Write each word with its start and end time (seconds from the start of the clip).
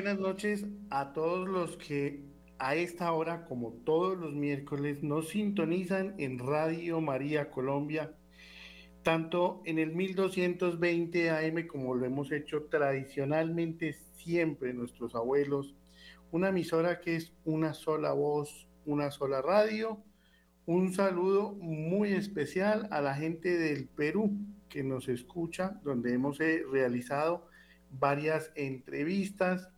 Buenas 0.00 0.18
noches 0.18 0.64
a 0.88 1.12
todos 1.12 1.46
los 1.46 1.76
que 1.76 2.24
a 2.58 2.74
esta 2.74 3.12
hora, 3.12 3.44
como 3.44 3.74
todos 3.84 4.16
los 4.16 4.32
miércoles, 4.32 5.02
nos 5.02 5.28
sintonizan 5.28 6.14
en 6.16 6.38
Radio 6.38 7.02
María 7.02 7.50
Colombia, 7.50 8.14
tanto 9.02 9.60
en 9.66 9.78
el 9.78 9.94
1220 9.94 11.28
AM 11.28 11.66
como 11.66 11.94
lo 11.94 12.06
hemos 12.06 12.32
hecho 12.32 12.62
tradicionalmente 12.70 13.92
siempre 14.16 14.72
nuestros 14.72 15.14
abuelos, 15.14 15.74
una 16.32 16.48
emisora 16.48 17.02
que 17.02 17.16
es 17.16 17.34
una 17.44 17.74
sola 17.74 18.14
voz, 18.14 18.70
una 18.86 19.10
sola 19.10 19.42
radio. 19.42 20.02
Un 20.64 20.94
saludo 20.94 21.52
muy 21.52 22.14
especial 22.14 22.88
a 22.90 23.02
la 23.02 23.14
gente 23.14 23.58
del 23.58 23.86
Perú 23.86 24.32
que 24.70 24.82
nos 24.82 25.10
escucha, 25.10 25.78
donde 25.84 26.14
hemos 26.14 26.40
eh, 26.40 26.62
realizado 26.72 27.50
varias 27.90 28.50
entrevistas 28.54 29.68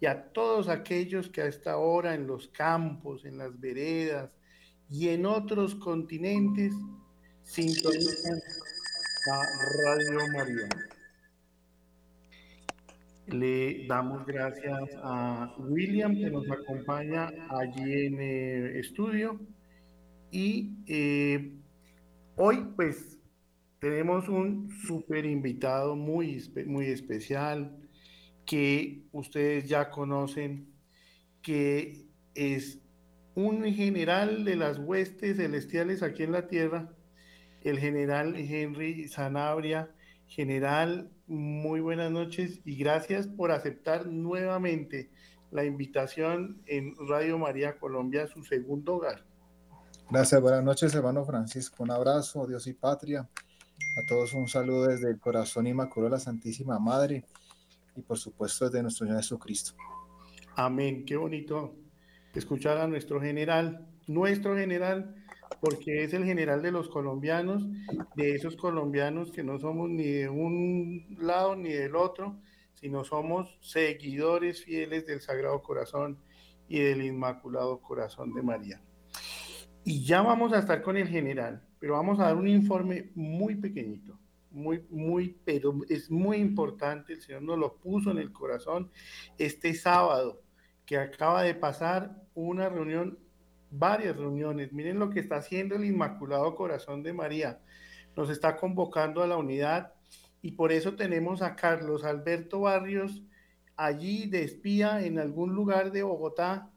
y 0.00 0.06
a 0.06 0.32
todos 0.32 0.68
aquellos 0.68 1.28
que 1.28 1.42
a 1.42 1.46
esta 1.46 1.78
hora 1.78 2.14
en 2.14 2.26
los 2.26 2.48
campos, 2.48 3.24
en 3.24 3.38
las 3.38 3.58
veredas 3.58 4.30
y 4.90 5.08
en 5.08 5.26
otros 5.26 5.74
continentes 5.74 6.74
sintonizan 7.42 8.38
a 9.30 9.42
Radio 9.84 10.20
María. 10.36 10.68
Le 13.26 13.86
damos 13.86 14.26
gracias 14.26 14.90
a 15.02 15.54
William 15.58 16.14
que 16.14 16.30
nos 16.30 16.50
acompaña 16.50 17.32
allí 17.48 18.06
en 18.06 18.20
el 18.20 18.76
estudio 18.76 19.40
y 20.30 20.76
eh, 20.86 21.54
hoy 22.36 22.66
pues 22.76 23.18
tenemos 23.78 24.28
un 24.28 24.68
súper 24.86 25.24
invitado 25.24 25.96
muy, 25.96 26.42
muy 26.66 26.86
especial 26.86 27.83
que 28.46 29.06
ustedes 29.12 29.68
ya 29.68 29.90
conocen, 29.90 30.72
que 31.42 32.06
es 32.34 32.78
un 33.34 33.64
general 33.64 34.44
de 34.44 34.56
las 34.56 34.78
huestes 34.78 35.36
celestiales 35.36 36.02
aquí 36.02 36.22
en 36.22 36.32
la 36.32 36.46
tierra, 36.46 36.92
el 37.62 37.78
general 37.78 38.36
Henry 38.36 39.08
Sanabria. 39.08 39.90
General, 40.26 41.10
muy 41.26 41.80
buenas 41.80 42.10
noches 42.10 42.60
y 42.64 42.76
gracias 42.76 43.26
por 43.26 43.52
aceptar 43.52 44.06
nuevamente 44.06 45.10
la 45.50 45.64
invitación 45.64 46.62
en 46.66 46.94
Radio 47.08 47.38
María 47.38 47.78
Colombia, 47.78 48.26
su 48.26 48.42
segundo 48.42 48.96
hogar. 48.96 49.24
Gracias, 50.10 50.40
buenas 50.40 50.64
noches, 50.64 50.94
hermano 50.94 51.24
Francisco. 51.24 51.82
Un 51.82 51.90
abrazo, 51.90 52.46
Dios 52.46 52.66
y 52.66 52.72
patria. 52.72 53.20
A 53.20 54.06
todos 54.08 54.32
un 54.32 54.48
saludo 54.48 54.86
desde 54.86 55.10
el 55.10 55.20
corazón 55.20 55.66
inmaculado 55.66 56.10
de 56.10 56.16
la 56.16 56.20
Santísima 56.20 56.78
Madre 56.78 57.24
y 57.96 58.02
por 58.02 58.18
supuesto 58.18 58.66
desde 58.66 58.82
nuestro 58.82 59.06
Señor 59.06 59.22
Jesucristo. 59.22 59.74
Amén, 60.56 61.04
qué 61.04 61.16
bonito 61.16 61.74
escuchar 62.34 62.78
a 62.78 62.86
nuestro 62.86 63.20
general, 63.20 63.86
nuestro 64.06 64.56
general, 64.56 65.14
porque 65.60 66.04
es 66.04 66.12
el 66.12 66.24
general 66.24 66.62
de 66.62 66.72
los 66.72 66.88
colombianos, 66.88 67.66
de 68.16 68.34
esos 68.34 68.56
colombianos 68.56 69.30
que 69.30 69.42
no 69.42 69.58
somos 69.58 69.88
ni 69.88 70.04
de 70.04 70.28
un 70.28 71.16
lado 71.18 71.56
ni 71.56 71.72
del 71.72 71.96
otro, 71.96 72.36
sino 72.74 73.04
somos 73.04 73.58
seguidores 73.60 74.64
fieles 74.64 75.06
del 75.06 75.20
Sagrado 75.20 75.62
Corazón 75.62 76.18
y 76.68 76.80
del 76.80 77.04
Inmaculado 77.04 77.80
Corazón 77.80 78.34
de 78.34 78.42
María. 78.42 78.82
Y 79.84 80.04
ya 80.04 80.22
vamos 80.22 80.52
a 80.52 80.58
estar 80.58 80.82
con 80.82 80.96
el 80.96 81.08
general 81.08 81.62
pero 81.84 81.96
vamos 81.96 82.18
a 82.18 82.22
dar 82.22 82.36
un 82.36 82.48
informe 82.48 83.10
muy 83.14 83.56
pequeñito, 83.56 84.18
muy, 84.54 84.86
muy, 84.88 85.36
pero 85.44 85.74
es 85.88 86.10
muy 86.10 86.38
importante, 86.38 87.12
el 87.12 87.20
Señor 87.20 87.42
nos 87.42 87.58
lo 87.58 87.76
puso 87.76 88.10
en 88.10 88.18
el 88.18 88.32
corazón 88.32 88.90
este 89.38 89.74
sábado, 89.74 90.40
que 90.86 90.96
acaba 90.96 91.42
de 91.42 91.54
pasar 91.54 92.22
una 92.34 92.68
reunión, 92.68 93.18
varias 93.70 94.16
reuniones, 94.16 94.72
miren 94.72 94.98
lo 94.98 95.10
que 95.10 95.20
está 95.20 95.36
haciendo 95.36 95.74
el 95.74 95.84
Inmaculado 95.84 96.54
Corazón 96.54 97.02
de 97.02 97.12
María, 97.12 97.60
nos 98.16 98.30
está 98.30 98.56
convocando 98.56 99.22
a 99.22 99.26
la 99.26 99.36
unidad 99.36 99.92
y 100.40 100.52
por 100.52 100.72
eso 100.72 100.94
tenemos 100.94 101.42
a 101.42 101.56
Carlos 101.56 102.04
Alberto 102.04 102.60
Barrios 102.60 103.22
allí 103.76 104.28
de 104.28 104.44
espía 104.44 105.04
en 105.04 105.18
algún 105.18 105.54
lugar 105.54 105.90
de 105.90 106.02
Bogotá 106.02 106.70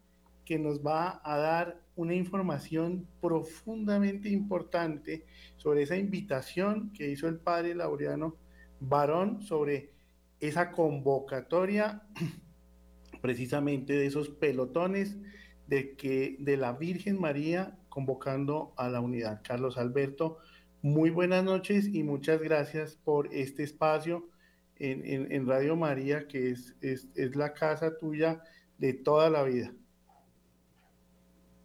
que 0.45 0.57
nos 0.57 0.79
va 0.79 1.21
a 1.23 1.37
dar 1.37 1.86
una 1.97 2.13
información 2.13 3.07
profundamente 3.19 4.29
importante 4.29 5.25
sobre 5.57 5.81
esa 5.81 5.97
invitación 5.97 6.93
que 6.93 7.09
hizo 7.09 7.27
el 7.27 7.39
padre 7.39 7.75
Laureano 7.75 8.37
Varón 8.79 9.41
sobre 9.41 9.91
esa 10.39 10.71
convocatoria 10.71 12.03
precisamente 13.21 13.93
de 13.93 14.05
esos 14.05 14.29
pelotones 14.29 15.17
de 15.65 15.95
que 15.95 16.37
de 16.39 16.55
la 16.55 16.73
Virgen 16.73 17.19
María 17.19 17.79
convocando 17.89 18.73
a 18.77 18.89
la 18.89 19.01
unidad. 19.01 19.41
Carlos 19.43 19.77
Alberto, 19.77 20.37
muy 20.83 21.09
buenas 21.09 21.43
noches 21.43 21.87
y 21.91 22.03
muchas 22.03 22.39
gracias 22.39 22.95
por 22.95 23.33
este 23.33 23.63
espacio 23.63 24.29
en, 24.75 25.47
Radio 25.47 25.75
María, 25.75 26.27
que 26.27 26.51
es, 26.51 26.75
es 26.81 27.35
la 27.35 27.53
casa 27.53 27.97
tuya 27.97 28.43
de 28.77 28.93
toda 28.93 29.31
la 29.31 29.41
vida. 29.41 29.73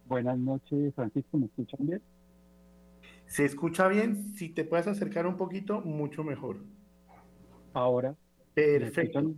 Buenas 0.05 0.37
noches, 0.37 0.93
Francisco, 0.95 1.37
¿me 1.37 1.45
escuchan 1.45 1.87
bien? 1.87 2.01
Se 3.25 3.45
escucha 3.45 3.87
bien, 3.87 4.33
si 4.35 4.49
te 4.49 4.65
puedes 4.65 4.87
acercar 4.87 5.25
un 5.25 5.37
poquito, 5.37 5.81
mucho 5.81 6.23
mejor. 6.23 6.57
Ahora. 7.73 8.15
Perfecto. 8.53 9.33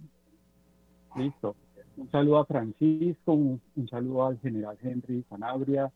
Listo. 1.15 1.55
Un 1.95 2.11
saludo 2.11 2.39
a 2.39 2.45
Francisco, 2.45 3.33
un, 3.33 3.61
saludo 3.89 4.25
al 4.25 4.39
general 4.39 4.77
Henry 4.81 5.23
Sanabria, 5.29 5.93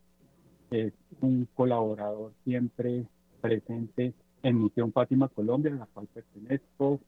es 0.71 0.93
un 1.19 1.45
colaborador 1.55 2.31
siempre 2.45 3.05
presente 3.41 4.13
en 4.43 4.63
Misión 4.63 4.93
Fátima 4.93 5.27
Colombia, 5.27 5.73
a 5.73 5.77
la 5.79 5.85
cual 5.87 6.07
pertenezco. 6.13 7.01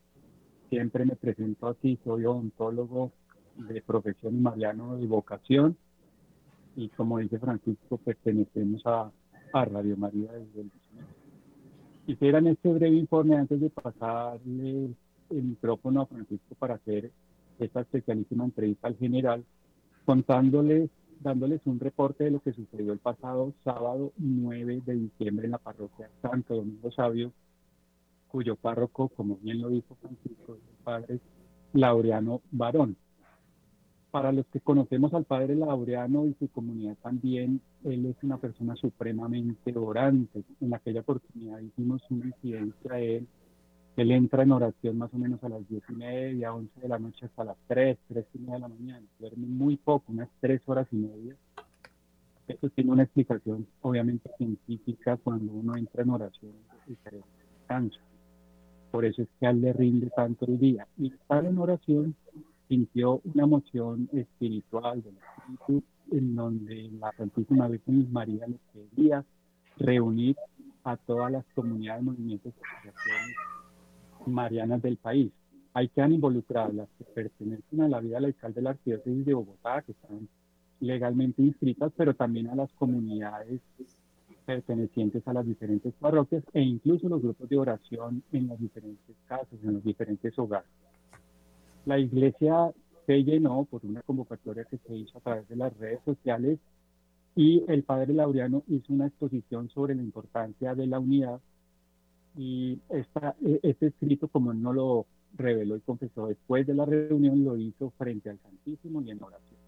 Siempre 0.70 1.06
me 1.06 1.16
presento 1.16 1.68
aquí, 1.68 1.98
soy 2.04 2.26
odontólogo 2.26 3.12
de 3.56 3.82
profesión 3.82 4.36
y 4.36 4.42
mariano 4.42 4.98
de 4.98 5.06
vocación 5.06 5.78
y 6.76 6.90
como 6.90 7.20
dice 7.20 7.40
Francisco, 7.40 7.98
pertenecemos 7.98 8.82
a, 8.86 9.12
Radio 9.54 9.98
María 9.98 10.32
desde 10.32 10.62
el 10.62 10.72
Quisiera 12.06 12.40
en 12.40 12.48
este 12.48 12.72
breve 12.72 12.96
informe, 12.96 13.36
antes 13.36 13.60
de 13.60 13.70
pasarle 13.70 14.96
el 15.30 15.44
micrófono 15.44 16.02
a 16.02 16.06
Francisco 16.08 16.56
para 16.58 16.76
hacer 16.76 17.12
esta 17.60 17.82
especialísima 17.82 18.46
entrevista 18.46 18.88
al 18.88 18.98
general, 18.98 19.46
contándoles, 20.06 20.90
dándoles 21.20 21.62
un 21.66 21.80
reporte 21.80 22.24
de 22.24 22.32
lo 22.32 22.40
que 22.40 22.54
sucedió 22.54 22.94
el 22.94 23.00
pasado 23.00 23.54
sábado 23.64 24.14
9 24.18 24.82
de 24.86 24.94
diciembre 24.94 25.46
en 25.46 25.52
la 25.52 25.58
parroquia 25.58 26.10
Santo 26.22 26.56
Domingo 26.56 26.92
Sabio, 26.92 27.32
cuyo 28.30 28.56
párroco, 28.56 29.10
como 29.10 29.36
bien 29.38 29.62
lo 29.62 29.70
dijo 29.70 29.96
Francisco, 30.02 30.56
es 30.56 30.62
el 30.62 30.84
padre 30.84 31.20
Laureano 31.74 32.42
Barón. 32.52 32.96
Para 34.12 34.34
los 34.34 34.46
que 34.48 34.60
conocemos 34.60 35.14
al 35.14 35.24
Padre 35.24 35.56
Laureano 35.56 36.28
y 36.28 36.34
su 36.34 36.50
comunidad 36.50 36.98
también, 37.02 37.62
él 37.86 38.06
es 38.06 38.18
una 38.24 38.38
persona 38.38 38.76
supremamente 38.76 39.74
orante. 39.78 40.44
En 40.60 40.74
aquella 40.74 41.00
oportunidad 41.00 41.60
hicimos 41.60 42.02
una 42.10 42.26
incidencia 42.26 42.94
a 42.94 43.00
él. 43.00 43.26
Él 43.96 44.12
entra 44.12 44.44
en 44.44 44.52
oración 44.52 44.98
más 44.98 45.14
o 45.14 45.18
menos 45.18 45.42
a 45.46 45.50
las 45.50 45.68
diez 45.70 45.84
y 45.88 45.94
media, 45.94 46.54
once 46.54 46.78
de 46.82 46.90
la 46.90 47.00
noche 47.00 47.26
hasta 47.26 47.46
las 47.46 47.58
tres, 47.68 47.98
tres 48.10 48.26
y 48.34 48.40
media 48.40 48.56
de 48.56 48.60
la 48.60 48.68
mañana. 48.68 49.06
Duerme 49.18 49.48
muy 49.48 49.78
poco, 49.78 50.12
unas 50.12 50.30
tres 50.42 50.62
horas 50.66 50.88
y 50.92 50.98
media. 50.98 51.36
Eso 52.50 52.70
tiene 52.70 52.92
una 52.92 53.04
explicación 53.04 53.66
obviamente 53.82 54.30
científica 54.38 55.16
cuando 55.16 55.54
uno 55.54 55.78
entra 55.78 56.04
en 56.04 56.10
oración 56.10 56.52
y 56.86 56.96
se 56.96 57.16
descansa. 57.16 58.00
Por 58.92 59.06
eso 59.06 59.22
es 59.22 59.30
que 59.40 59.48
a 59.48 59.52
él 59.52 59.62
le 59.62 59.72
rinde 59.72 60.10
tanto 60.10 60.46
el 60.46 60.60
día. 60.60 60.86
Y 60.98 61.14
estar 61.14 61.46
en 61.46 61.58
oración 61.58 62.16
sintió 62.72 63.20
una 63.26 63.44
emoción 63.44 64.08
espiritual 64.14 65.04
del 65.04 65.16
espíritu 65.18 65.84
en 66.10 66.36
donde 66.38 66.90
la 67.02 67.12
Santísima 67.18 67.68
Virgen 67.68 68.08
María 68.14 68.48
le 68.48 68.60
quería 68.72 69.26
reunir 69.76 70.38
a 70.86 70.96
todas 70.96 71.34
las 71.34 71.44
comunidades, 71.54 72.02
movimientos 72.02 72.54
y 72.56 72.64
asociaciones 72.64 73.36
marianas 74.26 74.82
del 74.82 74.96
país. 74.96 75.34
Hay 75.74 75.90
que 75.90 76.00
involucrar 76.02 76.74
las 76.74 76.88
que 76.98 77.04
pertenecen 77.04 77.82
a 77.82 77.90
la 77.90 78.00
vida 78.00 78.22
laical 78.22 78.54
de 78.54 78.62
la 78.62 78.70
arquidiócesis 78.70 79.26
de 79.26 79.34
Bogotá, 79.34 79.82
que 79.82 79.92
están 79.92 80.30
legalmente 80.80 81.42
inscritas, 81.42 81.92
pero 81.98 82.14
también 82.14 82.48
a 82.48 82.56
las 82.56 82.72
comunidades 82.72 83.60
pertenecientes 84.46 85.28
a 85.28 85.34
las 85.34 85.46
diferentes 85.46 85.94
parroquias 85.96 86.46
e 86.54 86.62
incluso 86.62 87.10
los 87.10 87.22
grupos 87.22 87.50
de 87.50 87.58
oración 87.58 88.24
en 88.32 88.48
las 88.48 88.60
diferentes 88.62 89.18
casas, 89.28 89.60
en 89.62 89.74
los 89.74 89.84
diferentes 89.84 90.40
hogares. 90.40 90.70
La 91.86 92.00
iglesia 92.00 92.72
se 93.06 93.24
llenó 93.24 93.66
por 93.66 93.86
una 93.86 94.02
convocatoria 94.02 94.66
que 94.66 94.78
se 94.78 94.96
hizo 94.96 95.18
a 95.18 95.22
través 95.22 95.48
de 95.50 95.56
las 95.56 95.76
redes 95.78 96.00
sociales 96.06 96.60
y 97.36 97.64
el 97.68 97.84
padre 97.84 98.14
Laureano 98.14 98.64
hizo 98.68 98.94
una 98.94 99.08
exposición 99.08 99.70
sobre 99.70 99.96
la 99.96 100.04
importancia 100.04 100.76
de 100.76 100.88
la 100.88 101.00
unidad 101.00 101.40
y 102.38 102.80
esta, 102.90 103.36
e, 103.44 103.60
este 103.64 103.88
escrito, 103.88 104.28
como 104.28 104.54
no 104.54 104.74
lo 104.74 105.06
reveló 105.36 105.76
y 105.76 105.82
confesó 105.82 106.28
después 106.28 106.68
de 106.68 106.74
la 106.74 106.86
reunión, 106.86 107.44
lo 107.44 107.58
hizo 107.58 107.92
frente 107.98 108.30
al 108.30 108.40
Santísimo 108.40 109.02
y 109.02 109.12
en 109.12 109.24
oración. 109.24 109.60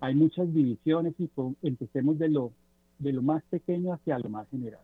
Hay 0.00 0.14
muchas 0.14 0.52
divisiones 0.52 1.14
y 1.18 1.28
empecemos 1.62 2.18
de 2.18 2.28
lo, 2.28 2.52
de 2.98 3.12
lo 3.12 3.22
más 3.22 3.42
pequeño 3.44 3.92
hacia 3.92 4.18
lo 4.18 4.28
más 4.28 4.48
general. 4.50 4.80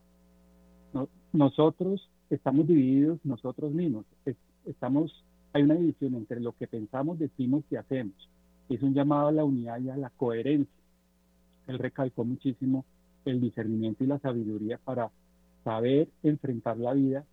nosotros 1.32 2.08
estamos 2.30 2.66
divididos 2.66 3.18
nosotros 3.24 3.72
mismos. 3.72 4.04
estamos, 4.64 5.24
hay 5.54 5.62
una 5.62 5.76
división 5.76 6.16
entre 6.16 6.40
lo 6.40 6.52
que 6.52 6.66
pensamos, 6.66 7.18
decimos 7.18 7.64
y 7.70 7.76
hacemos. 7.76 8.28
Es 8.68 8.82
un 8.82 8.92
llamado 8.92 9.28
a 9.28 9.32
la 9.32 9.44
unidad 9.44 9.80
y 9.80 9.88
a 9.88 9.96
la 9.96 10.10
coherencia. 10.10 10.82
Él 11.68 11.78
recalcó 11.78 12.24
muchísimo 12.24 12.84
el 13.24 13.40
discernimiento 13.40 14.02
y 14.02 14.08
la 14.08 14.18
sabiduría 14.18 14.78
para 14.84 15.10
saber 15.62 16.08
enfrentar 16.24 16.76
la 16.76 16.92
vida 16.92 17.24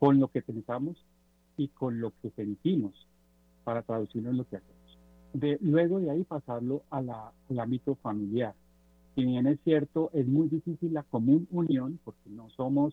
con 0.00 0.18
lo 0.18 0.28
que 0.28 0.42
pensamos 0.42 0.96
y 1.56 1.68
con 1.68 2.00
lo 2.00 2.12
que 2.20 2.30
sentimos 2.30 3.06
para 3.62 3.82
traducirlo 3.82 4.30
en 4.30 4.38
lo 4.38 4.48
que 4.48 4.56
hacemos. 4.56 4.98
De, 5.32 5.58
luego 5.60 6.00
de 6.00 6.10
ahí 6.10 6.24
pasarlo 6.24 6.82
a 6.90 7.00
la, 7.00 7.32
al 7.48 7.60
ámbito 7.60 7.94
familiar. 7.94 8.54
Si 9.14 9.24
bien 9.24 9.46
es 9.46 9.60
cierto, 9.62 10.10
es 10.14 10.26
muy 10.26 10.48
difícil 10.48 10.94
la 10.94 11.04
común 11.04 11.46
unión, 11.52 12.00
porque 12.02 12.28
no 12.28 12.50
somos, 12.50 12.92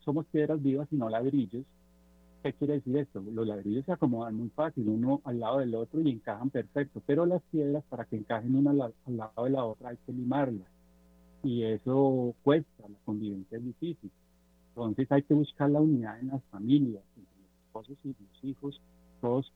somos 0.00 0.26
piedras 0.26 0.60
vivas, 0.60 0.88
sino 0.90 1.08
ladrillos. 1.08 1.64
¿Qué 2.42 2.52
quiere 2.54 2.74
decir 2.74 2.96
esto? 2.96 3.20
Los 3.20 3.46
ladrillos 3.46 3.84
se 3.84 3.92
acomodan 3.92 4.34
muy 4.34 4.48
fácil, 4.48 4.88
uno 4.88 5.20
al 5.24 5.38
lado 5.38 5.58
del 5.58 5.76
otro 5.76 6.00
y 6.00 6.10
encajan 6.10 6.50
perfecto, 6.50 7.00
pero 7.06 7.24
las 7.24 7.40
piedras, 7.52 7.84
para 7.88 8.04
que 8.04 8.16
encajen 8.16 8.56
una 8.56 8.72
al, 8.72 8.92
lado 9.06 9.44
de 9.44 9.50
la 9.50 9.64
otra, 9.64 9.90
hay 9.90 9.96
que 10.04 10.12
limarlas. 10.12 10.66
Y 11.44 11.62
eso 11.62 12.34
cuesta, 12.42 12.88
la 12.88 12.98
convivencia 13.04 13.58
es 13.58 13.64
difícil. 13.64 14.10
Entonces 14.70 15.12
hay 15.12 15.22
que 15.22 15.34
buscar 15.34 15.70
la 15.70 15.80
unidad 15.80 16.18
en 16.18 16.28
las 16.28 16.42
familias, 16.44 17.04
entre 17.16 17.42
los 17.42 17.66
esposos 17.66 17.96
y 18.02 18.08
los 18.08 18.44
hijos, 18.44 18.80
todos 19.20 19.52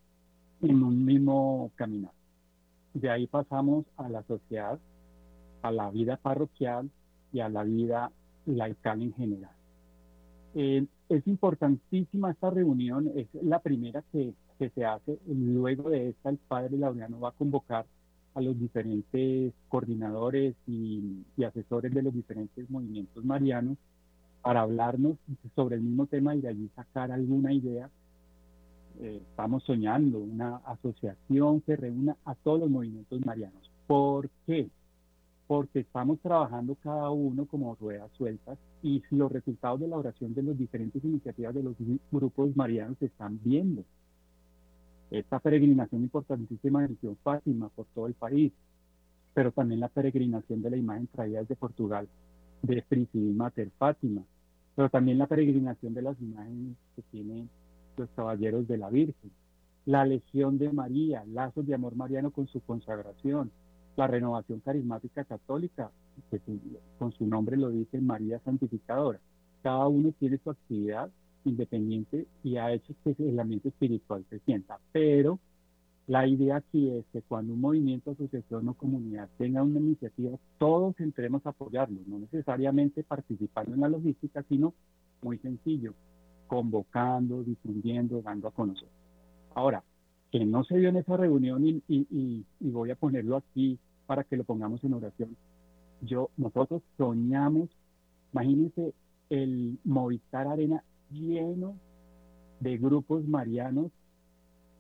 en 0.63 0.81
un 0.81 1.05
mismo 1.05 1.73
caminar. 1.75 2.13
De 2.95 3.11
ahí 3.11 3.27
pasamos 3.27 3.85
a 3.97 4.09
la 4.09 4.23
sociedad, 4.23 4.79
a 5.63 5.73
la 5.73 5.91
vida 5.91 6.19
parroquial 6.19 6.89
y 7.33 7.41
a 7.41 7.49
la 7.49 7.65
vida 7.65 8.13
laical 8.45 9.03
en 9.03 9.13
general. 9.15 9.56
Eh, 10.59 10.87
es 11.11 11.27
importantísima 11.27 12.31
esta 12.31 12.49
reunión, 12.49 13.13
es 13.15 13.29
la 13.43 13.59
primera 13.59 14.03
que, 14.11 14.33
se 14.59 14.85
hace. 14.87 15.19
Luego 15.27 15.91
de 15.91 16.09
esta, 16.09 16.31
el 16.31 16.39
padre 16.39 16.79
Laureano 16.79 17.21
va 17.21 17.29
a 17.29 17.33
convocar 17.33 17.85
a 18.33 18.41
los 18.41 18.59
diferentes 18.59 19.53
coordinadores 19.69 20.55
y, 20.67 21.27
y 21.37 21.45
asesores 21.45 21.93
de 21.93 22.03
los 22.03 22.15
diferentes 22.15 22.71
movimientos 22.71 23.23
marianos 23.23 23.77
para 24.41 24.63
hablarnos 24.63 25.19
sobre 25.55 25.77
el 25.77 25.83
mismo 25.83 26.07
tema 26.07 26.35
y 26.35 26.41
de 26.41 26.49
allí 26.49 26.71
sacar 26.75 27.13
alguna 27.13 27.53
idea. 27.53 27.91
Eh, 29.01 29.21
estamos 29.29 29.63
soñando 29.65 30.21
una 30.21 30.57
asociación 30.65 31.61
que 31.61 31.77
reúna 31.77 32.17
a 32.25 32.35
todos 32.35 32.61
los 32.61 32.71
movimientos 32.71 33.21
marianos. 33.27 33.71
¿Por 33.87 34.31
qué? 34.47 34.71
porque 35.47 35.81
estamos 35.81 36.19
trabajando 36.21 36.77
cada 36.83 37.11
uno 37.11 37.47
como 37.47 37.75
ruedas 37.77 38.11
sueltas 38.17 38.59
y 38.87 39.03
los 39.11 39.33
resultados 39.33 39.81
de 39.81 39.89
la 39.89 39.97
oración 39.97 40.33
de 40.33 40.45
las 40.45 40.57
diferentes 40.57 41.03
iniciativas 41.03 41.53
de 41.53 41.63
los 41.65 41.75
grupos 42.13 42.55
marianos 42.55 42.97
se 43.01 43.07
están 43.07 43.41
viendo. 43.43 43.83
Esta 45.11 45.41
peregrinación 45.41 46.03
importantísima 46.03 46.83
de 46.83 46.89
Misión 46.91 47.17
Fátima 47.25 47.69
por 47.71 47.87
todo 47.87 48.07
el 48.07 48.15
país, 48.15 48.53
pero 49.35 49.51
también 49.51 49.81
la 49.81 49.89
peregrinación 49.89 50.63
de 50.63 50.71
la 50.71 50.77
imagen 50.77 51.09
traída 51.09 51.41
desde 51.41 51.57
Portugal 51.57 52.07
de 52.63 52.81
Priscila 52.83 53.35
Mater 53.35 53.71
Fátima, 53.77 54.23
pero 54.77 54.89
también 54.89 55.19
la 55.19 55.27
peregrinación 55.27 55.93
de 55.93 56.03
las 56.03 56.21
imágenes 56.21 56.77
que 56.95 57.03
tienen 57.11 57.51
los 57.97 58.09
caballeros 58.11 58.69
de 58.69 58.79
la 58.79 58.89
Virgen, 58.89 59.33
la 59.85 60.05
Legión 60.05 60.59
de 60.59 60.73
María, 60.73 61.25
lazos 61.27 61.67
de 61.67 61.75
amor 61.75 61.97
mariano 61.97 62.31
con 62.31 62.47
su 62.47 62.61
consagración, 62.61 63.51
la 63.97 64.07
renovación 64.07 64.61
carismática 64.61 65.25
católica, 65.25 65.91
que 66.31 66.41
con 66.99 67.13
su 67.13 67.27
nombre 67.27 67.57
lo 67.57 67.71
dice 67.71 68.01
María 68.01 68.41
Santificadora. 68.41 69.21
Cada 69.63 69.89
uno 69.89 70.13
tiene 70.19 70.39
su 70.39 70.51
actividad 70.51 71.11
independiente 71.45 72.27
y 72.43 72.57
ha 72.57 72.73
hecho 72.73 72.95
que 73.05 73.15
el 73.19 73.39
ambiente 73.39 73.69
espiritual 73.69 74.25
se 74.29 74.39
sienta. 74.41 74.79
Pero 74.93 75.39
la 76.07 76.27
idea 76.27 76.57
aquí 76.57 76.91
es 76.91 77.05
que 77.13 77.23
cuando 77.23 77.53
un 77.53 77.61
movimiento, 77.61 78.13
asociación 78.13 78.69
o 78.69 78.75
comunidad 78.75 79.29
tenga 79.39 79.63
una 79.63 79.81
iniciativa, 79.81 80.39
todos 80.59 80.99
entremos 81.01 81.45
a 81.47 81.51
apoyarlo, 81.51 82.01
no 82.07 82.19
necesariamente 82.19 83.03
participando 83.03 83.75
en 83.75 83.81
la 83.81 83.89
logística, 83.89 84.45
sino 84.49 84.73
muy 85.23 85.39
sencillo, 85.39 85.95
convocando, 86.47 87.43
difundiendo, 87.43 88.23
dando 88.23 88.49
a 88.49 88.53
conocer. 88.53 88.89
Ahora, 89.55 89.83
que 90.31 90.45
no 90.45 90.65
se 90.65 90.79
dio 90.79 90.91
en 90.91 90.97
esa 90.97 91.17
reunión 91.17 91.67
y, 91.67 91.83
y, 91.89 92.45
y 92.61 92.71
voy 92.71 92.91
a 92.91 92.97
ponerlo 92.97 93.37
aquí 93.37 93.79
para 94.07 94.25
que 94.25 94.37
lo 94.37 94.45
pongamos 94.45 94.83
en 94.85 94.95
oración. 94.95 95.37
Yo, 96.03 96.31
nosotros 96.37 96.83
soñamos, 96.97 97.69
imagínense 98.33 98.95
el 99.31 99.79
Movistar 99.85 100.47
Arena 100.47 100.83
lleno 101.11 101.75
de 102.61 102.79
grupos 102.79 103.27
marianos 103.27 103.91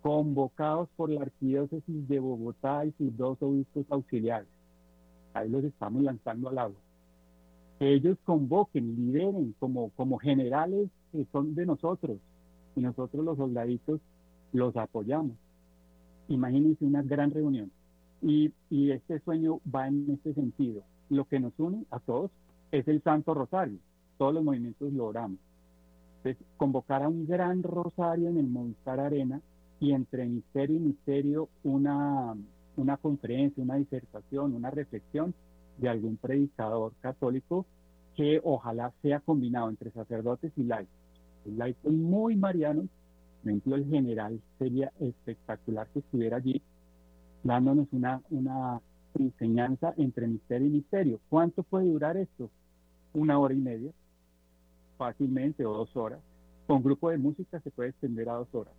convocados 0.02 0.88
por 0.96 1.10
la 1.10 1.22
Arquidiócesis 1.22 2.08
de 2.08 2.18
Bogotá 2.20 2.84
y 2.84 2.92
sus 2.92 3.16
dos 3.16 3.38
obispos 3.40 3.86
auxiliares. 3.90 4.48
Ahí 5.34 5.48
los 5.48 5.64
estamos 5.64 6.02
lanzando 6.02 6.48
al 6.48 6.58
agua. 6.58 6.80
Que 7.78 7.94
ellos 7.94 8.16
convoquen, 8.24 8.94
lideren 8.96 9.54
como, 9.58 9.90
como 9.90 10.18
generales 10.18 10.88
que 11.12 11.26
son 11.32 11.54
de 11.54 11.66
nosotros 11.66 12.18
y 12.76 12.80
nosotros 12.80 13.24
los 13.24 13.36
soldaditos 13.36 14.00
los 14.52 14.76
apoyamos. 14.76 15.36
Imagínense 16.28 16.84
una 16.84 17.02
gran 17.02 17.30
reunión. 17.30 17.70
Y, 18.22 18.52
este 18.70 19.20
sueño 19.20 19.60
va 19.72 19.88
en 19.88 20.10
este 20.10 20.34
sentido. 20.34 20.82
Lo 21.08 21.24
que 21.26 21.40
nos 21.40 21.52
une 21.58 21.84
a 21.90 22.00
todos 22.00 22.30
es 22.72 22.86
el 22.88 23.02
Santo 23.02 23.34
Rosario. 23.34 23.78
Todos 24.18 24.34
los 24.34 24.44
movimientos 24.44 24.92
lo 24.92 25.06
oramos. 25.06 25.38
Entonces, 26.18 26.44
convocar 26.56 27.02
a 27.02 27.08
un 27.08 27.26
gran 27.26 27.62
rosario 27.62 28.28
en 28.28 28.38
el 28.38 28.48
Movistar 28.48 28.98
Arena 28.98 29.40
y 29.78 29.92
entre 29.92 30.26
misterio 30.26 30.76
y 30.76 30.80
misterio 30.80 31.48
una, 31.62 32.34
una 32.76 32.96
conferencia, 32.96 33.62
una 33.62 33.76
disertación, 33.76 34.54
una 34.54 34.70
reflexión 34.70 35.34
de 35.78 35.88
algún 35.88 36.16
predicador 36.16 36.92
católico 37.00 37.66
que 38.16 38.40
ojalá 38.42 38.92
sea 39.02 39.20
combinado 39.20 39.68
entre 39.68 39.90
sacerdotes 39.90 40.52
y 40.56 40.64
laicos. 40.64 40.94
Laicos 41.44 41.92
muy 41.92 42.34
marianos, 42.34 42.86
por 43.42 43.50
ejemplo, 43.50 43.76
el 43.76 43.86
general 43.86 44.40
sería 44.58 44.92
espectacular 44.98 45.86
que 45.92 46.00
estuviera 46.00 46.38
allí 46.38 46.60
dándonos 47.44 47.86
una, 47.92 48.20
una 48.30 48.80
enseñanza 49.18 49.94
entre 49.96 50.26
misterio 50.26 50.68
y 50.68 50.70
misterio. 50.70 51.20
¿Cuánto 51.28 51.62
puede 51.62 51.86
durar 51.86 52.16
esto? 52.16 52.50
Una 53.12 53.38
hora 53.38 53.54
y 53.54 53.58
media, 53.58 53.92
fácilmente, 54.98 55.64
o 55.64 55.72
dos 55.72 55.96
horas. 55.96 56.20
Con 56.66 56.82
grupo 56.82 57.10
de 57.10 57.18
música 57.18 57.60
se 57.60 57.70
puede 57.70 57.90
extender 57.90 58.28
a 58.28 58.34
dos 58.34 58.48
horas. 58.52 58.74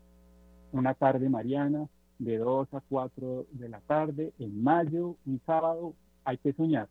Una 0.72 0.94
tarde 0.94 1.29
mariana, 1.29 1.88
de 2.20 2.38
dos 2.38 2.67
a 2.74 2.82
cuatro 2.82 3.46
de 3.51 3.70
la 3.70 3.79
tarde, 3.82 4.34
en 4.39 4.63
mayo, 4.63 5.15
un 5.25 5.39
sábado, 5.46 5.94
hay 6.25 6.38
que 6.38 6.53
soñar. 6.53 6.88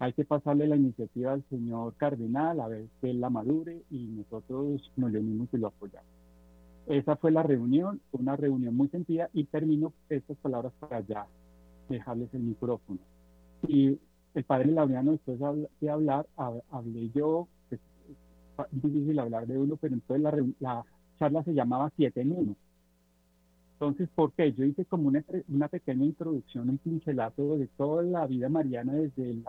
Hay 0.00 0.12
que 0.12 0.24
pasarle 0.24 0.66
la 0.66 0.76
iniciativa 0.76 1.32
al 1.32 1.44
señor 1.50 1.94
cardenal 1.96 2.60
a 2.60 2.68
ver 2.68 2.86
que 3.00 3.10
él 3.10 3.20
la 3.20 3.30
madure 3.30 3.82
y 3.90 4.06
nosotros 4.06 4.92
nos 4.96 5.12
unimos 5.12 5.48
y 5.52 5.58
lo 5.58 5.68
apoyamos. 5.68 6.08
Esa 6.86 7.16
fue 7.16 7.30
la 7.30 7.42
reunión, 7.42 8.00
una 8.12 8.36
reunión 8.36 8.74
muy 8.74 8.88
sentida 8.88 9.28
y 9.32 9.44
termino 9.44 9.92
estas 10.08 10.36
palabras 10.38 10.72
para 10.80 11.00
ya 11.00 11.26
dejarles 11.88 12.32
el 12.34 12.42
micrófono. 12.42 12.98
Y 13.66 13.98
el 14.34 14.44
padre 14.44 14.70
Laureano, 14.70 15.12
después 15.12 15.38
de 15.80 15.90
hablar, 15.90 16.26
hablé 16.36 17.10
yo, 17.10 17.48
es 17.70 17.80
difícil 18.82 19.18
hablar 19.18 19.46
de 19.46 19.58
uno, 19.58 19.76
pero 19.76 19.94
entonces 19.94 20.54
la, 20.60 20.84
charla 21.18 21.42
se 21.42 21.54
llamaba 21.54 21.90
Siete 21.96 22.20
en 22.20 22.32
Uno. 22.32 22.56
Entonces, 23.74 24.08
¿por 24.14 24.32
qué? 24.32 24.52
Yo 24.52 24.64
hice 24.64 24.84
como 24.84 25.08
una, 25.08 25.24
una 25.48 25.68
pequeña 25.68 26.04
introducción, 26.04 26.68
un 26.68 26.78
pincelazo 26.78 27.58
de 27.58 27.68
toda 27.76 28.02
la 28.02 28.26
vida 28.26 28.48
mariana 28.48 28.92
desde 28.92 29.42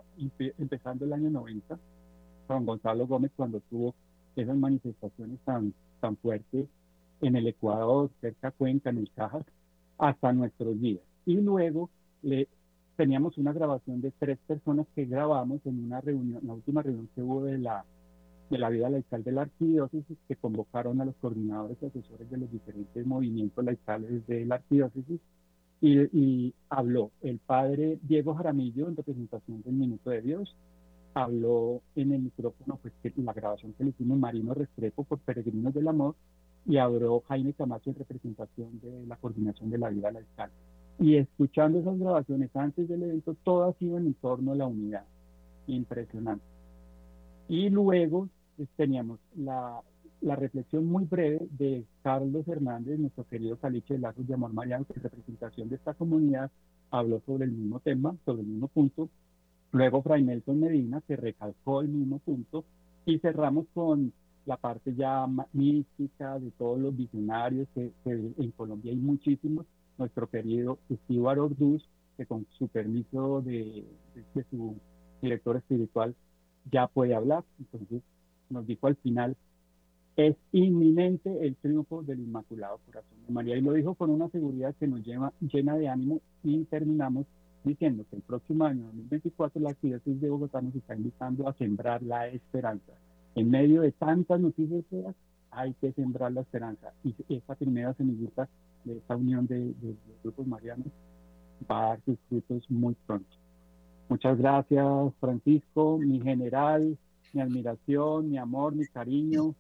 empezando 0.58 1.06
el 1.06 1.14
año 1.14 1.30
90, 1.32 1.80
con 2.48 2.66
Gonzalo 2.66 3.08
Gómez 3.08 3.32
cuando 3.36 3.60
tuvo 3.62 3.96
esas 4.36 4.56
manifestaciones 4.56 5.40
tan, 5.46 5.74
tan 6.00 6.16
fuertes 6.18 6.68
en 7.22 7.36
el 7.36 7.48
Ecuador, 7.48 8.10
cerca 8.22 8.52
Cuenca, 8.52 8.90
en 8.90 9.00
el 9.00 9.12
Cajas, 9.12 9.46
hasta 9.98 10.32
nuestros 10.32 10.80
días. 10.80 11.04
Y 11.26 11.36
luego 11.36 11.90
le, 12.22 12.48
teníamos 12.96 13.38
una 13.38 13.54
grabación 13.54 14.02
de 14.02 14.12
tres 14.12 14.38
personas 14.46 14.86
que 14.94 15.06
grabamos 15.06 15.66
en 15.66 15.86
una 15.86 16.02
reunión, 16.02 16.42
la 16.46 16.54
última 16.54 16.82
reunión 16.82 17.10
que 17.16 17.22
hubo 17.22 17.44
de 17.44 17.58
la, 17.58 17.86
de 18.50 18.58
la 18.58 18.70
vida 18.70 18.90
laical 18.90 19.24
de 19.24 19.32
la 19.32 19.44
arquidiócesis, 19.44 20.18
que 20.28 20.36
convocaron 20.36 21.00
a 21.00 21.06
los 21.06 21.16
coordinadores 21.16 21.78
y 21.82 21.86
asesores 21.86 22.30
de 22.30 22.38
los 22.38 22.52
diferentes 22.52 23.06
movimientos 23.06 23.64
laicales 23.64 24.28
de 24.28 24.46
la 24.46 24.56
arquidiócesis, 24.56 25.22
y, 25.82 26.00
y 26.12 26.54
habló 26.70 27.12
el 27.22 27.40
padre 27.40 28.00
Diego 28.02 28.36
Jaramillo 28.36 28.90
en 28.90 28.98
representación 28.98 29.62
del 29.62 29.76
Minuto 29.76 30.10
de 30.10 30.22
Dios, 30.22 30.56
habló 31.14 31.82
en 31.96 32.12
el 32.12 32.22
micrófono, 32.22 32.80
pues 32.82 32.94
que 33.02 33.14
la 33.22 33.34
grabación 33.34 33.74
que 33.74 33.86
le 33.86 33.92
hicimos 33.92 34.18
Marino 34.18 34.54
Restrepo 34.54 35.06
por 35.06 35.20
Peregrinos 35.20 35.74
del 35.74 35.88
Amor, 35.88 36.16
y 36.66 36.78
habló 36.78 37.24
Jaime 37.28 37.54
Camacho 37.54 37.92
en 37.92 37.96
representación 37.96 38.80
de 38.82 39.06
la 39.08 39.16
coordinación 39.16 39.70
de 39.70 39.78
la 39.78 39.90
vida 39.90 40.12
laical. 40.12 40.52
Y 41.00 41.16
escuchando 41.16 41.80
esas 41.80 41.98
grabaciones 41.98 42.54
antes 42.56 42.88
del 42.90 43.04
evento, 43.04 43.36
todo 43.44 43.64
ha 43.64 43.74
sido 43.74 43.98
en 43.98 44.14
torno 44.16 44.52
a 44.52 44.56
la 44.56 44.68
unidad. 44.68 45.06
Impresionante. 45.68 46.44
Y 47.48 47.70
luego 47.70 48.28
pues, 48.58 48.68
teníamos 48.76 49.20
la, 49.36 49.82
la, 50.22 50.36
reflexión 50.36 50.86
muy 50.86 51.06
breve 51.06 51.48
de 51.52 51.86
Carlos 52.04 52.48
Hernández, 52.48 53.00
nuestro 53.00 53.26
querido 53.28 53.58
Caliche 53.58 53.94
de 53.94 54.02
Lazos 54.02 54.28
de 54.28 54.34
Amor 54.34 54.54
Mariano, 54.54 54.86
que 54.86 54.94
en 54.94 55.04
representación 55.04 55.70
de 55.70 55.76
esta 55.78 55.94
comunidad 55.94 56.52
habló 56.92 57.22
sobre 57.26 57.46
el 57.46 57.52
mismo 57.52 57.80
tema, 57.80 58.16
sobre 58.26 58.42
el 58.42 58.48
mismo 58.48 58.68
punto. 58.68 59.10
Luego 59.72 60.02
Fray 60.02 60.24
Nelson 60.24 60.60
Medina, 60.60 61.02
que 61.08 61.16
recalcó 61.16 61.82
el 61.82 61.90
mismo 61.90 62.20
punto. 62.20 62.66
Y 63.06 63.20
cerramos 63.20 63.66
con 63.74 64.12
la 64.46 64.58
parte 64.58 64.94
ya 64.96 65.28
mística 65.54 66.40
de 66.40 66.52
todos 66.52 66.80
los 66.80 66.96
visionarios, 66.96 67.68
que, 67.74 67.92
en 68.06 68.52
Colombia 68.52 68.92
hay 68.92 68.98
muchísimos, 68.98 69.66
nuestro 70.00 70.28
querido 70.28 70.80
Steve 70.90 71.20
Orduz, 71.20 71.88
que 72.18 72.26
con 72.26 72.48
su 72.58 72.68
permiso 72.68 73.42
de, 73.42 73.86
su 74.50 74.76
director 75.22 75.58
espiritual 75.58 76.16
ya 76.72 76.88
puede 76.88 77.14
hablar, 77.14 77.44
entonces 77.60 78.02
nos 78.50 78.66
dijo 78.66 78.88
al 78.88 78.96
final, 78.96 79.36
es 80.16 80.36
inminente 80.52 81.46
el 81.46 81.56
triunfo 81.58 82.04
del 82.04 82.20
Inmaculado 82.20 82.80
Corazón 82.86 83.18
de 83.28 83.34
María, 83.34 83.58
y 83.58 83.62
lo 83.62 83.74
dijo 83.74 83.94
con 83.94 84.10
una 84.10 84.30
seguridad 84.30 84.76
que 84.80 84.88
nos 84.88 85.06
lleva, 85.06 85.32
llena 85.40 85.78
de 85.78 85.88
ánimo, 85.88 86.22
y 86.44 86.64
terminamos 86.66 87.26
diciendo 87.64 88.06
que 88.10 88.16
el 88.16 88.22
próximo 88.22 88.66
año, 88.66 88.86
2024, 88.86 89.62
la 89.62 89.70
Arquidiócesis 89.70 90.22
de 90.22 90.30
Bogotá 90.30 90.62
nos 90.62 90.76
está 90.76 90.96
invitando 90.96 91.48
a 91.48 91.54
sembrar 91.54 92.02
la 92.04 92.28
esperanza. 92.28 92.94
En 93.36 93.50
medio 93.50 93.82
de 93.82 93.92
tantas 93.92 94.40
noticias 94.40 94.84
feas, 94.90 95.16
hay 95.52 95.74
que 95.76 95.92
sembrar 95.94 96.32
la 96.32 96.42
esperanza. 96.42 96.94
Y 97.04 97.16
esta 97.30 97.56
primera 97.56 97.94
semillita 97.94 98.48
de 98.84 98.98
esta 98.98 99.16
unión 99.16 99.48
de, 99.48 99.74
de, 99.74 99.96
grupos 100.24 100.48
marianos 100.48 100.88
va 101.70 101.80
a 101.80 101.88
dar 101.90 102.02
sus 102.06 102.18
frutos 102.28 102.70
muy 102.70 102.96
pronto. 103.06 103.30
Muchas 104.08 104.38
gracias, 104.38 104.86
Francisco, 105.20 105.98
mi 105.98 106.20
general, 106.22 106.98
mi 107.34 107.42
admiración, 107.42 108.30
mi 108.30 108.38
amor, 108.38 108.74
mi 108.74 108.86
cariño. 108.88 109.54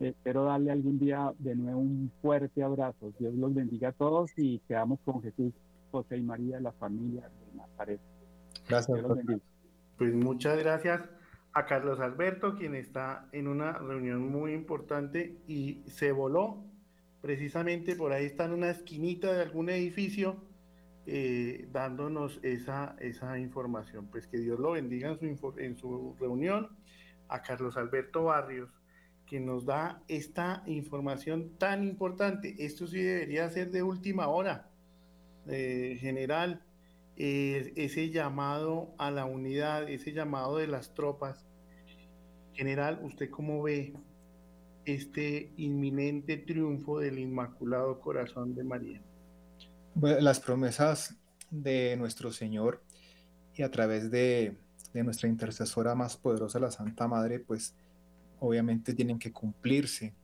Espero 0.00 0.44
darle 0.44 0.72
algún 0.72 0.98
día 0.98 1.32
de 1.38 1.54
nuevo 1.54 1.80
un 1.80 2.10
fuerte 2.22 2.62
abrazo. 2.62 3.12
Dios 3.18 3.34
los 3.34 3.54
bendiga 3.54 3.90
a 3.90 3.92
todos 3.92 4.32
y 4.36 4.58
quedamos 4.60 4.98
con 5.04 5.22
Jesús, 5.22 5.52
José 5.90 6.16
y 6.16 6.22
María, 6.22 6.58
la 6.60 6.72
familia 6.72 7.28
de 7.28 7.56
Nazaret. 7.56 8.00
Gracias. 8.68 8.98
Pues 9.98 10.14
muchas 10.14 10.58
gracias 10.58 11.02
a 11.52 11.66
Carlos 11.66 12.00
Alberto, 12.00 12.56
quien 12.56 12.74
está 12.74 13.28
en 13.32 13.46
una 13.46 13.72
reunión 13.72 14.30
muy 14.30 14.52
importante 14.52 15.36
y 15.46 15.82
se 15.86 16.12
voló. 16.12 16.64
Precisamente 17.22 17.94
por 17.94 18.12
ahí 18.12 18.26
está 18.26 18.44
en 18.44 18.52
una 18.52 18.70
esquinita 18.70 19.32
de 19.32 19.42
algún 19.42 19.70
edificio 19.70 20.44
eh, 21.06 21.68
dándonos 21.72 22.40
esa, 22.42 22.96
esa 22.98 23.38
información. 23.38 24.08
Pues 24.08 24.26
que 24.26 24.38
Dios 24.38 24.58
lo 24.58 24.72
bendiga 24.72 25.16
en 25.20 25.76
su, 25.78 26.16
reunión. 26.20 26.76
A 27.28 27.40
Carlos 27.40 27.78
Alberto 27.78 28.24
Barrios, 28.24 28.68
quien 29.26 29.46
nos 29.46 29.64
da 29.64 30.02
esta 30.08 30.62
información 30.66 31.56
tan 31.56 31.82
importante. 31.82 32.56
Esto 32.58 32.86
sí 32.86 33.00
debería 33.00 33.48
ser 33.48 33.70
de 33.70 33.82
última 33.82 34.28
hora, 34.28 34.68
eh, 35.46 35.96
general 35.98 36.62
ese 37.16 38.10
llamado 38.10 38.94
a 38.98 39.10
la 39.10 39.24
unidad, 39.24 39.88
ese 39.88 40.12
llamado 40.12 40.58
de 40.58 40.66
las 40.66 40.94
tropas. 40.94 41.46
General, 42.52 43.00
¿usted 43.02 43.30
cómo 43.30 43.62
ve 43.62 43.94
este 44.84 45.52
inminente 45.56 46.36
triunfo 46.36 46.98
del 46.98 47.18
Inmaculado 47.18 48.00
Corazón 48.00 48.54
de 48.54 48.64
María? 48.64 49.00
las 49.94 50.40
promesas 50.40 51.16
de 51.50 51.96
nuestro 51.98 52.32
Señor 52.32 52.82
y 53.54 53.62
a 53.62 53.70
través 53.70 54.10
de, 54.10 54.56
de 54.94 55.04
nuestra 55.04 55.28
intercesora 55.28 55.94
más 55.94 56.16
poderosa, 56.16 56.58
la 56.58 56.70
Santa 56.70 57.06
Madre, 57.06 57.40
pues 57.40 57.74
obviamente 58.40 58.94
tienen 58.94 59.18
que 59.18 59.32
cumplirse. 59.32 60.14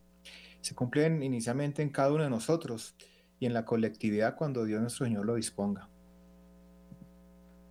Se 0.61 0.73
cumplen 0.73 1.21
inicialmente 1.21 1.81
en 1.81 1.89
cada 1.89 2.11
uno 2.11 2.23
de 2.23 2.29
nosotros 2.29 2.95
y 3.39 3.45
en 3.45 3.53
la 3.53 3.63
colectividad 3.63 4.35
cuando 4.35 4.65
Dios 4.65 4.81
nuestro 4.81 5.05
Señor 5.05 5.25
lo 5.25 5.35
disponga. 5.35 5.87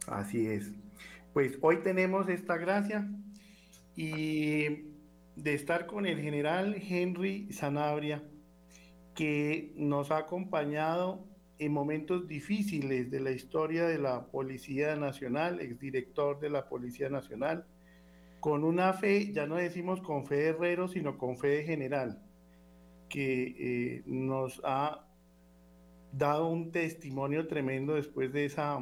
Así 0.07 0.47
es. 0.47 0.71
Pues 1.35 1.59
hoy 1.61 1.83
tenemos 1.83 2.29
esta 2.29 2.57
gracia 2.57 3.07
y 3.95 4.87
de 5.43 5.55
estar 5.55 5.87
con 5.87 6.05
el 6.05 6.21
general 6.21 6.75
Henry 6.75 7.53
Sanabria, 7.53 8.25
que 9.15 9.73
nos 9.77 10.11
ha 10.11 10.19
acompañado 10.19 11.25
en 11.61 11.73
momentos 11.73 12.27
difíciles 12.27 13.11
de 13.11 13.21
la 13.21 13.31
historia 13.31 13.87
de 13.87 13.99
la 13.99 14.27
Policía 14.27 14.97
Nacional, 14.97 15.61
exdirector 15.61 16.41
de 16.41 16.51
la 16.51 16.69
Policía 16.69 17.09
Nacional, 17.09 17.67
con 18.41 18.65
una 18.65 18.93
fe, 18.95 19.33
ya 19.33 19.47
no 19.47 19.57
decimos 19.57 20.01
con 20.01 20.27
fe 20.27 20.37
de 20.37 20.47
herrero, 20.49 20.89
sino 20.89 21.19
con 21.19 21.37
fe 21.37 21.49
de 21.49 21.65
general, 21.65 22.21
que 23.09 23.55
eh, 23.59 24.03
nos 24.07 24.61
ha 24.65 25.07
dado 26.13 26.49
un 26.49 26.73
testimonio 26.73 27.47
tremendo 27.47 27.95
después 27.95 28.33
de 28.33 28.45
esa 28.45 28.79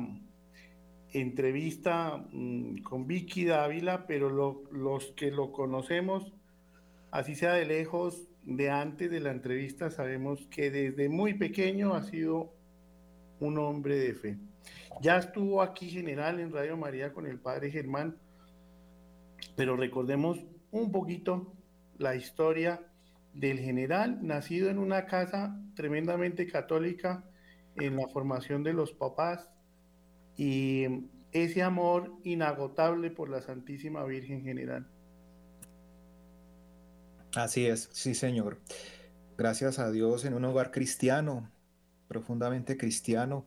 entrevista 1.12 2.24
mm, 2.32 2.78
con 2.82 3.06
Vicky 3.06 3.44
Dávila, 3.44 4.06
pero 4.06 4.30
los 4.70 5.12
que 5.12 5.30
lo 5.30 5.52
conocemos, 5.52 6.35
así 7.16 7.34
sea 7.34 7.54
de 7.54 7.64
lejos, 7.64 8.28
de 8.44 8.68
antes 8.68 9.10
de 9.10 9.20
la 9.20 9.30
entrevista, 9.30 9.90
sabemos 9.90 10.46
que 10.48 10.70
desde 10.70 11.08
muy 11.08 11.32
pequeño 11.32 11.94
ha 11.94 12.02
sido 12.02 12.52
un 13.40 13.58
hombre 13.58 13.96
de 13.96 14.14
fe. 14.14 14.38
Ya 15.00 15.16
estuvo 15.16 15.62
aquí 15.62 15.88
general 15.88 16.40
en 16.40 16.52
Radio 16.52 16.76
María 16.76 17.14
con 17.14 17.26
el 17.26 17.40
padre 17.40 17.70
Germán, 17.70 18.18
pero 19.56 19.76
recordemos 19.76 20.44
un 20.70 20.92
poquito 20.92 21.54
la 21.96 22.16
historia 22.16 22.82
del 23.32 23.60
general, 23.60 24.18
nacido 24.20 24.68
en 24.68 24.78
una 24.78 25.06
casa 25.06 25.58
tremendamente 25.74 26.46
católica, 26.46 27.24
en 27.76 27.96
la 27.96 28.08
formación 28.08 28.62
de 28.62 28.74
los 28.74 28.92
papás, 28.92 29.48
y 30.36 30.84
ese 31.32 31.62
amor 31.62 32.12
inagotable 32.24 33.10
por 33.10 33.30
la 33.30 33.40
Santísima 33.40 34.04
Virgen 34.04 34.42
General. 34.42 34.86
Así 37.36 37.66
es, 37.66 37.90
sí 37.92 38.14
Señor. 38.14 38.62
Gracias 39.36 39.78
a 39.78 39.90
Dios 39.90 40.24
en 40.24 40.32
un 40.32 40.46
hogar 40.46 40.70
cristiano, 40.70 41.50
profundamente 42.08 42.78
cristiano, 42.78 43.44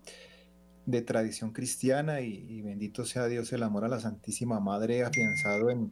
de 0.86 1.02
tradición 1.02 1.54
cristiana 1.54 2.22
y, 2.22 2.62
bendito 2.62 3.04
sea 3.04 3.26
Dios 3.26 3.52
el 3.52 3.64
amor 3.64 3.86
a 3.86 3.88
la 3.88 4.00
Santísima 4.00 4.60
Madre 4.60 5.04
afianzado 5.04 5.72
en, 5.72 5.92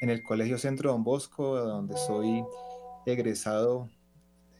en 0.00 0.10
el 0.10 0.24
Colegio 0.24 0.58
Centro 0.58 0.90
Don 0.90 1.04
Bosco, 1.04 1.56
donde 1.56 1.96
soy 1.96 2.44
egresado 3.06 3.88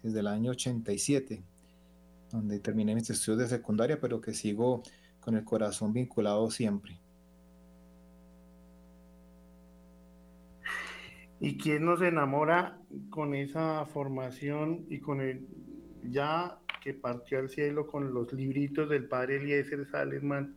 desde 0.04 0.20
el 0.20 0.28
año 0.28 0.52
87, 0.52 1.42
donde 2.30 2.60
terminé 2.60 2.94
mis 2.94 3.10
estudios 3.10 3.40
de 3.40 3.56
secundaria, 3.56 3.98
pero 4.00 4.20
que 4.20 4.32
sigo 4.32 4.84
con 5.18 5.36
el 5.36 5.44
corazón 5.44 5.92
vinculado 5.92 6.52
siempre. 6.52 7.00
¿Y 11.40 11.58
quién 11.58 11.84
nos 11.84 12.00
enamora 12.00 12.78
con 13.10 13.34
esa 13.34 13.84
formación 13.86 14.86
y 14.88 15.00
con 15.00 15.20
el 15.20 15.46
ya 16.02 16.58
que 16.82 16.94
partió 16.94 17.38
al 17.38 17.50
cielo 17.50 17.86
con 17.86 18.14
los 18.14 18.32
libritos 18.32 18.88
del 18.88 19.08
padre 19.08 19.36
Eliezer 19.36 19.86
Salesman 19.86 20.56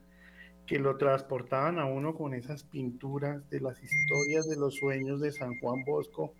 que 0.66 0.78
lo 0.78 0.98
transportaban 0.98 1.80
a 1.80 1.86
uno 1.86 2.14
con 2.14 2.36
esas 2.36 2.64
pinturas 2.64 3.50
de 3.50 3.60
las 3.60 3.82
historias 3.82 4.48
de 4.48 4.56
los 4.56 4.76
sueños 4.76 5.20
de 5.20 5.32
San 5.32 5.60
Juan 5.60 5.84
Bosco? 5.84 6.36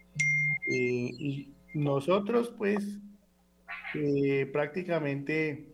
Eh, 0.72 1.10
y 1.18 1.54
nosotros 1.74 2.54
pues 2.58 3.00
eh, 3.96 4.48
prácticamente 4.54 5.68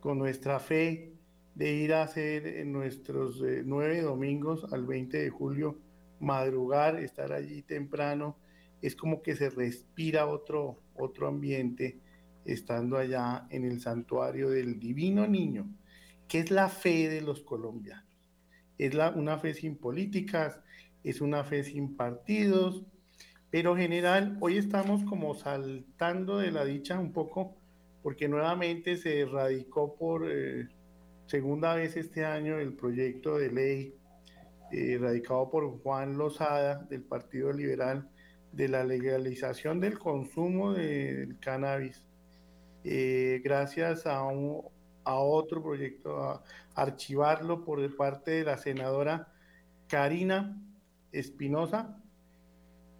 con 0.00 0.18
nuestra 0.18 0.60
fe 0.60 1.12
de 1.56 1.72
ir 1.72 1.92
a 1.92 2.04
hacer 2.04 2.46
en 2.46 2.72
nuestros 2.72 3.42
eh, 3.42 3.62
nueve 3.64 4.00
domingos 4.00 4.72
al 4.72 4.86
20 4.86 5.18
de 5.18 5.30
julio, 5.30 5.76
madrugar, 6.20 6.96
estar 6.96 7.32
allí 7.32 7.62
temprano, 7.62 8.36
es 8.82 8.94
como 8.94 9.22
que 9.22 9.36
se 9.36 9.50
respira 9.50 10.26
otro, 10.26 10.80
otro 10.94 11.28
ambiente 11.28 11.98
estando 12.44 12.96
allá 12.96 13.46
en 13.50 13.64
el 13.64 13.80
santuario 13.80 14.50
del 14.50 14.78
Divino 14.78 15.26
Niño, 15.26 15.68
que 16.28 16.40
es 16.40 16.50
la 16.50 16.68
fe 16.68 17.08
de 17.08 17.20
los 17.20 17.42
colombianos. 17.42 18.06
Es 18.78 18.94
la, 18.94 19.10
una 19.10 19.38
fe 19.38 19.54
sin 19.54 19.76
políticas, 19.76 20.60
es 21.02 21.20
una 21.20 21.44
fe 21.44 21.64
sin 21.64 21.96
partidos, 21.96 22.84
pero 23.50 23.76
general, 23.76 24.36
hoy 24.40 24.58
estamos 24.58 25.04
como 25.04 25.34
saltando 25.34 26.38
de 26.38 26.50
la 26.50 26.64
dicha 26.64 26.98
un 26.98 27.12
poco, 27.12 27.56
porque 28.02 28.28
nuevamente 28.28 28.96
se 28.96 29.24
radicó 29.24 29.96
por... 29.96 30.30
Eh, 30.30 30.68
segunda 31.28 31.74
vez 31.74 31.96
este 31.96 32.24
año 32.24 32.58
el 32.58 32.72
proyecto 32.72 33.36
de 33.36 33.52
ley 33.52 33.94
eh, 34.72 34.98
radicado 35.00 35.50
por 35.50 35.80
Juan 35.82 36.16
Lozada 36.16 36.86
del 36.90 37.02
Partido 37.02 37.52
Liberal 37.52 38.08
de 38.52 38.68
la 38.68 38.84
legalización 38.84 39.80
del 39.80 39.98
consumo 39.98 40.72
del 40.72 41.38
cannabis, 41.38 42.02
eh, 42.84 43.40
gracias 43.44 44.06
a, 44.06 44.18
a 44.18 45.14
otro 45.14 45.62
proyecto, 45.62 46.22
a 46.22 46.42
archivarlo 46.74 47.64
por 47.64 47.96
parte 47.96 48.30
de 48.32 48.44
la 48.44 48.56
senadora 48.56 49.32
Karina 49.88 50.60
Espinosa 51.12 52.02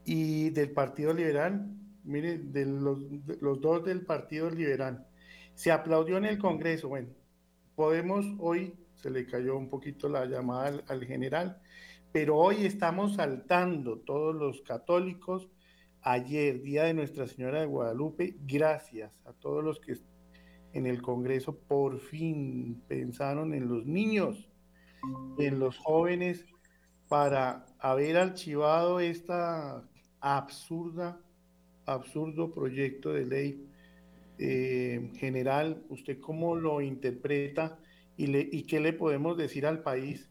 y 0.05 0.51
del 0.51 0.71
Partido 0.71 1.13
Liberal, 1.13 1.71
mire, 2.05 2.39
de 2.39 2.65
los, 2.65 2.99
los 3.41 3.61
dos 3.61 3.85
del 3.85 4.07
Partido 4.07 4.51
Liberal. 4.51 5.07
Se 5.55 5.71
aplaudió 5.71 6.17
en 6.17 6.25
el 6.25 6.39
Congreso, 6.39 6.89
bueno, 6.89 7.09
podemos 7.75 8.25
hoy, 8.39 8.75
se 9.01 9.11
le 9.11 9.27
cayó 9.27 9.57
un 9.57 9.69
poquito 9.69 10.09
la 10.09 10.27
llamada 10.27 10.83
al, 10.89 11.05
general, 11.05 11.61
pero 12.13 12.37
hoy 12.37 12.65
estamos 12.65 13.15
saltando 13.15 13.99
todos 14.01 14.35
los 14.35 14.63
católicos. 14.63 15.49
Ayer, 16.03 16.63
Día 16.63 16.85
de 16.85 16.95
Nuestra 16.95 17.27
Señora 17.27 17.61
de 17.61 17.67
Guadalupe, 17.67 18.37
gracias 18.41 19.21
a 19.25 19.33
todos 19.33 19.63
los 19.63 19.81
que 19.81 19.97
en 20.73 20.87
el 20.87 21.03
Congreso 21.03 21.57
por 21.57 21.99
fin 22.01 22.83
pensaron 22.89 23.55
en 23.55 23.69
los 23.69 23.87
niños, 23.87 24.49
en 25.39 25.59
los 25.59 25.77
jóvenes, 25.79 26.45
para 27.09 27.67
haber 27.79 28.17
archivado 28.17 29.01
esta 29.01 29.83
absurda, 30.21 31.21
absurdo 31.87 32.53
proyecto 32.53 33.13
de 33.13 33.27
ley 33.27 33.69
eh, 34.39 35.11
general. 35.17 35.85
¿Usted 35.89 36.21
cómo 36.21 36.55
lo 36.55 36.81
interpreta 36.81 37.79
y, 38.19 38.63
qué 38.65 38.81
le 38.81 38.93
podemos 38.93 39.37
decir 39.37 39.65
al 39.65 39.83
país 39.83 40.29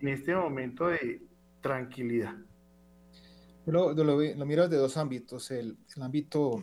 en 0.00 0.08
este 0.08 0.34
momento 0.34 0.88
de 0.88 1.22
tranquilidad? 1.60 2.34
Lo, 3.66 3.92
lo, 3.92 4.04
lo 4.04 4.46
miro 4.46 4.68
dos 4.68 4.96
ámbitos, 4.96 5.50
el, 5.50 5.76
el, 5.94 6.02
ámbito 6.02 6.62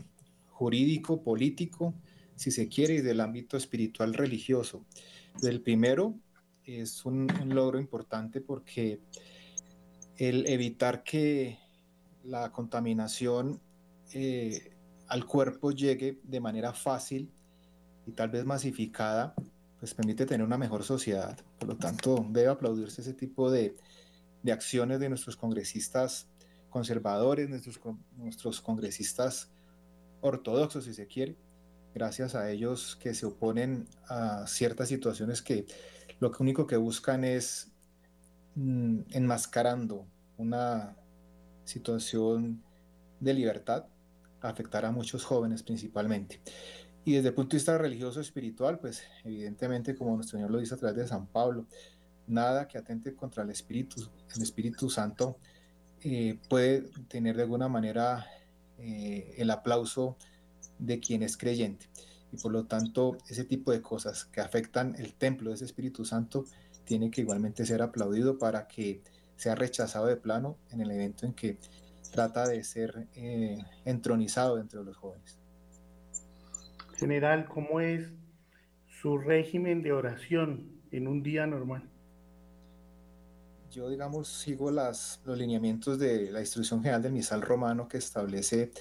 jurídico, 0.49 1.21
político, 1.23 1.93
si 2.35 2.51
se 2.51 2.67
quiere, 2.67 2.95
y 2.95 3.01
del 3.01 3.21
ámbito 3.21 3.57
espiritual 3.57 4.13
religioso. 4.13 4.85
Del 5.41 5.61
primero 5.61 6.15
es 6.65 7.05
un, 7.05 7.27
un 7.41 7.55
logro 7.55 7.79
importante 7.79 8.41
porque 8.41 8.99
el 10.17 10.45
evitar 10.47 11.03
que 11.03 11.57
la 12.23 12.51
contaminación 12.51 13.61
eh, 14.13 14.71
al 15.07 15.25
cuerpo 15.25 15.71
llegue 15.71 16.19
de 16.23 16.39
manera 16.39 16.73
fácil 16.73 17.29
y 18.07 18.11
tal 18.11 18.29
vez 18.29 18.45
masificada, 18.45 19.33
pues 19.79 19.93
permite 19.93 20.25
tener 20.25 20.45
una 20.45 20.57
mejor 20.57 20.83
sociedad. 20.83 21.37
Por 21.59 21.69
lo 21.69 21.77
tanto, 21.77 22.25
debe 22.29 22.47
aplaudirse 22.47 23.01
ese 23.01 23.13
tipo 23.13 23.51
de, 23.51 23.75
de 24.43 24.51
acciones 24.51 24.99
de 24.99 25.09
nuestros 25.09 25.35
congresistas 25.35 26.27
conservadores, 26.75 27.49
nuestros, 27.49 27.79
nuestros 28.17 28.59
congresistas 28.59 29.49
ortodoxos, 30.19 30.83
si 30.83 30.93
se 30.93 31.07
quiere, 31.07 31.37
gracias 31.93 32.35
a 32.35 32.51
ellos 32.51 32.97
que 33.01 33.13
se 33.13 33.25
oponen 33.25 33.87
a 34.09 34.45
ciertas 34.45 34.89
situaciones 34.89 35.41
que 35.41 35.65
lo 36.19 36.31
único 36.37 36.67
que 36.67 36.75
buscan 36.75 37.23
es 37.23 37.71
mm, 38.55 39.03
enmascarando 39.11 40.05
una 40.37 40.97
situación 41.63 42.61
de 43.21 43.33
libertad, 43.33 43.85
afectar 44.41 44.83
a 44.83 44.91
muchos 44.91 45.23
jóvenes 45.23 45.63
principalmente. 45.63 46.41
Y 47.05 47.13
desde 47.13 47.29
el 47.29 47.35
punto 47.35 47.51
de 47.51 47.57
vista 47.57 47.77
religioso 47.77 48.19
espiritual, 48.19 48.79
pues 48.79 49.03
evidentemente, 49.23 49.95
como 49.95 50.15
nuestro 50.15 50.37
Señor 50.37 50.49
lo 50.49 50.57
dice 50.57 50.73
a 50.73 50.77
través 50.77 50.97
de 50.97 51.07
San 51.07 51.27
Pablo, 51.27 51.67
nada 52.25 52.67
que 52.67 52.79
atente 52.79 53.15
contra 53.15 53.43
el 53.43 53.51
Espíritu, 53.51 54.09
el 54.35 54.41
Espíritu 54.41 54.89
Santo 54.89 55.37
eh, 56.01 56.39
puede 56.49 56.81
tener 57.07 57.35
de 57.35 57.43
alguna 57.43 57.67
manera 57.67 58.25
eh, 58.79 59.35
el 59.37 59.51
aplauso 59.51 60.17
de 60.79 60.99
quien 60.99 61.21
es 61.21 61.37
creyente. 61.37 61.87
Y 62.33 62.37
por 62.37 62.51
lo 62.51 62.65
tanto, 62.65 63.17
ese 63.29 63.43
tipo 63.43 63.71
de 63.71 63.83
cosas 63.83 64.25
que 64.25 64.41
afectan 64.41 64.95
el 64.97 65.13
templo 65.13 65.51
de 65.51 65.57
ese 65.57 65.65
Espíritu 65.65 66.05
Santo 66.05 66.45
tiene 66.85 67.11
que 67.11 67.21
igualmente 67.21 67.67
ser 67.67 67.83
aplaudido 67.83 68.39
para 68.39 68.67
que 68.67 69.03
sea 69.35 69.53
rechazado 69.53 70.07
de 70.07 70.17
plano 70.17 70.57
en 70.71 70.81
el 70.81 70.89
evento 70.89 71.27
en 71.27 71.33
que 71.33 71.59
trata 72.11 72.47
de 72.47 72.63
ser 72.63 73.07
eh, 73.13 73.59
entronizado 73.85 74.57
entre 74.57 74.83
los 74.83 74.97
jóvenes. 74.97 75.37
General, 76.95 77.45
¿cómo 77.47 77.81
es 77.81 78.11
su 78.87 79.17
régimen 79.17 79.81
de 79.81 79.91
oración 79.91 80.81
en 80.91 81.07
un 81.07 81.21
día 81.21 81.45
normal? 81.45 81.89
Yo, 83.69 83.89
digamos, 83.89 84.29
sigo 84.29 84.71
las, 84.71 85.21
los 85.25 85.37
lineamientos 85.37 85.99
de 85.99 86.31
la 86.31 86.39
instrucción 86.39 86.81
general 86.81 87.01
del 87.01 87.11
misal 87.11 87.41
romano 87.41 87.89
que 87.89 87.97
establece 87.97 88.71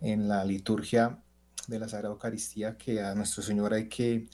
en 0.00 0.28
la 0.28 0.44
liturgia 0.44 1.18
de 1.66 1.78
la 1.80 1.88
Sagrada 1.88 2.12
Eucaristía 2.12 2.76
que 2.76 3.00
a 3.00 3.14
nuestro 3.14 3.42
Señor 3.42 3.74
hay 3.74 3.88
que 3.88 4.28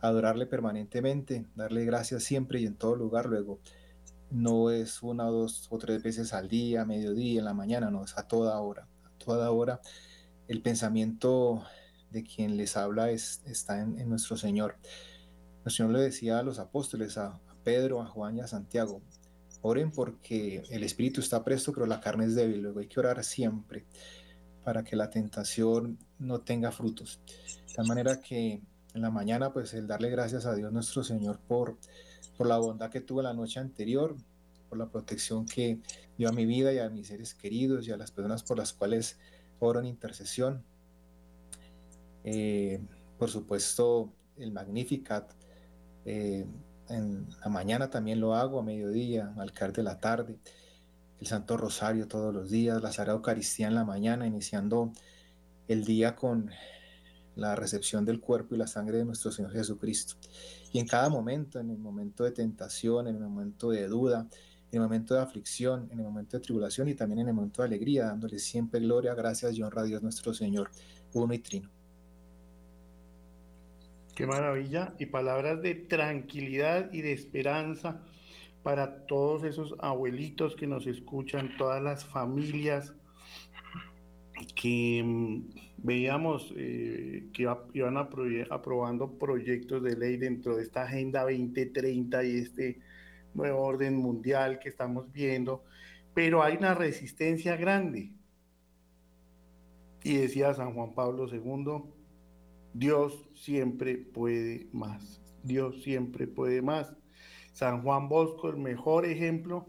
adorarle 0.00 0.46
permanentemente, 0.46 1.46
darle 1.54 1.84
gracias 1.84 2.24
siempre 2.24 2.60
y 2.60 2.66
en 2.66 2.74
todo 2.74 2.96
lugar. 2.96 3.26
Luego, 3.26 3.60
no 4.32 4.70
es 4.70 5.02
una, 5.02 5.24
dos 5.24 5.68
o 5.70 5.78
tres 5.78 6.02
veces 6.02 6.32
al 6.32 6.48
día, 6.48 6.84
mediodía, 6.84 7.38
en 7.38 7.44
la 7.44 7.54
mañana, 7.54 7.90
no, 7.90 8.02
es 8.02 8.18
a 8.18 8.26
toda 8.26 8.58
hora. 8.60 8.88
A 9.04 9.18
toda 9.18 9.52
hora 9.52 9.80
el 10.48 10.60
pensamiento 10.62 11.62
de 12.12 12.22
quien 12.22 12.56
les 12.56 12.76
habla 12.76 13.10
es, 13.10 13.42
está 13.46 13.80
en, 13.80 14.08
nuestro 14.08 14.36
Señor. 14.36 14.76
El 15.64 15.72
Señor 15.72 15.92
le 15.92 16.00
decía 16.00 16.38
a 16.38 16.42
los 16.42 16.58
apóstoles, 16.58 17.18
a, 17.18 17.40
Pedro, 17.64 18.02
a 18.02 18.06
Juan 18.06 18.36
y 18.36 18.40
a 18.40 18.48
Santiago, 18.48 19.02
oren 19.60 19.92
porque 19.92 20.64
el 20.70 20.82
espíritu 20.82 21.20
está 21.20 21.44
presto, 21.44 21.72
pero 21.72 21.86
la 21.86 22.00
carne 22.00 22.24
es 22.24 22.34
débil. 22.34 22.60
Luego 22.60 22.80
hay 22.80 22.88
que 22.88 22.98
orar 22.98 23.22
siempre 23.22 23.86
para 24.64 24.82
que 24.82 24.96
la 24.96 25.10
tentación 25.10 25.98
no 26.18 26.40
tenga 26.40 26.72
frutos. 26.72 27.20
De 27.68 27.74
tal 27.74 27.86
manera 27.86 28.20
que 28.20 28.60
en 28.94 29.00
la 29.00 29.10
mañana, 29.10 29.52
pues 29.52 29.74
el 29.74 29.86
darle 29.86 30.10
gracias 30.10 30.44
a 30.44 30.56
Dios 30.56 30.72
nuestro 30.72 31.04
Señor 31.04 31.38
por 31.38 31.78
por 32.36 32.46
la 32.46 32.58
bondad 32.58 32.90
que 32.90 33.00
tuve 33.00 33.22
la 33.22 33.34
noche 33.34 33.60
anterior, 33.60 34.16
por 34.68 34.78
la 34.78 34.90
protección 34.90 35.46
que 35.46 35.80
dio 36.16 36.28
a 36.28 36.32
mi 36.32 36.46
vida 36.46 36.72
y 36.72 36.78
a 36.78 36.88
mis 36.88 37.08
seres 37.08 37.34
queridos 37.34 37.86
y 37.86 37.92
a 37.92 37.96
las 37.96 38.10
personas 38.10 38.42
por 38.42 38.58
las 38.58 38.72
cuales 38.72 39.18
oro 39.58 39.80
en 39.80 39.86
intercesión. 39.86 40.64
Eh, 42.24 42.80
por 43.18 43.30
supuesto, 43.30 44.12
el 44.36 44.52
Magnificat. 44.52 45.32
Eh, 46.04 46.46
en 46.88 47.28
la 47.40 47.48
mañana 47.48 47.90
también 47.90 48.20
lo 48.20 48.34
hago, 48.34 48.58
a 48.58 48.62
mediodía, 48.62 49.32
al 49.36 49.52
caer 49.52 49.72
de 49.72 49.82
la 49.82 50.00
tarde. 50.00 50.38
El 51.20 51.26
Santo 51.26 51.56
Rosario 51.56 52.08
todos 52.08 52.34
los 52.34 52.50
días, 52.50 52.82
la 52.82 52.92
Sagrada 52.92 53.16
Eucaristía 53.16 53.68
en 53.68 53.74
la 53.74 53.84
mañana, 53.84 54.26
iniciando 54.26 54.92
el 55.68 55.84
día 55.84 56.16
con 56.16 56.50
la 57.36 57.54
recepción 57.56 58.04
del 58.04 58.20
cuerpo 58.20 58.54
y 58.54 58.58
la 58.58 58.66
sangre 58.66 58.98
de 58.98 59.04
nuestro 59.04 59.30
Señor 59.30 59.52
Jesucristo. 59.52 60.16
Y 60.72 60.78
en 60.80 60.86
cada 60.86 61.08
momento, 61.08 61.60
en 61.60 61.70
el 61.70 61.78
momento 61.78 62.24
de 62.24 62.32
tentación, 62.32 63.06
en 63.06 63.16
el 63.16 63.22
momento 63.22 63.70
de 63.70 63.86
duda, 63.86 64.26
en 64.70 64.76
el 64.76 64.80
momento 64.80 65.14
de 65.14 65.20
aflicción, 65.20 65.88
en 65.92 65.98
el 66.00 66.04
momento 66.04 66.36
de 66.36 66.42
tribulación 66.42 66.88
y 66.88 66.94
también 66.94 67.20
en 67.20 67.28
el 67.28 67.34
momento 67.34 67.62
de 67.62 67.68
alegría, 67.68 68.06
dándole 68.06 68.38
siempre 68.38 68.80
gloria, 68.80 69.14
gracias 69.14 69.54
y 69.54 69.62
honra 69.62 69.82
a 69.82 69.84
Dios 69.84 70.02
nuestro 70.02 70.34
Señor, 70.34 70.70
uno 71.12 71.32
y 71.32 71.38
trino. 71.38 71.81
Qué 74.14 74.26
maravilla 74.26 74.94
y 74.98 75.06
palabras 75.06 75.62
de 75.62 75.74
tranquilidad 75.74 76.92
y 76.92 77.00
de 77.00 77.12
esperanza 77.12 78.02
para 78.62 79.06
todos 79.06 79.44
esos 79.44 79.74
abuelitos 79.78 80.54
que 80.54 80.66
nos 80.66 80.86
escuchan, 80.86 81.56
todas 81.56 81.82
las 81.82 82.04
familias 82.04 82.94
que 84.54 85.02
mm, 85.04 85.42
veíamos 85.78 86.52
eh, 86.56 87.28
que 87.32 87.48
iban 87.72 87.96
aprobando 87.96 89.18
proyectos 89.18 89.82
de 89.82 89.96
ley 89.96 90.16
dentro 90.16 90.56
de 90.56 90.62
esta 90.62 90.82
Agenda 90.82 91.22
2030 91.22 92.24
y 92.24 92.36
este 92.36 92.80
nuevo 93.34 93.62
orden 93.62 93.96
mundial 93.96 94.58
que 94.58 94.68
estamos 94.68 95.10
viendo, 95.10 95.64
pero 96.12 96.42
hay 96.42 96.56
una 96.56 96.74
resistencia 96.74 97.56
grande. 97.56 98.12
Y 100.04 100.16
decía 100.16 100.52
San 100.52 100.74
Juan 100.74 100.94
Pablo 100.94 101.28
II, 101.32 101.91
Dios 102.74 103.28
siempre 103.34 103.96
puede 103.96 104.68
más, 104.72 105.20
Dios 105.42 105.82
siempre 105.82 106.26
puede 106.26 106.62
más. 106.62 106.94
San 107.52 107.82
Juan 107.82 108.08
Bosco, 108.08 108.48
el 108.48 108.56
mejor 108.56 109.04
ejemplo 109.04 109.68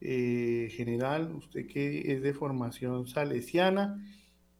eh, 0.00 0.68
general, 0.72 1.34
usted 1.34 1.66
que 1.66 2.12
es 2.12 2.22
de 2.22 2.32
formación 2.32 3.06
salesiana 3.06 4.02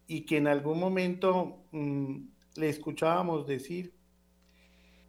y 0.06 0.22
que 0.22 0.36
en 0.36 0.46
algún 0.46 0.78
momento 0.78 1.64
mm, 1.72 2.16
le 2.56 2.68
escuchábamos 2.68 3.46
decir 3.46 3.94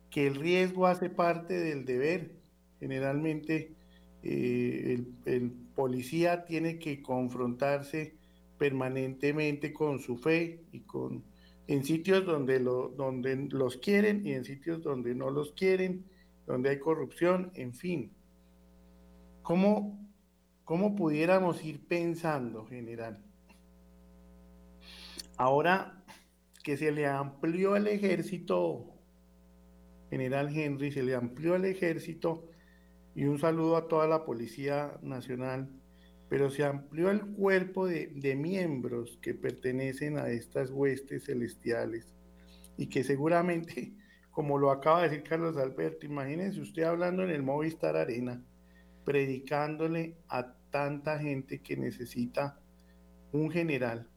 que 0.10 0.28
el 0.28 0.36
riesgo 0.36 0.88
hace 0.88 1.10
parte 1.10 1.54
del 1.60 1.86
deber. 1.86 2.32
Generalmente 2.80 3.76
eh, 4.24 5.04
el, 5.26 5.52
policía 5.76 6.46
tiene 6.46 6.78
que 6.78 7.02
confrontarse 7.02 8.14
permanentemente 8.60 9.74
con 9.74 10.00
su 10.00 10.18
fe 10.18 10.64
y 10.72 10.82
con 10.82 11.24
en 11.72 11.86
sitios 11.86 12.26
donde, 12.26 12.60
lo, 12.60 12.90
donde 12.90 13.48
los 13.50 13.78
quieren 13.78 14.28
y 14.28 14.34
en 14.34 14.44
sitios 14.44 14.84
donde 14.84 15.16
no 15.16 15.30
los 15.30 15.54
quieren, 15.54 16.04
donde 16.46 16.70
hay 16.70 16.80
corrupción, 16.80 17.50
en 17.56 17.74
fin. 17.74 18.12
¿Cómo, 19.42 19.98
cómo 20.66 20.98
pudiéramos 20.98 21.64
ir 21.64 21.80
pensando, 21.88 22.66
general? 22.66 23.24
Ahora 25.38 26.04
que 26.62 26.76
se 26.76 26.92
le 26.92 27.08
amplió 27.08 27.78
el 27.78 27.88
ejército, 27.88 28.92
general 30.10 30.54
Henry, 30.54 30.92
se 30.92 31.04
le 31.04 31.16
amplió 31.16 31.56
el 31.56 31.64
ejército, 31.64 32.50
y 33.16 33.24
un 33.24 33.40
saludo 33.40 33.78
a 33.78 33.88
toda 33.88 34.08
la 34.08 34.26
Policía 34.26 35.00
Nacional, 35.02 35.70
pero 36.32 36.50
se 36.50 36.64
amplió 36.64 37.12
el 37.12 37.26
cuerpo 37.34 37.88
de, 37.88 38.08
de 38.08 38.38
miembros 38.38 39.20
que 39.22 39.34
pertenecen 39.34 40.18
a 40.18 40.30
estas 40.30 40.72
huestes 40.72 41.26
celestiales 41.26 42.08
y 42.78 42.88
que 42.88 43.04
seguramente, 43.04 43.92
como 44.32 44.58
lo 44.58 44.72
acaba 44.72 45.02
de 45.02 45.10
decir 45.10 45.28
Carlos 45.28 45.58
Alberto, 45.58 46.06
imagínense 46.06 46.62
usted 46.62 46.84
hablando 46.84 47.24
en 47.24 47.32
el 47.32 47.44
Movistar 47.44 47.98
Arena, 47.98 48.42
predicándole 49.04 50.16
a 50.30 50.56
tanta 50.70 51.20
gente 51.20 51.60
que 51.60 51.76
necesita 51.76 52.58
un 53.34 53.52
general, 53.52 54.08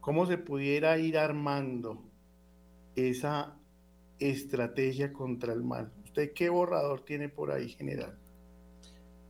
cómo 0.00 0.26
se 0.26 0.36
pudiera 0.36 0.98
ir 0.98 1.16
armando 1.16 2.04
esa 2.94 3.56
estrategia 4.18 5.14
contra 5.14 5.54
el 5.54 5.62
mal. 5.62 5.90
¿Usted 6.04 6.34
qué 6.34 6.50
borrador 6.50 7.06
tiene 7.06 7.30
por 7.30 7.50
ahí, 7.52 7.70
general? 7.70 8.18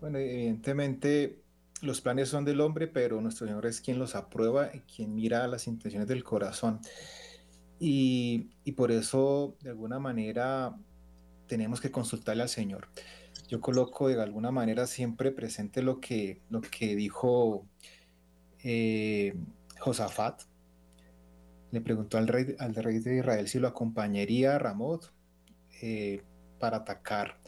Bueno, 0.01 0.19
evidentemente 0.19 1.45
los 1.83 2.01
planes 2.01 2.29
son 2.29 2.45
del 2.45 2.61
hombre, 2.61 2.87
pero 2.87 3.21
nuestro 3.21 3.47
Señor 3.47 3.67
es 3.67 3.81
quien 3.81 3.99
los 3.99 4.15
aprueba 4.15 4.71
y 4.75 4.81
quien 4.81 5.15
mira 5.15 5.47
las 5.47 5.67
intenciones 5.67 6.09
del 6.09 6.25
corazón. 6.25 6.81
Y, 7.81 8.51
por 8.77 8.91
eso, 8.91 9.57
de 9.63 9.71
alguna 9.71 9.99
manera, 9.99 10.77
tenemos 11.47 11.81
que 11.81 11.91
consultarle 11.91 12.43
al 12.43 12.49
Señor. 12.49 12.89
Yo 13.49 13.61
coloco 13.61 14.09
de 14.09 14.21
alguna 14.21 14.51
manera 14.51 14.87
siempre 14.87 15.31
presente 15.31 15.83
lo 15.83 16.01
que, 16.01 16.43
lo 16.51 16.61
que 16.61 16.97
dijo 16.97 17.67
eh, 18.63 19.35
Josafat. 19.79 20.43
Le 21.71 21.81
preguntó 21.81 22.19
al 22.19 22.29
rey, 22.29 22.57
al 22.59 22.75
rey 22.75 22.99
de 22.99 23.19
Israel 23.19 23.49
si 23.49 23.59
lo 23.59 23.69
acompañaría 23.69 24.57
a 24.57 24.59
Ramot 24.59 25.13
eh, 25.81 26.23
para 26.59 26.79
atacar 26.79 27.39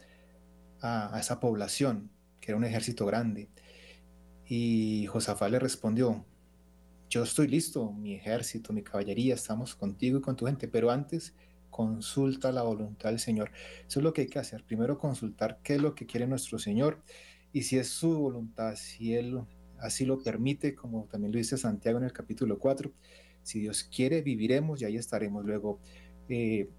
a, 0.81 1.17
esa 1.19 1.39
población, 1.39 2.09
que 2.39 2.51
era 2.51 2.57
un 2.57 2.63
ejército 2.63 3.05
grande. 3.05 3.49
Y 4.53 5.05
Josafat 5.05 5.49
le 5.49 5.59
respondió, 5.59 6.25
yo 7.09 7.23
estoy 7.23 7.47
listo, 7.47 7.93
mi 7.93 8.15
ejército, 8.15 8.73
mi 8.73 8.83
caballería, 8.83 9.33
estamos 9.33 9.75
contigo 9.75 10.17
y 10.17 10.21
con 10.21 10.35
tu 10.35 10.45
gente, 10.45 10.67
pero 10.67 10.91
antes 10.91 11.33
consulta 11.69 12.51
la 12.51 12.61
voluntad 12.61 13.11
del 13.11 13.19
Señor. 13.19 13.49
Eso 13.87 14.01
es 14.01 14.03
lo 14.03 14.11
que 14.11 14.23
hay 14.23 14.27
que 14.27 14.39
hacer. 14.39 14.65
Primero 14.65 14.97
consultar 14.97 15.61
qué 15.63 15.75
es 15.75 15.81
lo 15.81 15.95
que 15.95 16.05
quiere 16.05 16.27
nuestro 16.27 16.59
Señor 16.59 17.01
y 17.53 17.61
si 17.61 17.77
es 17.77 17.87
su 17.87 18.19
voluntad, 18.19 18.75
si 18.75 19.13
Él 19.15 19.39
así 19.79 20.03
lo 20.03 20.21
permite, 20.21 20.75
como 20.75 21.05
también 21.05 21.31
lo 21.31 21.37
dice 21.37 21.57
Santiago 21.57 21.99
en 21.99 22.03
el 22.03 22.11
capítulo 22.11 22.59
4. 22.59 22.91
Si 23.43 23.61
Dios 23.61 23.85
quiere, 23.85 24.21
viviremos 24.21 24.81
y 24.81 24.83
ahí 24.83 24.97
estaremos 24.97 25.45
luego. 25.45 25.79
Eh, 26.27 26.69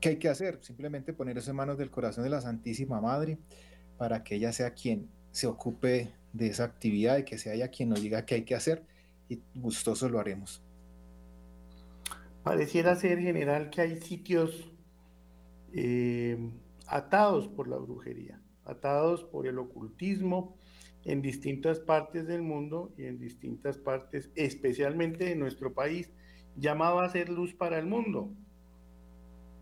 ¿Qué 0.00 0.08
hay 0.08 0.16
que 0.16 0.30
hacer? 0.30 0.58
Simplemente 0.62 1.12
poner 1.12 1.36
eso 1.36 1.50
en 1.50 1.56
manos 1.56 1.76
del 1.76 1.90
corazón 1.90 2.24
de 2.24 2.30
la 2.30 2.40
Santísima 2.40 3.02
Madre 3.02 3.36
para 3.98 4.24
que 4.24 4.36
ella 4.36 4.54
sea 4.54 4.72
quien 4.72 5.10
se 5.32 5.46
ocupe 5.46 6.14
de 6.34 6.48
esa 6.48 6.64
actividad 6.64 7.16
y 7.18 7.24
que 7.24 7.38
sea 7.38 7.54
ella 7.54 7.68
quien 7.68 7.88
nos 7.88 8.02
diga 8.02 8.26
qué 8.26 8.34
hay 8.34 8.42
que 8.42 8.54
hacer 8.54 8.82
y 9.28 9.40
gustoso 9.54 10.08
lo 10.08 10.18
haremos. 10.18 10.62
Pareciera 12.42 12.94
ser 12.96 13.20
general 13.20 13.70
que 13.70 13.80
hay 13.80 13.96
sitios 13.96 14.70
eh, 15.72 16.36
atados 16.86 17.48
por 17.48 17.68
la 17.68 17.78
brujería, 17.78 18.38
atados 18.66 19.24
por 19.24 19.46
el 19.46 19.58
ocultismo 19.58 20.56
en 21.04 21.22
distintas 21.22 21.78
partes 21.78 22.26
del 22.26 22.42
mundo 22.42 22.92
y 22.98 23.04
en 23.04 23.18
distintas 23.18 23.78
partes, 23.78 24.30
especialmente 24.34 25.32
en 25.32 25.38
nuestro 25.38 25.72
país, 25.72 26.10
llamado 26.56 27.00
a 27.00 27.08
ser 27.08 27.28
luz 27.28 27.54
para 27.54 27.78
el 27.78 27.86
mundo. 27.86 28.30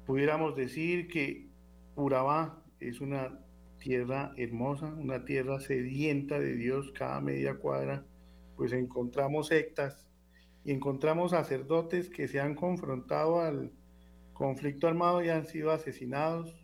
Pudiéramos 0.07 0.57
decir 0.57 1.07
que 1.09 1.49
Urabá 1.95 2.63
es 2.81 3.01
una 3.01 3.39
tierra 3.83 4.33
hermosa, 4.37 4.87
una 4.87 5.25
tierra 5.25 5.59
sedienta 5.59 6.38
de 6.38 6.55
Dios, 6.55 6.92
cada 6.92 7.21
media 7.21 7.57
cuadra, 7.57 8.05
pues 8.57 8.73
encontramos 8.73 9.49
sectas 9.49 10.07
y 10.64 10.71
encontramos 10.71 11.33
sacerdotes 11.33 12.09
que 12.09 12.29
se 12.29 12.40
han 12.40 12.55
confrontado 12.55 13.40
al 13.40 13.73
conflicto 14.33 14.87
armado 14.87 15.23
y 15.23 15.31
han 15.31 15.47
sido 15.47 15.73
asesinados. 15.73 16.55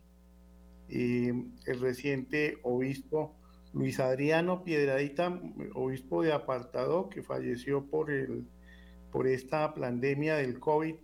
Y 0.88 1.28
el 1.28 1.80
reciente 1.80 2.58
obispo 2.62 3.36
Luis 3.74 3.98
Adriano 3.98 4.62
Piedradita, 4.62 5.40
obispo 5.74 6.22
de 6.22 6.32
Apartado, 6.32 7.08
que 7.08 7.22
falleció 7.22 7.84
por, 7.84 8.10
el, 8.10 8.46
por 9.10 9.26
esta 9.26 9.74
pandemia 9.74 10.36
del 10.36 10.60
COVID, 10.60 10.94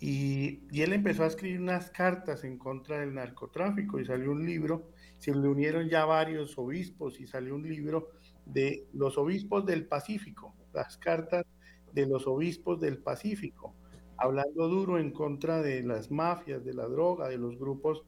y, 0.00 0.64
y, 0.72 0.82
él 0.82 0.94
empezó 0.94 1.22
a 1.22 1.28
escribir 1.28 1.60
unas 1.60 1.90
cartas 1.90 2.42
en 2.42 2.58
contra 2.58 2.98
del 2.98 3.14
narcotráfico 3.14 4.00
y 4.00 4.04
salió 4.04 4.32
un 4.32 4.44
libro, 4.44 4.90
se 5.22 5.32
le 5.32 5.46
unieron 5.46 5.88
ya 5.88 6.04
varios 6.04 6.58
obispos 6.58 7.20
y 7.20 7.28
salió 7.28 7.54
un 7.54 7.62
libro 7.62 8.08
de 8.44 8.88
los 8.92 9.16
obispos 9.16 9.64
del 9.64 9.86
Pacífico, 9.86 10.52
las 10.74 10.96
cartas 10.96 11.46
de 11.92 12.06
los 12.06 12.26
obispos 12.26 12.80
del 12.80 12.98
Pacífico, 12.98 13.72
hablando 14.16 14.66
duro 14.66 14.98
en 14.98 15.12
contra 15.12 15.62
de 15.62 15.84
las 15.84 16.10
mafias, 16.10 16.64
de 16.64 16.74
la 16.74 16.88
droga, 16.88 17.28
de 17.28 17.38
los 17.38 17.56
grupos 17.56 18.02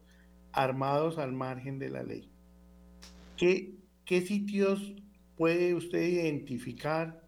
armados 0.50 1.18
al 1.18 1.32
margen 1.32 1.78
de 1.78 1.90
la 1.90 2.02
ley. 2.02 2.28
¿Qué, 3.36 3.76
sitios 4.06 4.96
puede 5.36 5.72
usted 5.72 6.02
identificar 6.02 7.22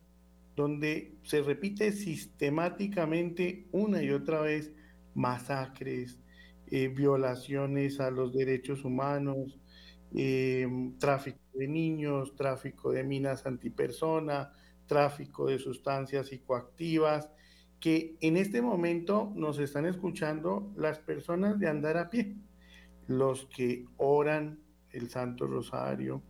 donde 0.56 1.14
se 1.22 1.42
repite 1.42 1.92
sistemáticamente 1.92 3.68
una 3.70 4.02
y 4.02 4.10
otra 4.10 4.40
vez 4.40 4.72
masacres, 5.14 6.18
eh, 6.72 6.88
violaciones 6.88 8.00
a 8.00 8.10
los 8.10 8.32
derechos 8.32 8.84
humanos, 8.84 9.60
eh, 10.14 10.68
tráfico 10.98 11.40
de 11.54 11.68
niños, 11.68 12.34
tráfico 12.34 12.92
de 12.92 13.04
minas 13.04 13.46
antipersona, 13.46 14.52
tráfico 14.86 15.46
de 15.46 15.58
sustancias 15.58 16.28
psicoactivas, 16.28 17.30
que 17.80 18.16
en 18.20 18.36
este 18.36 18.62
momento 18.62 19.32
nos 19.34 19.58
están 19.58 19.86
escuchando 19.86 20.72
las 20.76 20.98
personas 20.98 21.58
de 21.58 21.68
andar 21.68 21.96
a 21.96 22.10
pie, 22.10 22.36
los 23.06 23.46
que 23.46 23.86
oran 23.96 24.60
el 24.92 25.10
Santo 25.10 25.46
Rosario, 25.46 26.22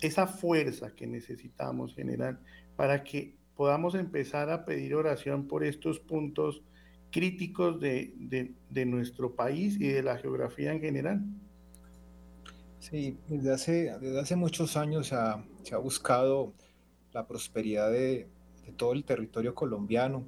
esa 0.00 0.26
fuerza 0.26 0.94
que 0.94 1.06
necesitamos 1.06 1.94
generar 1.94 2.40
para 2.76 3.04
que 3.04 3.36
podamos 3.54 3.94
empezar 3.94 4.50
a 4.50 4.64
pedir 4.64 4.94
oración 4.94 5.46
por 5.46 5.64
estos 5.64 6.00
puntos 6.00 6.62
críticos 7.10 7.78
de, 7.78 8.54
de 8.68 8.86
nuestro 8.86 9.36
país 9.36 9.80
y 9.80 9.88
de 9.88 10.02
la 10.02 10.18
geografía 10.18 10.72
en 10.72 10.80
general. 10.80 11.24
Sí, 12.90 13.16
desde 13.28 13.50
hace, 13.50 13.98
desde 13.98 14.20
hace 14.20 14.36
muchos 14.36 14.76
años 14.76 15.06
se 15.06 15.14
ha, 15.74 15.78
buscado 15.78 16.52
la 17.14 17.26
prosperidad 17.26 17.90
de, 17.90 18.28
de, 18.66 18.72
todo 18.76 18.92
el 18.92 19.04
territorio 19.04 19.54
colombiano. 19.54 20.26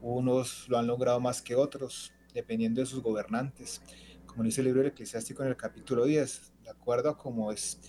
Unos 0.00 0.68
lo 0.68 0.78
han 0.78 0.86
logrado 0.86 1.18
más 1.18 1.42
que 1.42 1.56
otros, 1.56 2.12
dependiendo 2.32 2.80
de 2.80 2.86
sus 2.86 3.02
gobernantes. 3.02 3.82
Como 4.24 4.44
dice 4.44 4.60
el 4.60 4.66
libro 4.66 4.82
del 4.82 4.92
Eclesiástico 4.92 5.42
en 5.42 5.48
el 5.48 5.56
capítulo 5.56 6.04
10, 6.04 6.52
de 6.62 6.70
acuerdo 6.70 7.10
a 7.10 7.18
cómo 7.18 7.50
es 7.50 7.80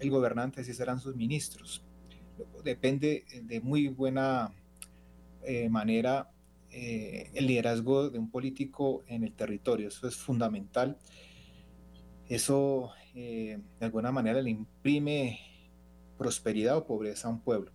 el 0.00 0.10
gobernante, 0.10 0.60
así 0.60 0.74
serán 0.74 1.00
sus 1.00 1.16
ministros. 1.16 1.82
Depende 2.62 3.24
de 3.42 3.58
muy 3.62 3.88
buena 3.88 4.52
eh, 5.44 5.70
manera 5.70 6.30
eh, 6.70 7.30
el 7.32 7.46
liderazgo 7.46 8.10
de 8.10 8.18
un 8.18 8.30
político 8.30 9.02
en 9.06 9.24
el 9.24 9.32
territorio. 9.32 9.88
Eso 9.88 10.06
es 10.08 10.14
fundamental. 10.14 10.98
Eso 12.28 12.92
eh, 13.14 13.58
de 13.78 13.86
alguna 13.86 14.10
manera 14.10 14.42
le 14.42 14.50
imprime 14.50 15.38
prosperidad 16.18 16.76
o 16.76 16.86
pobreza 16.86 17.28
a 17.28 17.30
un 17.30 17.40
pueblo. 17.40 17.72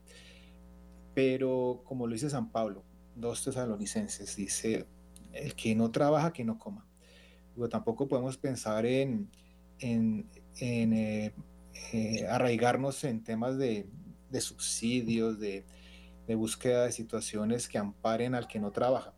Pero 1.13 1.81
como 1.85 2.07
lo 2.07 2.13
dice 2.13 2.29
San 2.29 2.51
Pablo, 2.51 2.83
dos 3.15 3.43
tesalonicenses, 3.43 4.35
dice, 4.35 4.85
el 5.33 5.55
que 5.55 5.75
no 5.75 5.91
trabaja, 5.91 6.33
que 6.33 6.43
no 6.43 6.57
coma. 6.57 6.85
Pero 7.55 7.69
tampoco 7.69 8.07
podemos 8.07 8.37
pensar 8.37 8.85
en, 8.85 9.29
en, 9.79 10.27
en 10.57 10.93
eh, 10.93 11.33
eh, 11.93 12.25
arraigarnos 12.27 13.03
en 13.03 13.23
temas 13.23 13.57
de, 13.57 13.89
de 14.29 14.41
subsidios, 14.41 15.39
de, 15.39 15.65
de, 16.27 16.35
búsqueda 16.35 16.85
de 16.85 16.91
situaciones 16.91 17.67
que 17.67 17.77
amparen 17.77 18.35
al 18.35 18.47
que 18.47 18.59
no 18.59 18.71
trabaja. 18.71 19.13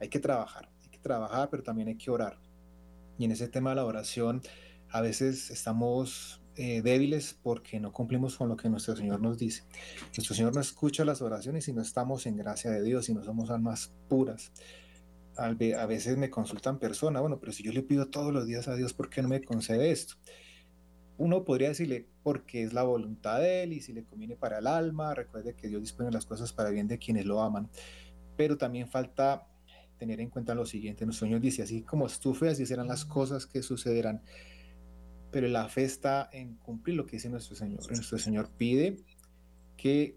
Hay 0.00 0.08
que 0.08 0.20
trabajar, 0.20 0.70
hay 0.82 0.90
que 0.90 0.98
trabajar, 0.98 1.48
pero 1.50 1.62
también 1.62 1.88
hay 1.88 1.96
que 1.96 2.10
orar. 2.10 2.38
Y 3.18 3.24
en 3.24 3.32
ese 3.32 3.48
tema 3.48 3.70
de 3.70 3.76
la 3.76 3.84
oración, 3.84 4.42
a 4.94 5.00
veces 5.00 5.50
estamos 5.50 6.40
eh, 6.54 6.80
débiles 6.80 7.36
porque 7.42 7.80
no 7.80 7.90
cumplimos 7.92 8.36
con 8.36 8.48
lo 8.48 8.56
que 8.56 8.68
nuestro 8.68 8.94
Señor 8.94 9.20
nos 9.20 9.36
dice. 9.38 9.64
Nuestro 10.16 10.36
Señor 10.36 10.54
no 10.54 10.60
escucha 10.60 11.04
las 11.04 11.20
oraciones 11.20 11.64
si 11.64 11.72
no 11.72 11.82
estamos 11.82 12.26
en 12.26 12.36
gracia 12.36 12.70
de 12.70 12.80
Dios, 12.80 13.06
si 13.06 13.12
no 13.12 13.24
somos 13.24 13.50
almas 13.50 13.92
puras. 14.08 14.52
A 15.36 15.52
veces 15.86 16.16
me 16.16 16.30
consultan 16.30 16.78
personas, 16.78 17.22
bueno, 17.22 17.40
pero 17.40 17.50
si 17.50 17.64
yo 17.64 17.72
le 17.72 17.82
pido 17.82 18.06
todos 18.06 18.32
los 18.32 18.46
días 18.46 18.68
a 18.68 18.76
Dios, 18.76 18.92
¿por 18.92 19.10
qué 19.10 19.20
no 19.20 19.26
me 19.26 19.42
concede 19.42 19.90
esto? 19.90 20.14
Uno 21.18 21.44
podría 21.44 21.70
decirle, 21.70 22.06
porque 22.22 22.62
es 22.62 22.72
la 22.72 22.84
voluntad 22.84 23.40
de 23.40 23.64
Él 23.64 23.72
y 23.72 23.80
si 23.80 23.92
le 23.92 24.04
conviene 24.04 24.36
para 24.36 24.58
el 24.58 24.68
alma, 24.68 25.12
recuerde 25.12 25.56
que 25.56 25.66
Dios 25.66 25.82
dispone 25.82 26.12
las 26.12 26.24
cosas 26.24 26.52
para 26.52 26.70
bien 26.70 26.86
de 26.86 26.98
quienes 26.98 27.26
lo 27.26 27.42
aman. 27.42 27.68
pero 28.36 28.56
también 28.56 28.86
falta 28.86 29.48
tener 29.98 30.20
en 30.20 30.30
cuenta 30.30 30.54
lo 30.54 30.66
siguiente, 30.66 31.04
nuestro 31.04 31.26
Señor 31.26 31.40
dice, 31.40 31.64
así 31.64 31.82
como 31.82 32.06
tú 32.08 32.32
fe, 32.32 32.50
así 32.50 32.64
serán 32.64 32.86
las 32.86 33.04
cosas 33.04 33.46
que 33.46 33.60
sucederán, 33.62 34.22
pero 35.34 35.48
la 35.48 35.68
fe 35.68 35.82
está 35.82 36.28
en 36.30 36.54
cumplir 36.58 36.94
lo 36.94 37.06
que 37.06 37.16
dice 37.16 37.28
nuestro 37.28 37.56
Señor. 37.56 37.84
Nuestro 37.90 38.18
Señor 38.18 38.50
pide 38.56 38.98
que 39.76 40.16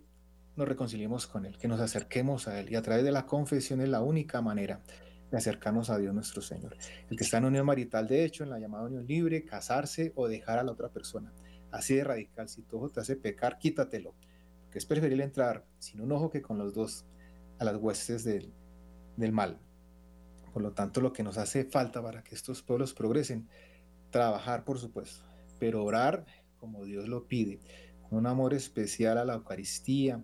nos 0.55 0.67
reconciliemos 0.67 1.25
con 1.25 1.47
Él, 1.47 1.57
que 1.57 1.67
nos 1.67 1.79
acerquemos 1.79 2.47
a 2.47 2.59
Él, 2.59 2.71
y 2.71 2.75
a 2.75 2.83
través 2.83 3.03
de 3.03 3.11
la 3.11 3.25
confesión 3.25 3.81
es 3.81 3.89
la 3.89 4.03
única 4.03 4.43
manera 4.43 4.83
de 5.31 5.37
acercarnos 5.37 5.89
a 5.89 5.97
Dios 5.97 6.13
nuestro 6.13 6.43
Señor. 6.43 6.77
El 7.09 7.17
que 7.17 7.23
está 7.23 7.39
en 7.39 7.45
unión 7.45 7.65
marital, 7.65 8.07
de 8.07 8.25
hecho, 8.25 8.43
en 8.43 8.51
la 8.51 8.59
llamada 8.59 8.83
unión 8.83 9.07
libre, 9.07 9.43
casarse 9.43 10.13
o 10.13 10.27
dejar 10.27 10.59
a 10.59 10.63
la 10.63 10.73
otra 10.73 10.89
persona. 10.89 11.33
Así 11.71 11.95
de 11.95 12.03
radical, 12.03 12.47
si 12.47 12.61
tu 12.61 12.77
ojo 12.77 12.89
te 12.89 12.99
hace 12.99 13.15
pecar, 13.15 13.57
quítatelo, 13.57 14.13
porque 14.65 14.77
es 14.77 14.85
preferible 14.85 15.23
entrar 15.23 15.65
sin 15.79 15.99
un 15.99 16.11
ojo 16.11 16.29
que 16.29 16.43
con 16.43 16.59
los 16.59 16.75
dos 16.75 17.05
a 17.57 17.65
las 17.65 17.77
huestes 17.77 18.23
del, 18.23 18.53
del 19.15 19.31
mal. 19.31 19.57
Por 20.53 20.61
lo 20.61 20.73
tanto, 20.73 21.01
lo 21.01 21.11
que 21.11 21.23
nos 21.23 21.39
hace 21.39 21.65
falta 21.65 22.03
para 22.03 22.23
que 22.23 22.35
estos 22.35 22.61
pueblos 22.61 22.93
progresen, 22.93 23.49
trabajar, 24.11 24.63
por 24.63 24.79
supuesto, 24.79 25.23
pero 25.59 25.83
orar 25.83 26.25
como 26.59 26.85
Dios 26.85 27.07
lo 27.07 27.27
pide, 27.27 27.59
con 28.09 28.19
un 28.19 28.27
amor 28.27 28.53
especial 28.53 29.17
a 29.17 29.25
la 29.25 29.35
Eucaristía, 29.35 30.23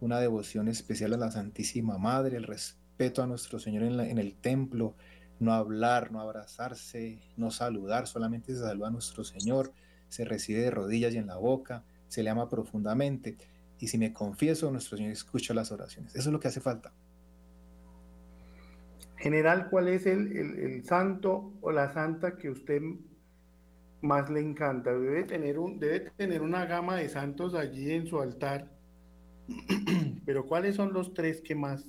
una 0.00 0.20
devoción 0.20 0.68
especial 0.68 1.12
a 1.14 1.16
la 1.16 1.30
Santísima 1.30 1.98
Madre, 1.98 2.36
el 2.36 2.44
respeto 2.44 3.22
a 3.22 3.26
nuestro 3.26 3.58
Señor 3.58 3.84
en, 3.84 4.18
el 4.18 4.34
templo, 4.34 4.94
no 5.38 5.52
hablar, 5.52 6.12
no 6.12 6.20
abrazarse, 6.20 7.20
no 7.36 7.50
saludar, 7.50 8.06
solamente 8.06 8.54
se 8.54 8.60
saluda 8.60 8.88
a 8.88 8.92
nuestro 8.92 9.24
Señor, 9.24 9.72
se 10.08 10.24
recibe 10.24 10.60
de 10.60 10.70
rodillas 10.70 11.14
y 11.14 11.18
en 11.18 11.26
la 11.26 11.36
boca, 11.36 11.84
se 12.08 12.22
le 12.22 12.30
ama 12.30 12.48
profundamente. 12.48 13.36
Y 13.78 13.88
si 13.88 13.98
me 13.98 14.12
confieso, 14.12 14.70
nuestro 14.70 14.96
Señor 14.96 15.12
escucha 15.12 15.54
las 15.54 15.72
oraciones. 15.72 16.14
Eso 16.14 16.28
es 16.28 16.32
lo 16.32 16.38
que 16.38 16.48
hace 16.48 16.60
falta. 16.60 16.92
General, 19.16 19.70
¿cuál 19.70 19.86
es 19.88 20.04
el, 20.06 20.82
santo 20.84 21.52
o 21.60 21.70
la 21.70 21.92
santa 21.92 22.36
que 22.36 22.50
usted 22.50 22.82
más 24.02 24.28
le 24.30 24.40
encanta? 24.40 24.92
Debe 24.92 25.24
tener, 25.24 25.58
un, 25.58 25.78
debe 25.78 26.10
tener 26.16 26.42
una 26.42 26.66
gama 26.66 26.96
de 26.96 27.08
santos 27.08 27.54
allí 27.54 27.92
en 27.92 28.06
su 28.06 28.20
altar, 28.20 28.70
pero 30.26 30.46
¿cuáles 30.46 30.76
son 30.76 30.92
los 30.92 31.14
tres 31.14 31.40
que 31.40 31.54
más, 31.54 31.86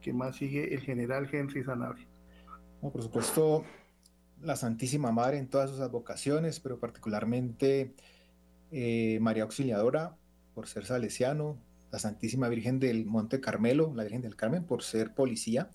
que 0.00 0.12
más 0.12 0.36
sigue 0.36 0.74
el 0.74 0.80
general 0.80 1.28
Henry 1.32 1.64
Sanabria? 1.64 2.06
por 2.80 3.02
supuesto, 3.02 3.64
la 4.42 4.56
Santísima 4.56 5.10
Madre 5.10 5.38
en 5.38 5.48
todas 5.48 5.70
sus 5.70 5.80
advocaciones, 5.80 6.60
pero 6.60 6.78
particularmente 6.78 7.94
eh, 8.70 9.18
María 9.20 9.44
Auxiliadora, 9.44 10.16
por 10.54 10.68
ser 10.68 10.84
salesiano, 10.84 11.58
la 11.90 11.98
Santísima 11.98 12.48
Virgen 12.48 12.80
del 12.80 13.06
Monte 13.06 13.40
Carmelo, 13.40 13.92
la 13.94 14.02
Virgen 14.02 14.20
del 14.20 14.36
Carmen, 14.36 14.64
por 14.64 14.82
ser 14.82 15.14
policía, 15.14 15.70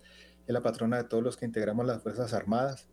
es 0.46 0.54
la 0.54 0.62
patrona 0.62 0.98
de 0.98 1.04
todos 1.06 1.24
los 1.24 1.38
que 1.38 1.46
integramos 1.46 1.86
las 1.86 2.04
Fuerzas 2.04 2.34
Armadas, 2.34 2.88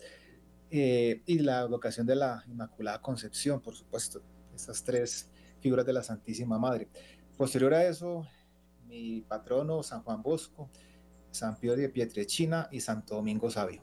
eh, 0.70 1.22
y 1.26 1.38
la 1.38 1.66
vocación 1.66 2.06
de 2.06 2.16
la 2.16 2.42
Inmaculada 2.48 3.00
Concepción, 3.00 3.60
por 3.60 3.74
supuesto, 3.74 4.22
esas 4.54 4.82
tres 4.82 5.30
figuras 5.60 5.86
de 5.86 5.92
la 5.92 6.02
Santísima 6.02 6.58
Madre. 6.58 6.88
Posterior 7.36 7.74
a 7.74 7.86
eso, 7.86 8.26
mi 8.86 9.20
patrono 9.20 9.82
San 9.82 10.02
Juan 10.02 10.22
Bosco, 10.22 10.70
San 11.30 11.58
Pío 11.58 11.76
de 11.76 11.88
Pietrechina 11.88 12.68
y 12.72 12.80
Santo 12.80 13.14
Domingo 13.14 13.50
Sabio. 13.50 13.82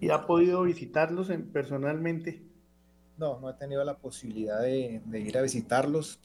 ¿Y 0.00 0.10
ha 0.10 0.26
podido 0.26 0.62
visitarlos 0.62 1.28
personalmente? 1.52 2.42
No, 3.18 3.40
no 3.40 3.50
he 3.50 3.54
tenido 3.54 3.84
la 3.84 3.98
posibilidad 3.98 4.60
de, 4.60 5.02
de 5.04 5.20
ir 5.20 5.36
a 5.36 5.42
visitarlos, 5.42 6.18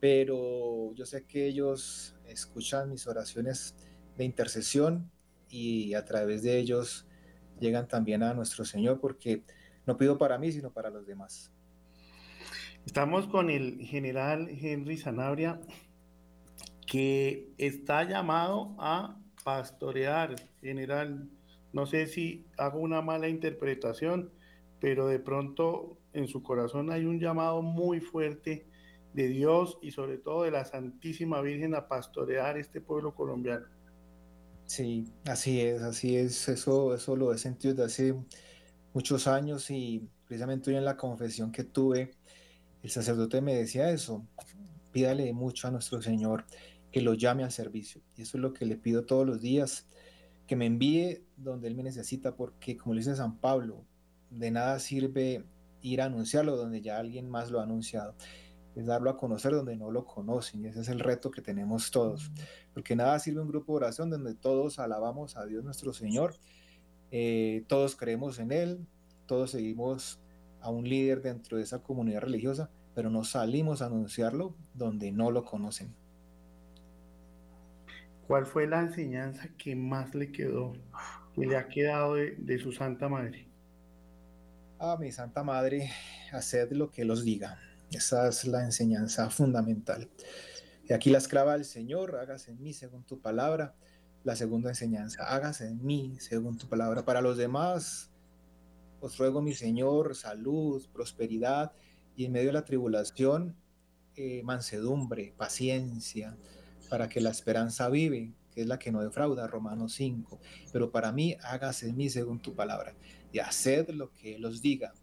pero 0.00 0.92
yo 0.94 1.06
sé 1.06 1.26
que 1.26 1.46
ellos 1.46 2.16
escuchan 2.26 2.90
mis 2.90 3.06
oraciones 3.06 3.76
de 4.16 4.24
intercesión 4.24 5.10
y 5.48 5.94
a 5.94 6.04
través 6.04 6.42
de 6.42 6.58
ellos 6.58 7.06
llegan 7.60 7.88
también 7.88 8.22
a 8.22 8.34
nuestro 8.34 8.64
Señor 8.64 9.00
porque 9.00 9.44
no 9.86 9.96
pido 9.96 10.18
para 10.18 10.38
mí, 10.38 10.52
sino 10.52 10.70
para 10.70 10.90
los 10.90 11.06
demás. 11.06 11.52
Estamos 12.86 13.26
con 13.28 13.50
el 13.50 13.78
general 13.80 14.48
Henry 14.50 14.98
Sanabria, 14.98 15.60
que 16.86 17.50
está 17.56 18.04
llamado 18.04 18.74
a 18.78 19.18
pastorear, 19.42 20.36
general. 20.60 21.28
No 21.72 21.86
sé 21.86 22.06
si 22.06 22.46
hago 22.58 22.78
una 22.78 23.00
mala 23.00 23.28
interpretación, 23.28 24.30
pero 24.80 25.06
de 25.06 25.18
pronto 25.18 25.98
en 26.12 26.28
su 26.28 26.42
corazón 26.42 26.92
hay 26.92 27.06
un 27.06 27.20
llamado 27.20 27.62
muy 27.62 28.00
fuerte 28.00 28.66
de 29.14 29.28
Dios 29.28 29.78
y 29.80 29.92
sobre 29.92 30.18
todo 30.18 30.42
de 30.42 30.50
la 30.50 30.64
Santísima 30.64 31.40
Virgen 31.40 31.74
a 31.74 31.88
pastorear 31.88 32.58
este 32.58 32.80
pueblo 32.80 33.14
colombiano. 33.14 33.66
Sí, 34.66 35.06
así 35.26 35.60
es, 35.60 35.82
así 35.82 36.16
es. 36.16 36.48
Eso, 36.48 36.94
eso 36.94 37.16
lo 37.16 37.32
he 37.32 37.38
sentido 37.38 37.74
desde 37.74 37.84
hace 37.84 38.14
muchos 38.92 39.26
años 39.26 39.70
y 39.70 40.08
precisamente 40.26 40.70
hoy 40.70 40.76
en 40.76 40.84
la 40.84 40.96
confesión 40.96 41.52
que 41.52 41.64
tuve, 41.64 42.12
el 42.82 42.90
sacerdote 42.90 43.40
me 43.40 43.54
decía 43.54 43.90
eso. 43.90 44.26
Pídale 44.92 45.32
mucho 45.32 45.68
a 45.68 45.70
nuestro 45.70 46.00
Señor 46.00 46.44
que 46.90 47.02
lo 47.02 47.14
llame 47.14 47.44
al 47.44 47.52
servicio. 47.52 48.00
Y 48.16 48.22
eso 48.22 48.38
es 48.38 48.42
lo 48.42 48.52
que 48.52 48.66
le 48.66 48.76
pido 48.76 49.04
todos 49.04 49.26
los 49.26 49.40
días, 49.40 49.86
que 50.46 50.56
me 50.56 50.66
envíe 50.66 51.24
donde 51.36 51.68
Él 51.68 51.74
me 51.74 51.82
necesita, 51.82 52.36
porque 52.36 52.76
como 52.76 52.94
le 52.94 53.00
dice 53.00 53.16
San 53.16 53.38
Pablo, 53.38 53.84
de 54.30 54.50
nada 54.50 54.78
sirve 54.78 55.44
ir 55.82 56.00
a 56.00 56.06
anunciarlo 56.06 56.56
donde 56.56 56.80
ya 56.80 56.98
alguien 56.98 57.28
más 57.28 57.50
lo 57.50 57.60
ha 57.60 57.64
anunciado 57.64 58.14
es 58.74 58.86
darlo 58.86 59.10
a 59.10 59.16
conocer 59.16 59.52
donde 59.52 59.76
no 59.76 59.90
lo 59.90 60.04
conocen. 60.04 60.64
Y 60.64 60.68
ese 60.68 60.80
es 60.80 60.88
el 60.88 61.00
reto 61.00 61.30
que 61.30 61.42
tenemos 61.42 61.90
todos. 61.90 62.32
Porque 62.72 62.96
nada 62.96 63.18
sirve 63.18 63.40
un 63.40 63.48
grupo 63.48 63.72
de 63.72 63.84
oración 63.84 64.10
donde 64.10 64.34
todos 64.34 64.78
alabamos 64.78 65.36
a 65.36 65.46
Dios 65.46 65.64
nuestro 65.64 65.92
Señor, 65.92 66.34
eh, 67.10 67.64
todos 67.68 67.96
creemos 67.96 68.38
en 68.38 68.50
Él, 68.50 68.86
todos 69.26 69.52
seguimos 69.52 70.20
a 70.60 70.70
un 70.70 70.88
líder 70.88 71.22
dentro 71.22 71.58
de 71.58 71.62
esa 71.62 71.82
comunidad 71.82 72.22
religiosa, 72.22 72.70
pero 72.94 73.10
no 73.10 73.22
salimos 73.24 73.82
a 73.82 73.86
anunciarlo 73.86 74.56
donde 74.74 75.12
no 75.12 75.30
lo 75.30 75.44
conocen. 75.44 75.94
¿Cuál 78.26 78.46
fue 78.46 78.66
la 78.66 78.80
enseñanza 78.80 79.48
que 79.58 79.76
más 79.76 80.14
le 80.14 80.32
quedó, 80.32 80.72
que 81.34 81.46
le 81.46 81.56
ha 81.56 81.68
quedado 81.68 82.14
de, 82.14 82.34
de 82.36 82.58
su 82.58 82.72
Santa 82.72 83.08
Madre? 83.08 83.46
A 84.78 84.96
mi 84.96 85.12
Santa 85.12 85.44
Madre, 85.44 85.90
haced 86.32 86.72
lo 86.72 86.90
que 86.90 87.04
los 87.04 87.24
diga. 87.24 87.58
Esa 87.94 88.28
es 88.28 88.44
la 88.44 88.64
enseñanza 88.64 89.30
fundamental. 89.30 90.10
Y 90.88 90.92
aquí 90.92 91.10
la 91.10 91.18
esclava 91.18 91.52
del 91.52 91.64
Señor, 91.64 92.16
hágase 92.16 92.50
en 92.50 92.60
mí 92.60 92.72
según 92.72 93.04
tu 93.04 93.20
palabra. 93.20 93.74
La 94.24 94.34
segunda 94.36 94.70
enseñanza, 94.70 95.24
hágase 95.24 95.68
en 95.68 95.84
mí 95.84 96.16
según 96.18 96.58
tu 96.58 96.68
palabra. 96.68 97.04
Para 97.04 97.20
los 97.20 97.36
demás, 97.36 98.10
os 99.00 99.16
ruego, 99.16 99.42
mi 99.42 99.54
Señor, 99.54 100.16
salud, 100.16 100.84
prosperidad 100.92 101.72
y 102.16 102.24
en 102.24 102.32
medio 102.32 102.48
de 102.48 102.54
la 102.54 102.64
tribulación, 102.64 103.56
eh, 104.16 104.42
mansedumbre, 104.42 105.34
paciencia, 105.36 106.36
para 106.90 107.08
que 107.08 107.20
la 107.20 107.30
esperanza 107.30 107.88
vive, 107.88 108.32
que 108.50 108.62
es 108.62 108.66
la 108.66 108.78
que 108.78 108.92
no 108.92 109.02
defrauda, 109.02 109.46
Romanos 109.46 109.94
5. 109.94 110.40
Pero 110.72 110.90
para 110.90 111.12
mí, 111.12 111.36
hágase 111.42 111.88
en 111.88 111.96
mí 111.96 112.10
según 112.10 112.40
tu 112.40 112.54
palabra 112.54 112.94
y 113.32 113.38
haced 113.38 113.88
lo 113.90 114.12
que 114.12 114.36
Él 114.36 114.44
os 114.44 114.62
diga 114.62 114.94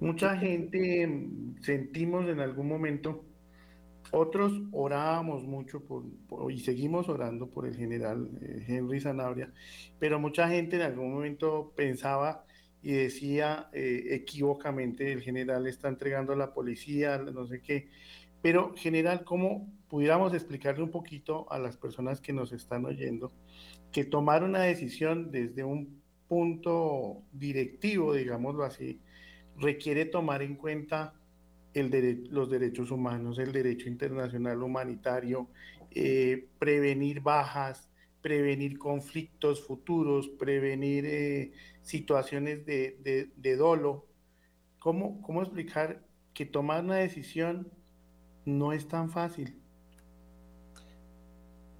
Mucha 0.00 0.36
gente 0.36 1.28
sentimos 1.60 2.28
en 2.28 2.40
algún 2.40 2.68
momento, 2.68 3.24
otros 4.10 4.52
orábamos 4.72 5.44
mucho 5.44 5.80
por, 5.84 6.04
y 6.50 6.60
seguimos 6.60 7.08
orando 7.08 7.48
por 7.48 7.66
el 7.66 7.74
general 7.74 8.28
eh, 8.42 8.64
Henry 8.68 9.00
Zanabria, 9.00 9.52
pero 9.98 10.18
mucha 10.18 10.48
gente 10.48 10.76
en 10.76 10.82
algún 10.82 11.14
momento 11.14 11.72
pensaba 11.74 12.44
y 12.82 12.92
decía 12.92 13.70
eh, 13.72 14.08
equivocamente, 14.10 15.10
el 15.12 15.22
general 15.22 15.66
está 15.66 15.88
entregando 15.88 16.34
a 16.34 16.36
la 16.36 16.52
policía, 16.52 17.18
no 17.18 17.46
sé 17.46 17.62
qué. 17.62 17.88
Pero, 18.42 18.74
general, 18.76 19.24
¿cómo 19.24 19.72
pudiéramos 19.88 20.34
explicarle 20.34 20.82
un 20.82 20.90
poquito 20.90 21.50
a 21.50 21.58
las 21.58 21.78
personas 21.78 22.20
que 22.20 22.34
nos 22.34 22.52
están 22.52 22.84
oyendo 22.84 23.32
que 23.90 24.04
tomar 24.04 24.44
una 24.44 24.60
decisión 24.60 25.30
desde 25.30 25.64
un 25.64 26.02
punto 26.28 27.22
directivo, 27.32 28.12
digámoslo 28.12 28.64
así, 28.64 29.00
requiere 29.58 30.04
tomar 30.06 30.42
en 30.42 30.56
cuenta 30.56 31.14
el 31.74 32.28
los 32.30 32.50
derechos 32.50 32.90
humanos, 32.90 33.38
el 33.38 33.52
derecho 33.52 33.88
internacional 33.88 34.62
humanitario, 34.62 35.48
eh, 35.90 36.48
prevenir 36.58 37.20
bajas, 37.20 37.88
prevenir 38.20 38.78
conflictos 38.78 39.66
futuros, 39.66 40.28
prevenir 40.28 41.04
eh, 41.06 41.52
situaciones 41.82 42.64
de, 42.64 43.56
dolo. 43.58 44.06
¿Cómo, 44.78 45.20
¿Cómo 45.22 45.42
explicar 45.42 46.02
que 46.32 46.46
tomar 46.46 46.84
una 46.84 46.96
decisión 46.96 47.70
no 48.44 48.72
es 48.72 48.88
tan 48.88 49.10
fácil? 49.10 49.60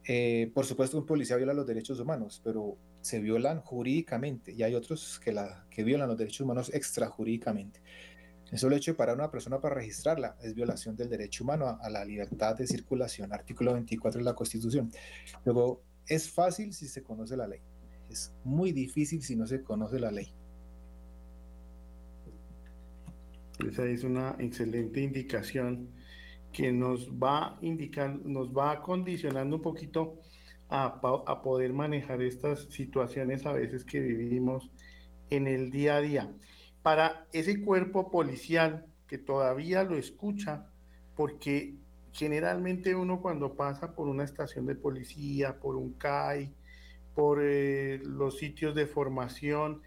Eh, 0.07 0.51
por 0.55 0.67
supuesto, 0.67 0.99
un 0.99 1.07
policía 1.07 1.37
viola 1.37 1.55
los 1.55 1.67
derechos 1.67 1.99
humanos, 2.01 2.41
pero 2.45 2.77
se 3.01 3.21
violan 3.21 3.61
jurídicamente 3.61 4.53
y 4.53 4.63
hay 4.63 4.75
otros 4.75 5.21
que, 5.21 5.33
la, 5.33 5.67
que 5.71 5.85
violan 5.85 6.09
los 6.09 6.19
derechos 6.19 6.41
humanos 6.41 6.71
extrajurídicamente. 6.73 7.81
El 8.51 8.59
solo 8.59 8.77
hecho 8.77 8.93
de 8.93 8.97
parar 8.97 9.17
una 9.17 9.31
persona 9.31 9.61
para 9.61 9.77
registrarla 9.77 10.37
es 10.43 10.55
violación 10.55 10.97
del 10.97 11.09
derecho 11.09 11.45
humano 11.45 11.79
a, 11.81 11.91
la 11.91 12.05
libertad 12.05 12.57
de 12.57 12.67
circulación, 12.67 13.33
artículo 13.33 13.73
24 13.73 14.19
de 14.19 14.25
la 14.25 14.35
Constitución. 14.35 14.91
Luego, 15.45 15.83
es 16.07 16.31
fácil 16.31 16.73
si 16.73 16.87
se 16.87 17.03
conoce 17.03 17.37
la 17.37 17.49
ley, 17.49 17.61
es 18.11 18.35
muy 18.45 18.73
difícil 18.73 19.23
si 19.23 19.35
no 19.37 19.47
se 19.47 19.63
conoce 19.63 19.99
la 19.99 20.11
ley. 20.11 20.33
Esa 23.67 23.87
es 23.87 24.05
una 24.05 24.37
excelente 24.39 25.01
indicación 25.01 25.89
que 26.53 26.73
nos 26.73 27.11
va 27.11 27.47
a 27.47 27.59
indicar, 27.63 28.15
nos 28.25 28.51
va 28.51 28.83
condicionando 28.83 29.57
un 29.57 29.63
poquito 29.63 30.21
a, 30.69 31.43
poder 31.43 31.73
manejar 31.73 32.23
estas 32.23 32.67
situaciones 32.71 33.47
a 33.47 33.53
veces 33.53 33.85
que 33.85 34.01
vivimos 34.01 34.71
en 35.31 35.47
el 35.47 35.71
día 35.71 35.97
a 35.97 36.01
día 36.01 36.33
para 36.85 37.27
ese 37.33 37.63
cuerpo 37.63 38.11
policial 38.11 38.85
que 39.07 39.17
todavía 39.17 39.85
lo 39.85 39.97
escucha, 39.97 40.67
porque 41.17 41.77
generalmente 42.13 42.95
uno 42.95 43.23
cuando 43.23 43.55
pasa 43.55 43.95
por 43.95 44.07
una 44.07 44.23
estación 44.23 44.67
de 44.67 44.75
policía, 44.75 45.59
por 45.61 45.77
un 45.77 45.95
CAI, 45.95 46.53
por 47.15 47.41
eh, 47.43 48.03
los 48.05 48.37
sitios 48.37 48.75
de 48.75 48.87
formación, 48.87 49.81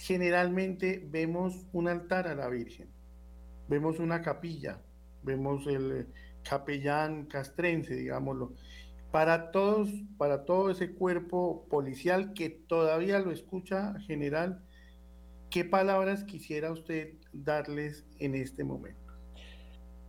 generalmente 0.00 1.06
vemos 1.08 1.68
un 1.72 1.86
altar 1.86 2.26
a 2.26 2.34
la 2.34 2.48
Virgen, 2.48 2.88
vemos 3.68 4.00
una 4.00 4.20
capilla, 4.20 4.82
vemos 5.22 5.68
el 5.68 6.08
capellán 6.42 7.26
castrense, 7.26 7.94
digámoslo. 7.94 8.54
Para 9.12 9.52
todos, 9.52 9.88
para 10.18 10.44
todo 10.44 10.72
ese 10.72 10.94
cuerpo 10.94 11.64
policial 11.70 12.32
que 12.34 12.50
todavía 12.50 13.20
lo 13.20 13.30
escucha 13.30 13.94
general, 14.00 14.63
¿Qué 15.54 15.64
palabras 15.64 16.24
quisiera 16.24 16.72
usted 16.72 17.14
darles 17.32 18.04
en 18.18 18.34
este 18.34 18.64
momento? 18.64 19.14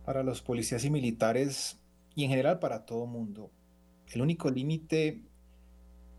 Para 0.04 0.24
los 0.24 0.42
policías 0.42 0.84
y 0.84 0.90
militares 0.90 1.78
y 2.16 2.24
en 2.24 2.30
general 2.30 2.58
para 2.58 2.84
todo 2.84 3.06
mundo, 3.06 3.52
el 4.08 4.22
único 4.22 4.50
límite 4.50 5.22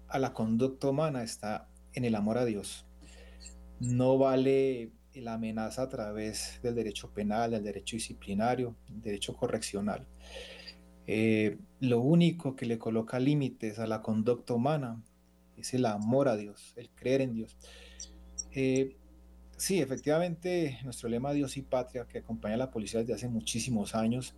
a 0.08 0.18
la 0.18 0.32
conducta 0.32 0.88
humana 0.88 1.24
está 1.24 1.68
en 1.92 2.06
el 2.06 2.16
amor 2.16 2.38
a 2.38 2.46
Dios. 2.46 2.86
No 3.82 4.18
vale 4.18 4.94
la 5.14 5.34
amenaza 5.34 5.82
a 5.82 5.90
través 5.90 6.62
del 6.64 6.76
derecho 6.76 7.12
penal, 7.14 7.52
del 7.52 7.66
derecho 7.66 7.98
disciplinario, 7.98 8.78
del 8.88 9.02
derecho 9.02 9.36
correccional. 9.36 10.08
Eh, 11.06 11.58
lo 11.82 12.00
único 12.00 12.56
que 12.56 12.66
le 12.66 12.78
coloca 12.78 13.20
límites 13.20 13.78
a 13.78 13.88
la 13.88 14.02
conducta 14.02 14.54
humana 14.54 15.04
es 15.58 15.74
el 15.74 15.86
amor 15.86 16.30
a 16.30 16.38
Dios, 16.38 16.72
el 16.78 16.90
creer 16.92 17.20
en 17.20 17.34
Dios. 17.34 17.58
Eh, 18.52 18.96
Sí, 19.58 19.82
efectivamente, 19.82 20.78
nuestro 20.84 21.10
lema 21.10 21.34
Dios 21.34 21.58
y 21.58 21.64
Patria, 21.64 22.06
que 22.06 22.20
acompaña 22.20 22.54
a 22.54 22.58
la 22.58 22.72
policía 22.72 23.00
desde 23.00 23.16
hace 23.16 23.28
muchísimos 23.28 23.96
años, 23.96 24.36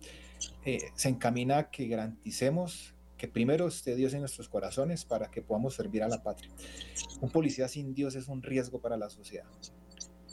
eh, 0.64 0.78
se 0.94 1.10
encamina 1.10 1.58
a 1.58 1.70
que 1.70 1.86
garanticemos 1.86 2.94
que 3.18 3.28
primero 3.28 3.68
esté 3.68 3.94
Dios 3.96 4.14
en 4.14 4.20
nuestros 4.20 4.48
corazones 4.48 5.04
para 5.04 5.30
que 5.30 5.42
podamos 5.42 5.74
servir 5.74 6.02
a 6.02 6.08
la 6.08 6.22
patria. 6.22 6.50
Un 7.20 7.28
policía 7.28 7.68
sin 7.68 7.92
Dios 7.92 8.14
es 8.14 8.28
un 8.28 8.42
riesgo 8.42 8.80
para 8.80 8.96
la 8.96 9.10
sociedad. 9.10 9.44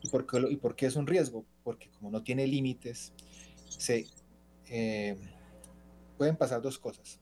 ¿Y 0.02 0.56
por 0.56 0.76
qué, 0.76 0.86
es 0.86 0.96
un 0.96 1.06
riesgo? 1.06 1.46
Porque 1.66 1.90
como 1.90 2.10
no 2.10 2.24
tiene 2.24 2.48
límites, 2.48 3.12
se, 3.68 4.08
eh, 4.70 5.18
pueden 6.18 6.38
pasar 6.38 6.62
dos 6.62 6.80
cosas. 6.80 7.20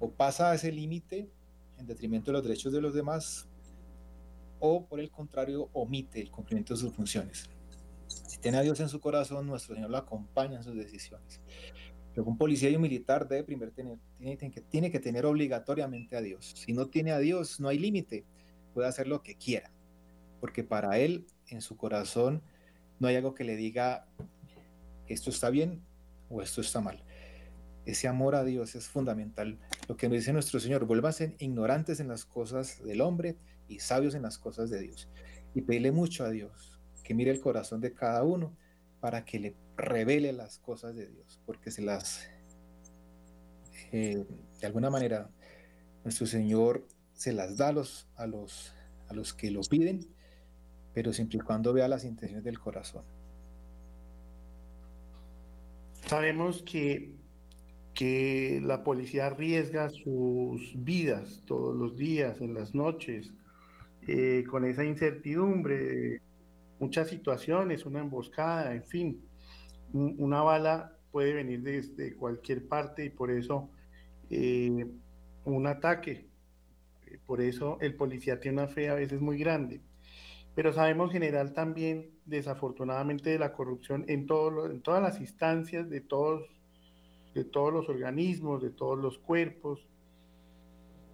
O 0.00 0.10
pasa 0.10 0.52
ese 0.56 0.72
límite 0.72 1.30
en 1.78 1.86
detrimento 1.86 2.32
de 2.32 2.32
los 2.32 2.42
derechos 2.42 2.72
de 2.72 2.80
los 2.80 2.92
demás, 2.92 3.46
o 4.60 4.86
por 4.86 5.00
el 5.00 5.10
contrario 5.10 5.68
omite 5.72 6.20
el 6.20 6.30
cumplimiento 6.30 6.74
de 6.74 6.80
sus 6.80 6.92
funciones. 6.92 7.50
Si 8.06 8.38
tiene 8.38 8.58
a 8.58 8.62
Dios 8.62 8.78
en 8.80 8.88
su 8.88 9.00
corazón, 9.00 9.46
nuestro 9.46 9.74
Señor 9.74 9.90
lo 9.90 9.96
acompaña 9.96 10.58
en 10.58 10.62
sus 10.62 10.76
decisiones. 10.76 11.40
Pero 12.14 12.24
un 12.24 12.36
policía 12.36 12.70
y 12.70 12.76
un 12.76 12.82
militar 12.82 13.28
debe 13.28 13.44
primero 13.44 13.72
tener, 13.72 13.98
tiene, 14.18 14.36
que, 14.36 14.60
tiene 14.60 14.90
que 14.90 15.00
tener 15.00 15.26
obligatoriamente 15.26 16.16
a 16.16 16.20
Dios. 16.20 16.52
Si 16.56 16.72
no 16.72 16.86
tiene 16.86 17.12
a 17.12 17.18
Dios, 17.18 17.60
no 17.60 17.68
hay 17.68 17.78
límite, 17.78 18.24
puede 18.74 18.88
hacer 18.88 19.06
lo 19.06 19.22
que 19.22 19.36
quiera, 19.36 19.70
porque 20.40 20.64
para 20.64 20.98
él, 20.98 21.26
en 21.48 21.60
su 21.60 21.76
corazón, 21.76 22.42
no 22.98 23.08
hay 23.08 23.16
algo 23.16 23.34
que 23.34 23.44
le 23.44 23.56
diga 23.56 24.06
esto 25.06 25.30
está 25.30 25.50
bien 25.50 25.82
o 26.28 26.42
esto 26.42 26.60
está 26.60 26.80
mal. 26.80 27.02
Ese 27.86 28.08
amor 28.08 28.34
a 28.34 28.44
Dios 28.44 28.74
es 28.74 28.88
fundamental. 28.88 29.58
Lo 29.88 29.96
que 29.96 30.08
nos 30.08 30.18
dice 30.18 30.32
nuestro 30.32 30.60
Señor, 30.60 30.86
ser 31.12 31.34
ignorantes 31.38 31.98
en 31.98 32.08
las 32.08 32.24
cosas 32.24 32.82
del 32.84 33.00
hombre 33.00 33.36
y 33.70 33.78
sabios 33.78 34.14
en 34.14 34.22
las 34.22 34.36
cosas 34.36 34.68
de 34.68 34.80
Dios. 34.80 35.08
Y 35.54 35.62
pedirle 35.62 35.92
mucho 35.92 36.24
a 36.24 36.30
Dios 36.30 36.80
que 37.04 37.14
mire 37.14 37.30
el 37.30 37.40
corazón 37.40 37.80
de 37.80 37.94
cada 37.94 38.22
uno 38.22 38.54
para 39.00 39.24
que 39.24 39.38
le 39.38 39.56
revele 39.76 40.32
las 40.32 40.58
cosas 40.58 40.94
de 40.94 41.06
Dios, 41.06 41.40
porque 41.46 41.70
se 41.70 41.82
las, 41.82 42.28
eh, 43.92 44.24
de 44.60 44.66
alguna 44.66 44.90
manera, 44.90 45.30
nuestro 46.04 46.26
Señor 46.26 46.86
se 47.14 47.32
las 47.32 47.56
da 47.56 47.68
a 47.68 47.72
los, 47.72 48.08
a, 48.16 48.26
los, 48.26 48.72
a 49.08 49.14
los 49.14 49.32
que 49.34 49.50
lo 49.50 49.62
piden, 49.62 50.06
pero 50.92 51.12
siempre 51.12 51.38
y 51.38 51.40
cuando 51.40 51.72
vea 51.72 51.88
las 51.88 52.04
intenciones 52.04 52.44
del 52.44 52.58
corazón. 52.58 53.04
Sabemos 56.06 56.62
que, 56.62 57.14
que 57.94 58.60
la 58.62 58.82
policía 58.84 59.26
arriesga 59.26 59.90
sus 59.90 60.72
vidas 60.76 61.42
todos 61.46 61.74
los 61.74 61.96
días, 61.96 62.40
en 62.40 62.54
las 62.54 62.74
noches, 62.74 63.32
eh, 64.12 64.42
con 64.42 64.64
esa 64.64 64.84
incertidumbre, 64.84 66.20
muchas 66.80 67.06
situaciones, 67.06 67.86
una 67.86 68.00
emboscada, 68.00 68.74
en 68.74 68.82
fin, 68.82 69.22
una 69.92 70.42
bala 70.42 70.96
puede 71.12 71.32
venir 71.32 71.62
desde 71.62 72.16
cualquier 72.16 72.66
parte 72.66 73.04
y 73.04 73.10
por 73.10 73.30
eso 73.30 73.70
eh, 74.28 74.84
un 75.44 75.66
ataque, 75.68 76.26
por 77.24 77.40
eso 77.40 77.78
el 77.80 77.94
policía 77.94 78.40
tiene 78.40 78.60
una 78.60 78.66
fe 78.66 78.88
a 78.88 78.94
veces 78.94 79.20
muy 79.20 79.38
grande. 79.38 79.80
pero 80.56 80.72
sabemos 80.72 81.12
general 81.12 81.52
también, 81.52 82.10
desafortunadamente, 82.26 83.30
de 83.30 83.38
la 83.38 83.52
corrupción 83.52 84.04
en, 84.08 84.26
todo 84.26 84.66
en 84.66 84.82
todas 84.82 85.00
las 85.00 85.20
instancias 85.20 85.88
de 85.88 86.00
todos, 86.00 86.42
de 87.32 87.44
todos 87.44 87.72
los 87.72 87.88
organismos, 87.88 88.60
de 88.60 88.70
todos 88.70 88.98
los 88.98 89.18
cuerpos. 89.18 89.86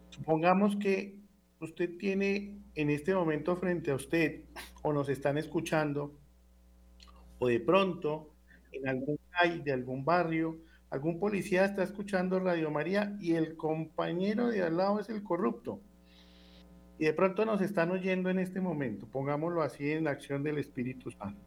Supongamos 0.09 0.77
que 0.77 1.26
usted 1.61 1.97
tiene 1.99 2.59
en 2.75 2.91
este 2.91 3.15
momento 3.15 3.57
frente 3.57 3.91
a 3.91 3.95
usted 3.95 4.43
o 4.83 4.93
nos 4.93 5.09
están 5.09 5.39
escuchando 5.39 6.15
o 7.39 7.49
de 7.49 7.61
pronto 7.61 8.33
en 8.73 8.89
algún 8.89 9.19
calle 9.31 9.63
de 9.63 9.73
algún 9.73 10.05
barrio, 10.05 10.59
algún 10.91 11.19
policía 11.19 11.65
está 11.65 11.83
escuchando 11.83 12.39
Radio 12.41 12.71
María 12.71 13.17
y 13.21 13.33
el 13.33 13.57
compañero 13.57 14.49
de 14.49 14.63
al 14.63 14.77
lado 14.77 15.01
es 15.01 15.09
el 15.09 15.23
corrupto. 15.23 15.81
Y 16.99 17.05
de 17.05 17.13
pronto 17.13 17.45
nos 17.45 17.61
están 17.61 17.91
oyendo 17.91 18.31
en 18.31 18.39
este 18.39 18.61
momento, 18.61 19.07
pongámoslo 19.07 19.63
así 19.63 19.91
en 19.91 20.05
la 20.05 20.11
acción 20.11 20.43
del 20.43 20.59
Espíritu 20.59 21.11
Santo. 21.11 21.43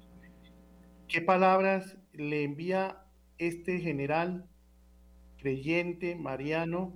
¿Qué 1.07 1.22
palabras 1.22 1.97
le 2.14 2.43
envía 2.43 3.03
este 3.39 3.80
general 3.80 4.45
creyente 5.38 6.16
mariano 6.16 6.93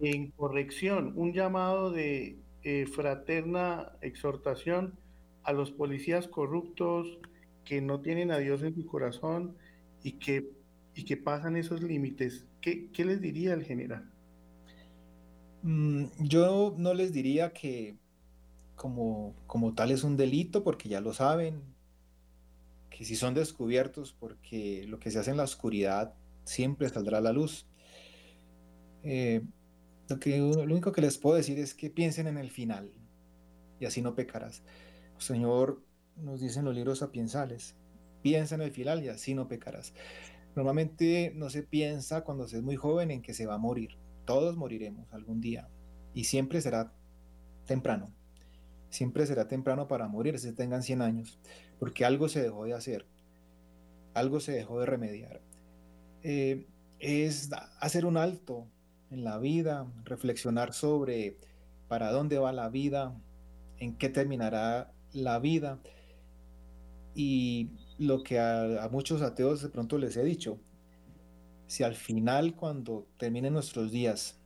en 0.00 0.30
corrección, 0.30 1.12
un 1.16 1.32
llamado 1.32 1.90
de 1.90 2.38
eh, 2.62 2.86
fraterna 2.86 3.92
exhortación 4.00 4.98
a 5.42 5.52
los 5.52 5.70
policías 5.70 6.28
corruptos 6.28 7.18
que 7.64 7.80
no 7.80 8.00
tienen 8.00 8.30
a 8.30 8.38
Dios 8.38 8.62
en 8.62 8.74
su 8.74 8.86
corazón 8.86 9.56
y 10.02 10.12
que, 10.12 10.50
y 10.94 11.04
que 11.04 11.16
pasan 11.16 11.56
esos 11.56 11.82
límites? 11.82 12.46
¿Qué, 12.60 12.90
¿Qué 12.90 13.04
les 13.04 13.20
diría 13.20 13.54
el 13.54 13.64
general? 13.64 14.10
Mm, 15.62 16.04
yo 16.18 16.74
no 16.76 16.94
les 16.94 17.12
diría 17.12 17.52
que 17.52 17.96
como, 18.76 19.34
como 19.46 19.74
tal 19.74 19.90
es 19.90 20.04
un 20.04 20.16
delito, 20.16 20.64
porque 20.64 20.88
ya 20.88 21.00
lo 21.00 21.12
saben, 21.12 21.62
que 22.88 23.04
si 23.04 23.14
son 23.14 23.34
descubiertos, 23.34 24.14
porque 24.18 24.86
lo 24.88 24.98
que 24.98 25.10
se 25.10 25.18
hace 25.18 25.30
en 25.30 25.36
la 25.36 25.44
oscuridad 25.44 26.14
siempre 26.44 26.88
saldrá 26.88 27.18
a 27.18 27.20
la 27.20 27.32
luz. 27.32 27.66
Eh, 29.02 29.42
lo, 30.10 30.18
que, 30.20 30.42
único 30.42 30.92
que 30.92 31.00
les 31.00 31.18
puedo 31.18 31.36
decir 31.36 31.58
es 31.58 31.74
que 31.74 31.90
piensen 31.90 32.26
en 32.26 32.36
el 32.36 32.50
final 32.50 32.92
y 33.78 33.86
así 33.86 34.02
no 34.02 34.14
pecarás. 34.14 34.62
Señor 35.18 35.82
nos 36.16 36.40
dice 36.40 36.58
en 36.58 36.66
los 36.66 36.74
libros 36.74 36.98
sapiensales, 36.98 37.76
piensa 38.22 38.54
en 38.54 38.62
el 38.62 38.72
final 38.72 39.02
y 39.02 39.08
así 39.08 39.34
no 39.34 39.48
pecarás. 39.48 39.94
Normalmente 40.54 41.32
no 41.34 41.48
se 41.48 41.62
piensa 41.62 42.22
cuando 42.22 42.48
se 42.48 42.58
es 42.58 42.62
muy 42.62 42.76
joven 42.76 43.10
en 43.10 43.22
que 43.22 43.34
se 43.34 43.46
va 43.46 43.54
a 43.54 43.58
morir 43.58 43.96
todos 44.30 44.56
moriremos 44.56 45.12
algún 45.12 45.40
día 45.40 45.68
y 46.14 46.22
siempre 46.22 46.60
será 46.60 46.92
temprano. 47.66 48.14
Siempre 48.88 49.26
será 49.26 49.48
temprano 49.48 49.88
para 49.88 50.06
morir 50.06 50.38
si 50.38 50.52
tengan 50.52 50.84
100 50.84 51.02
años, 51.02 51.40
porque 51.80 52.04
algo 52.04 52.28
se 52.28 52.40
dejó 52.40 52.64
de 52.64 52.74
hacer, 52.74 53.06
algo 54.14 54.38
se 54.38 54.52
dejó 54.52 54.78
de 54.78 54.86
remediar. 54.86 55.40
Eh, 56.22 56.68
es 57.00 57.50
hacer 57.80 58.06
un 58.06 58.16
alto 58.16 58.68
en 59.10 59.24
la 59.24 59.38
vida, 59.38 59.86
reflexionar 60.04 60.72
sobre 60.72 61.36
para 61.88 62.12
dónde 62.12 62.38
va 62.38 62.52
la 62.52 62.68
vida, 62.68 63.14
en 63.78 63.96
qué 63.96 64.08
terminará 64.08 64.92
la 65.12 65.38
vida. 65.38 65.80
Y 67.14 67.70
lo 67.98 68.22
que 68.22 68.38
a 68.38 68.88
muchos 68.90 69.22
ateos 69.22 69.62
de 69.62 69.68
pronto 69.68 69.98
les 69.98 70.16
he 70.16 70.22
dicho, 70.22 70.60
si 71.66 71.82
al 71.82 71.94
final, 71.94 72.54
cuando 72.54 73.06
terminen 73.16 73.52
nuestros 73.52 73.90
días, 73.90 74.40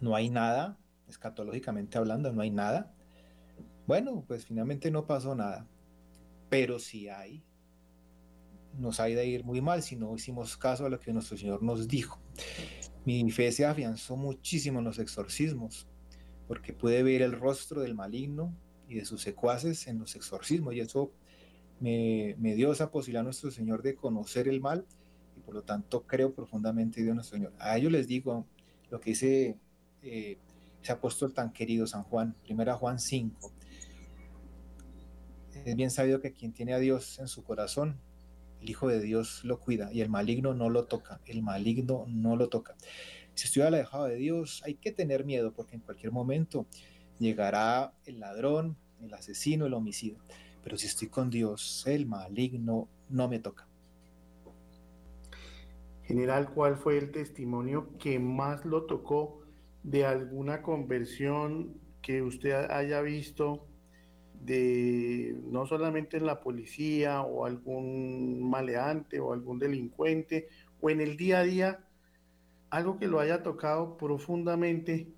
no 0.00 0.14
hay 0.14 0.30
nada, 0.30 0.78
escatológicamente 1.08 1.98
hablando, 1.98 2.32
no 2.32 2.42
hay 2.42 2.50
nada, 2.50 2.94
bueno, 3.86 4.24
pues 4.26 4.46
finalmente 4.46 4.90
no 4.90 5.06
pasó 5.06 5.34
nada. 5.34 5.66
Pero 6.48 6.78
si 6.78 7.08
hay, 7.08 7.44
nos 8.78 9.00
ha 9.00 9.04
de 9.04 9.26
ir 9.26 9.44
muy 9.44 9.60
mal 9.60 9.82
si 9.82 9.96
no 9.96 10.14
hicimos 10.14 10.56
caso 10.56 10.86
a 10.86 10.88
lo 10.88 10.98
que 10.98 11.12
nuestro 11.12 11.36
Señor 11.36 11.62
nos 11.62 11.86
dijo. 11.88 12.18
Mi 13.06 13.30
fe 13.30 13.50
se 13.52 13.64
afianzó 13.64 14.16
muchísimo 14.16 14.80
en 14.80 14.84
los 14.84 14.98
exorcismos, 14.98 15.86
porque 16.46 16.74
pude 16.74 17.02
ver 17.02 17.22
el 17.22 17.32
rostro 17.32 17.80
del 17.80 17.94
maligno 17.94 18.54
y 18.88 18.96
de 18.96 19.06
sus 19.06 19.22
secuaces 19.22 19.86
en 19.86 19.98
los 19.98 20.14
exorcismos, 20.14 20.74
y 20.74 20.80
eso 20.80 21.10
me, 21.80 22.34
me 22.38 22.54
dio 22.54 22.72
esa 22.72 22.90
posibilidad 22.90 23.20
a 23.20 23.24
nuestro 23.24 23.50
Señor 23.50 23.82
de 23.82 23.94
conocer 23.94 24.48
el 24.48 24.60
mal 24.60 24.84
y 25.36 25.40
por 25.40 25.54
lo 25.54 25.62
tanto 25.62 26.06
creo 26.06 26.34
profundamente 26.34 27.00
en 27.00 27.06
Dios 27.06 27.14
nuestro 27.14 27.36
Señor. 27.36 27.52
A 27.58 27.76
ellos 27.76 27.92
les 27.92 28.06
digo 28.06 28.46
lo 28.90 29.00
que 29.00 29.10
dice 29.10 29.56
eh, 30.02 30.38
ese 30.82 30.92
apóstol 30.92 31.32
tan 31.32 31.52
querido 31.52 31.86
San 31.86 32.04
Juan, 32.04 32.34
primera 32.44 32.74
Juan 32.74 32.98
5. 32.98 33.52
Es 35.64 35.74
bien 35.74 35.90
sabido 35.90 36.20
que 36.20 36.32
quien 36.32 36.52
tiene 36.52 36.74
a 36.74 36.78
Dios 36.78 37.18
en 37.18 37.28
su 37.28 37.42
corazón, 37.42 37.98
el 38.66 38.70
Hijo 38.70 38.88
de 38.88 39.00
Dios 39.00 39.44
lo 39.44 39.60
cuida 39.60 39.92
y 39.92 40.00
el 40.00 40.08
maligno 40.08 40.52
no 40.52 40.68
lo 40.68 40.86
toca, 40.86 41.20
el 41.26 41.40
maligno 41.40 42.04
no 42.08 42.34
lo 42.34 42.48
toca. 42.48 42.74
Si 43.34 43.46
estoy 43.46 43.62
alejado 43.62 44.06
de 44.06 44.16
Dios, 44.16 44.60
hay 44.64 44.74
que 44.74 44.90
tener 44.90 45.24
miedo 45.24 45.52
porque 45.52 45.76
en 45.76 45.82
cualquier 45.82 46.10
momento 46.10 46.66
llegará 47.20 47.92
el 48.06 48.18
ladrón, 48.18 48.76
el 49.00 49.14
asesino, 49.14 49.66
el 49.66 49.74
homicida. 49.74 50.18
Pero 50.64 50.76
si 50.76 50.88
estoy 50.88 51.08
con 51.08 51.30
Dios, 51.30 51.84
el 51.86 52.06
maligno 52.06 52.88
no 53.08 53.28
me 53.28 53.38
toca. 53.38 53.68
General, 56.02 56.52
¿cuál 56.52 56.76
fue 56.76 56.98
el 56.98 57.12
testimonio 57.12 57.96
que 57.98 58.18
más 58.18 58.64
lo 58.64 58.86
tocó 58.86 59.42
de 59.84 60.06
alguna 60.06 60.62
conversión 60.62 61.80
que 62.02 62.22
usted 62.22 62.52
haya 62.52 63.00
visto 63.00 63.65
de 64.46 65.36
no 65.50 65.66
solamente 65.66 66.16
en 66.16 66.26
la 66.26 66.40
policía 66.40 67.22
o 67.22 67.44
algún 67.44 68.48
maleante 68.48 69.20
o 69.20 69.32
algún 69.32 69.58
delincuente 69.58 70.48
o 70.80 70.90
en 70.90 71.00
el 71.00 71.16
día 71.16 71.40
a 71.40 71.42
día, 71.42 71.84
algo 72.70 72.98
que 72.98 73.08
lo 73.08 73.20
haya 73.20 73.42
tocado 73.42 73.96
profundamente 73.96 75.08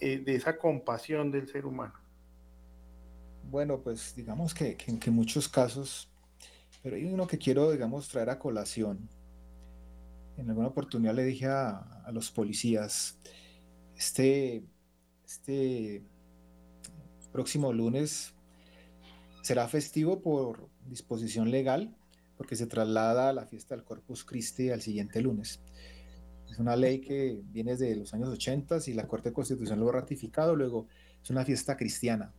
eh, 0.00 0.18
de 0.18 0.34
esa 0.34 0.58
compasión 0.58 1.30
del 1.30 1.48
ser 1.48 1.66
humano? 1.66 1.94
Bueno, 3.50 3.80
pues 3.80 4.14
digamos 4.16 4.54
que, 4.54 4.76
que 4.76 4.90
en 4.90 5.14
muchos 5.14 5.48
casos, 5.48 6.10
pero 6.82 6.96
hay 6.96 7.04
uno 7.04 7.26
que 7.26 7.38
quiero, 7.38 7.70
digamos, 7.70 8.08
traer 8.08 8.30
a 8.30 8.38
colación 8.38 9.08
en 10.36 10.50
alguna 10.50 10.68
oportunidad 10.68 11.14
le 11.14 11.24
dije 11.24 11.46
a, 11.46 12.04
los 12.12 12.30
policías, 12.30 13.18
este, 13.96 14.64
este 15.24 16.02
próximo 17.32 17.72
lunes 17.72 18.34
será 19.46 19.68
festivo 19.68 20.20
por 20.22 20.68
disposición 20.88 21.52
legal, 21.52 21.94
porque 22.36 22.56
se 22.56 22.66
traslada 22.66 23.28
a 23.28 23.32
la 23.32 23.46
fiesta 23.46 23.76
del 23.76 23.84
Corpus 23.84 24.24
Christi 24.24 24.70
al 24.70 24.82
siguiente 24.82 25.22
lunes. 25.22 25.60
Es 26.50 26.58
una 26.58 26.74
ley 26.74 27.00
que 27.00 27.42
viene 27.52 27.76
de 27.76 27.94
los 27.94 28.12
años 28.12 28.28
80 28.28 28.78
y 28.88 28.94
la 28.94 29.06
Corte 29.06 29.28
de 29.28 29.34
Constitución 29.34 29.78
lo 29.78 29.88
ha 29.88 29.92
ratificado. 29.92 30.56
Luego, 30.56 30.88
es 31.22 31.30
una 31.30 31.44
fiesta 31.44 31.76
cristiana. 31.76 32.32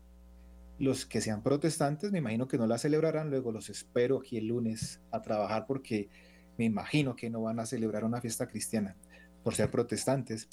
Los 0.80 1.06
que 1.06 1.22
sean 1.22 1.44
protestantes, 1.44 2.12
me 2.12 2.18
imagino 2.18 2.46
que 2.50 2.58
no 2.58 2.68
la 2.68 2.78
celebrarán. 2.78 3.30
Luego 3.30 3.54
los 3.54 3.70
espero 3.70 4.20
aquí 4.20 4.38
el 4.38 4.48
lunes 4.48 5.00
a 5.10 5.22
trabajar 5.22 5.66
porque 5.66 6.10
me 6.58 6.66
imagino 6.66 7.16
que 7.16 7.30
no 7.30 7.42
van 7.42 7.62
a 7.62 7.66
celebrar 7.66 8.04
una 8.04 8.20
fiesta 8.20 8.48
cristiana 8.48 8.98
por 9.46 9.56
ser 9.56 9.72
protestantes. 9.72 10.50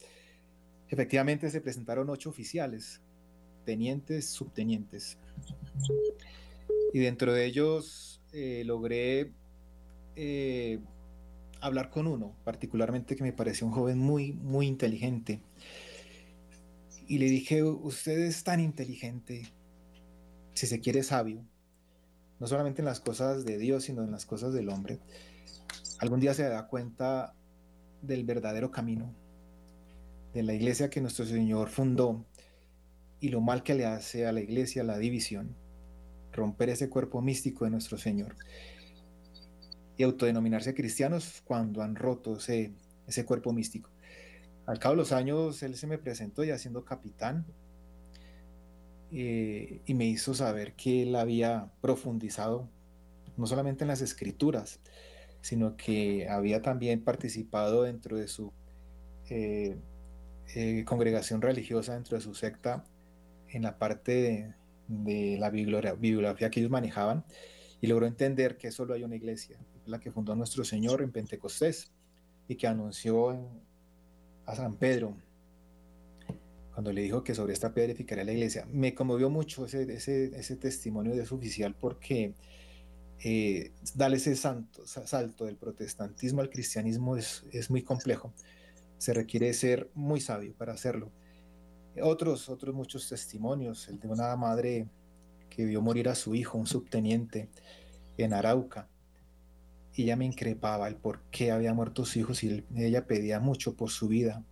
Efectivamente 0.88 1.50
se 1.50 1.60
presentaron 1.60 2.10
ocho 2.10 2.30
oficiales, 2.30 3.00
tenientes, 3.64 4.28
subtenientes. 4.28 5.18
Y 6.94 7.00
dentro 7.00 7.34
de 7.34 7.44
ellos 7.44 8.22
eh, 8.32 8.62
logré 8.64 9.32
eh, 10.14 10.78
hablar 11.60 11.90
con 11.90 12.06
uno, 12.06 12.34
particularmente 12.44 13.16
que 13.16 13.24
me 13.24 13.34
pareció 13.34 13.66
un 13.66 13.72
joven 13.72 13.98
muy, 13.98 14.32
muy 14.32 14.66
inteligente. 14.66 15.42
Y 17.06 17.18
le 17.18 17.26
dije, 17.26 17.62
usted 17.62 18.20
es 18.20 18.44
tan 18.44 18.60
inteligente, 18.60 19.52
si 20.54 20.66
se 20.66 20.80
quiere 20.80 21.02
sabio, 21.02 21.44
no 22.40 22.46
solamente 22.46 22.80
en 22.80 22.86
las 22.86 23.00
cosas 23.00 23.44
de 23.44 23.58
Dios, 23.58 23.84
sino 23.84 24.02
en 24.04 24.10
las 24.10 24.24
cosas 24.24 24.54
del 24.54 24.70
hombre 24.70 25.00
algún 25.98 26.20
día 26.20 26.34
se 26.34 26.44
da 26.44 26.66
cuenta 26.66 27.34
del 28.02 28.24
verdadero 28.24 28.70
camino, 28.70 29.14
de 30.32 30.42
la 30.42 30.54
iglesia 30.54 30.90
que 30.90 31.00
nuestro 31.00 31.24
Señor 31.24 31.70
fundó 31.70 32.24
y 33.20 33.28
lo 33.28 33.40
mal 33.40 33.62
que 33.62 33.74
le 33.74 33.86
hace 33.86 34.26
a 34.26 34.32
la 34.32 34.40
iglesia 34.40 34.84
la 34.84 34.98
división, 34.98 35.56
romper 36.34 36.68
ese 36.70 36.88
cuerpo 36.88 37.22
místico 37.22 37.64
de 37.64 37.70
nuestro 37.70 37.96
Señor 37.96 38.36
y 39.96 40.02
autodenominarse 40.02 40.74
cristianos 40.74 41.42
cuando 41.44 41.82
han 41.82 41.94
roto 41.94 42.36
ese, 42.36 42.72
ese 43.06 43.24
cuerpo 43.24 43.52
místico. 43.52 43.90
Al 44.66 44.78
cabo 44.78 44.94
de 44.94 44.98
los 44.98 45.12
años, 45.12 45.62
él 45.62 45.76
se 45.76 45.86
me 45.86 45.98
presentó 45.98 46.42
ya 46.42 46.58
siendo 46.58 46.84
capitán 46.84 47.46
eh, 49.12 49.80
y 49.86 49.94
me 49.94 50.06
hizo 50.06 50.34
saber 50.34 50.74
que 50.74 51.02
él 51.02 51.14
había 51.14 51.70
profundizado 51.80 52.68
no 53.36 53.46
solamente 53.46 53.84
en 53.84 53.88
las 53.88 54.00
escrituras, 54.00 54.80
sino 55.40 55.76
que 55.76 56.28
había 56.28 56.62
también 56.62 57.02
participado 57.02 57.82
dentro 57.82 58.16
de 58.16 58.28
su 58.28 58.52
eh, 59.28 59.76
eh, 60.54 60.84
congregación 60.84 61.42
religiosa, 61.42 61.94
dentro 61.94 62.16
de 62.16 62.22
su 62.22 62.34
secta, 62.34 62.84
en 63.50 63.62
la 63.62 63.78
parte 63.78 64.12
de 64.12 64.54
la 64.88 65.50
bibliografía 65.50 66.50
que 66.50 66.60
ellos 66.60 66.70
manejaban 66.70 67.24
y 67.80 67.86
logró 67.86 68.06
entender 68.06 68.56
que 68.56 68.70
solo 68.70 68.94
hay 68.94 69.04
una 69.04 69.16
iglesia, 69.16 69.58
la 69.86 70.00
que 70.00 70.10
fundó 70.10 70.34
nuestro 70.34 70.64
Señor 70.64 71.02
en 71.02 71.12
Pentecostés 71.12 71.92
y 72.48 72.56
que 72.56 72.66
anunció 72.66 73.38
a 74.46 74.54
San 74.54 74.76
Pedro 74.76 75.16
cuando 76.74 76.92
le 76.92 77.02
dijo 77.02 77.22
que 77.22 77.34
sobre 77.34 77.52
esta 77.52 77.72
piedra 77.72 77.92
edificaría 77.92 78.24
la 78.24 78.32
iglesia. 78.32 78.66
Me 78.70 78.94
conmovió 78.94 79.30
mucho 79.30 79.64
ese, 79.64 79.82
ese, 79.92 80.56
testimonio 80.56 81.14
de 81.14 81.24
su 81.24 81.36
oficial 81.36 81.76
porque 81.78 82.34
eh, 83.22 83.72
darle 83.94 84.16
ese 84.16 84.34
salto 84.34 85.44
del 85.44 85.56
protestantismo 85.56 86.40
al 86.40 86.50
cristianismo 86.50 87.16
es, 87.16 87.44
es 87.52 87.70
muy 87.70 87.82
complejo. 87.82 88.34
Se 88.98 89.14
requiere 89.14 89.52
ser 89.52 89.88
muy 89.94 90.20
sabio 90.20 90.52
para 90.54 90.72
hacerlo. 90.72 91.12
Otros, 92.02 92.48
otros 92.48 92.74
muchos 92.74 93.08
testimonios, 93.08 93.88
el 93.88 94.00
de 94.00 94.08
una 94.08 94.34
madre 94.36 94.88
que 95.48 95.64
vio 95.64 95.80
morir 95.80 96.08
a 96.08 96.14
su 96.14 96.34
hijo, 96.34 96.58
un 96.58 96.66
subteniente, 96.66 97.48
en 98.18 98.32
Arauca. 98.32 98.88
Ella 99.94 100.16
me 100.16 100.24
increpaba 100.24 100.88
el 100.88 100.96
por 100.96 101.22
qué 101.30 101.52
había 101.52 101.72
muerto 101.72 102.04
su 102.04 102.18
hijo 102.18 102.32
y 102.42 102.64
ella 102.76 103.06
pedía 103.06 103.38
mucho 103.38 103.76
por 103.76 103.90
su 103.90 104.08
vida. 104.08 104.44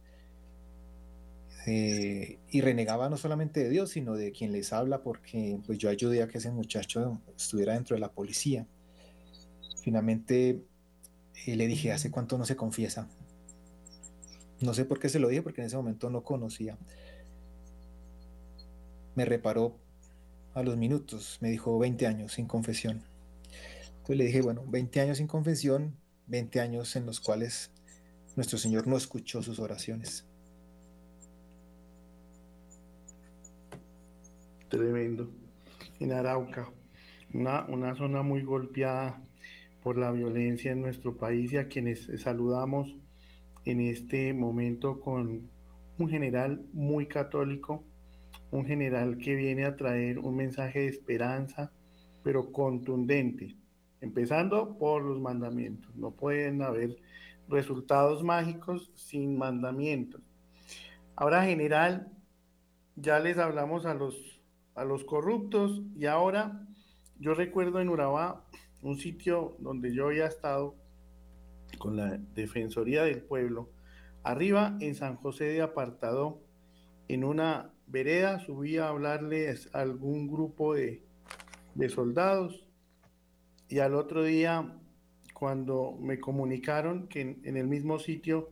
Eh, 1.66 2.38
y 2.50 2.60
renegaba 2.60 3.08
no 3.08 3.16
solamente 3.16 3.62
de 3.62 3.70
Dios, 3.70 3.90
sino 3.90 4.14
de 4.14 4.32
quien 4.32 4.52
les 4.52 4.72
habla, 4.72 5.02
porque 5.02 5.58
pues 5.66 5.78
yo 5.78 5.90
ayudé 5.90 6.22
a 6.22 6.28
que 6.28 6.38
ese 6.38 6.50
muchacho 6.50 7.20
estuviera 7.36 7.74
dentro 7.74 7.94
de 7.94 8.00
la 8.00 8.12
policía. 8.12 8.66
Finalmente 9.82 10.62
eh, 11.46 11.56
le 11.56 11.66
dije, 11.66 11.92
¿hace 11.92 12.10
cuánto 12.10 12.38
no 12.38 12.44
se 12.44 12.56
confiesa? 12.56 13.08
No 14.60 14.74
sé 14.74 14.84
por 14.84 15.00
qué 15.00 15.08
se 15.08 15.18
lo 15.18 15.28
dije, 15.28 15.42
porque 15.42 15.60
en 15.60 15.66
ese 15.66 15.76
momento 15.76 16.08
no 16.08 16.22
conocía. 16.22 16.78
Me 19.14 19.24
reparó 19.24 19.76
a 20.54 20.62
los 20.62 20.76
minutos, 20.76 21.38
me 21.40 21.50
dijo 21.50 21.78
20 21.78 22.06
años 22.06 22.32
sin 22.32 22.46
confesión. 22.46 23.02
Entonces 23.88 24.16
le 24.16 24.24
dije, 24.24 24.42
bueno, 24.42 24.64
20 24.66 25.00
años 25.00 25.18
sin 25.18 25.26
confesión, 25.26 25.96
20 26.26 26.60
años 26.60 26.96
en 26.96 27.06
los 27.06 27.20
cuales 27.20 27.70
nuestro 28.36 28.58
Señor 28.58 28.86
no 28.86 28.96
escuchó 28.96 29.42
sus 29.42 29.58
oraciones. 29.58 30.26
Tremendo. 34.68 35.30
En 36.00 36.12
Arauca, 36.12 36.70
una, 37.32 37.64
una 37.66 37.94
zona 37.94 38.22
muy 38.22 38.42
golpeada 38.42 39.22
por 39.82 39.98
la 39.98 40.10
violencia 40.10 40.72
en 40.72 40.80
nuestro 40.80 41.16
país 41.16 41.52
y 41.52 41.58
a 41.58 41.68
quienes 41.68 42.08
saludamos 42.20 42.96
en 43.64 43.80
este 43.80 44.32
momento 44.32 45.00
con 45.00 45.50
un 45.98 46.08
general 46.08 46.64
muy 46.72 47.06
católico, 47.06 47.84
un 48.52 48.66
general 48.66 49.16
que 49.16 49.34
viene 49.34 49.64
a 49.64 49.76
traer 49.76 50.18
un 50.18 50.36
mensaje 50.36 50.80
de 50.80 50.88
esperanza, 50.88 51.72
pero 52.22 52.52
contundente, 52.52 53.56
empezando 54.00 54.78
por 54.78 55.02
los 55.02 55.18
mandamientos. 55.18 55.96
No 55.96 56.12
pueden 56.12 56.62
haber 56.62 56.96
resultados 57.48 58.22
mágicos 58.22 58.92
sin 58.94 59.38
mandamientos. 59.38 60.20
Ahora, 61.16 61.44
general, 61.44 62.12
ya 62.94 63.18
les 63.20 63.38
hablamos 63.38 63.86
a 63.86 63.94
los, 63.94 64.40
a 64.74 64.84
los 64.84 65.02
corruptos 65.04 65.82
y 65.96 66.04
ahora 66.04 66.66
yo 67.18 67.34
recuerdo 67.34 67.80
en 67.80 67.88
Urabá 67.88 68.44
un 68.82 68.98
sitio 68.98 69.56
donde 69.60 69.94
yo 69.94 70.08
había 70.08 70.26
estado 70.26 70.76
con 71.78 71.96
la 71.96 72.18
Defensoría 72.34 73.04
del 73.04 73.22
Pueblo, 73.22 73.70
arriba 74.22 74.76
en 74.80 74.94
San 74.94 75.16
José 75.16 75.44
de 75.44 75.62
Apartado, 75.62 76.42
en 77.08 77.24
una 77.24 77.71
vereda, 77.92 78.40
subí 78.40 78.78
a 78.78 78.88
hablarles 78.88 79.68
a 79.74 79.82
algún 79.82 80.26
grupo 80.26 80.74
de, 80.74 81.04
soldados 81.88 82.66
y 83.68 83.78
al 83.78 83.94
otro 83.94 84.24
día, 84.24 84.78
cuando 85.34 85.96
me 86.00 86.18
comunicaron 86.18 87.06
que 87.08 87.38
en, 87.42 87.56
el 87.56 87.66
mismo 87.66 87.98
sitio 87.98 88.50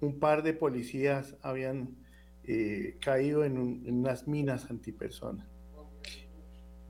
un 0.00 0.18
par 0.18 0.42
de 0.42 0.52
policías 0.52 1.36
habían 1.42 1.96
eh, 2.44 2.96
caído 3.00 3.44
en, 3.44 3.58
unas 3.58 4.26
minas 4.26 4.68
antipersonas. 4.68 5.46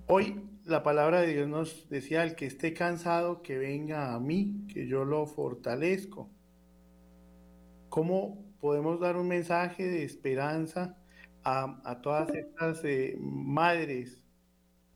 Hoy 0.07 0.41
la 0.65 0.83
palabra 0.83 1.21
de 1.21 1.35
Dios 1.35 1.49
nos 1.49 1.89
decía, 1.91 2.25
el 2.25 2.37
que 2.37 2.47
esté 2.47 2.73
cansado, 2.73 3.43
que 3.43 3.59
venga 3.59 4.15
a 4.15 4.21
mí, 4.21 4.67
que 4.73 4.87
yo 4.87 5.05
lo 5.05 5.27
fortalezco. 5.27 6.31
¿Cómo 7.89 8.45
podemos 8.61 9.01
dar 9.01 9.17
un 9.17 9.29
mensaje 9.29 9.89
de 9.89 10.05
esperanza 10.05 11.02
a, 11.45 12.01
todas 12.03 12.35
estas 12.35 12.85
eh, 12.85 13.17
madres 13.21 14.23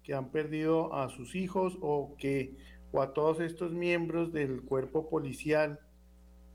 que 0.03 0.15
han 0.15 0.31
perdido 0.31 0.95
a 0.95 1.09
sus 1.09 1.35
hijos 1.35 1.77
o 1.81 2.15
que 2.19 2.57
o 2.93 3.03
a 3.03 3.13
todos 3.13 3.41
estos 3.41 3.73
miembros 3.73 4.33
del 4.33 4.63
cuerpo 4.63 5.09
policial 5.09 5.81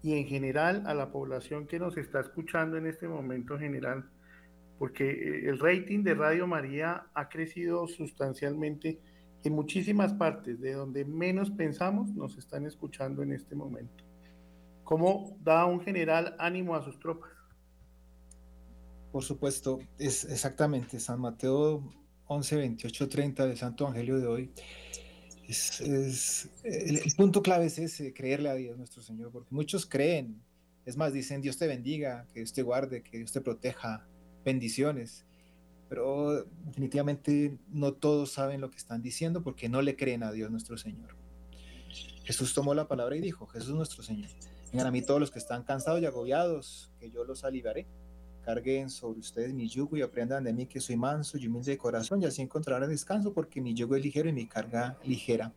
y 0.01 0.17
en 0.17 0.25
general 0.25 0.83
a 0.87 0.93
la 0.93 1.11
población 1.11 1.67
que 1.67 1.79
nos 1.79 1.97
está 1.97 2.21
escuchando 2.21 2.77
en 2.77 2.87
este 2.87 3.07
momento 3.07 3.59
general, 3.59 4.09
porque 4.79 5.11
eh, 5.11 5.49
el 5.49 5.59
rating 5.59 6.03
de 6.03 6.15
Radio 6.15 6.47
María 6.47 7.07
ha 7.13 7.29
crecido 7.29 7.87
sustancialmente 7.87 8.99
en 9.43 9.53
muchísimas 9.53 10.13
partes, 10.13 10.59
de 10.59 10.73
donde 10.73 11.05
menos 11.05 11.51
pensamos 11.51 12.13
nos 12.13 12.37
están 12.37 12.65
escuchando 12.65 13.23
en 13.23 13.33
este 13.33 13.55
momento. 13.55 14.03
¿Cómo 14.83 15.37
da 15.43 15.65
un 15.65 15.81
general 15.81 16.35
ánimo 16.39 16.75
a 16.75 16.83
sus 16.83 16.99
tropas? 16.99 17.30
Por 19.11 19.23
supuesto, 19.23 19.79
es 19.97 20.23
exactamente 20.23 20.99
San 20.99 21.19
Mateo 21.19 21.83
11, 22.27 22.55
28, 22.55 23.09
30 23.09 23.45
del 23.45 23.57
Santo 23.57 23.83
Evangelio 23.83 24.19
de 24.19 24.27
hoy. 24.27 24.51
Es, 25.49 25.81
el, 26.63 27.01
punto 27.17 27.41
clave 27.41 27.65
es 27.65 27.77
ese, 27.77 28.13
creerle 28.13 28.49
a 28.49 28.55
Dios 28.55 28.77
nuestro 28.77 29.01
Señor, 29.01 29.33
porque 29.33 29.53
muchos 29.53 29.85
creen, 29.85 30.41
es 30.85 30.95
más, 30.95 31.11
dicen 31.11 31.41
Dios 31.41 31.57
te 31.57 31.67
bendiga, 31.67 32.25
que 32.33 32.39
Dios 32.39 32.53
te 32.53 32.61
guarde, 32.61 33.03
que 33.03 33.17
Dios 33.17 33.33
te 33.33 33.41
proteja, 33.41 34.07
bendiciones, 34.45 35.25
pero 35.89 36.45
definitivamente 36.63 37.57
no 37.67 37.91
todos 37.91 38.31
saben 38.31 38.61
lo 38.61 38.71
que 38.71 38.77
están 38.77 39.01
diciendo 39.01 39.43
porque 39.43 39.67
no 39.67 39.81
le 39.81 39.97
creen 39.97 40.23
a 40.23 40.31
Dios 40.31 40.49
nuestro 40.49 40.77
Señor. 40.77 41.17
Jesús 42.23 42.53
tomó 42.53 42.73
la 42.73 42.87
palabra 42.87 43.17
y 43.17 43.19
dijo, 43.19 43.45
Jesús 43.47 43.75
nuestro 43.75 44.03
Señor, 44.03 44.29
vengan 44.71 44.87
a 44.87 44.91
mí 44.91 45.01
todos 45.01 45.19
los 45.19 45.31
que 45.31 45.39
están 45.39 45.63
cansados 45.63 46.01
y 46.01 46.05
agobiados, 46.05 46.93
que 46.97 47.11
yo 47.11 47.25
los 47.25 47.43
aliviaré 47.43 47.87
carguen 48.41 48.89
sobre 48.89 49.19
ustedes 49.19 49.53
mi 49.53 49.67
yugo 49.67 49.97
y 49.97 50.01
aprendan 50.01 50.43
de 50.43 50.53
mí 50.53 50.65
que 50.65 50.79
soy 50.79 50.97
manso 50.97 51.37
y 51.37 51.47
humilde 51.47 51.71
de 51.71 51.77
corazón 51.77 52.21
y 52.21 52.25
así 52.25 52.41
encontrarán 52.41 52.89
descanso 52.89 53.33
porque 53.33 53.61
mi 53.61 53.73
yugo 53.73 53.95
es 53.95 54.03
ligero 54.03 54.29
y 54.29 54.33
mi 54.33 54.47
carga 54.47 54.97
ligera. 55.03 55.53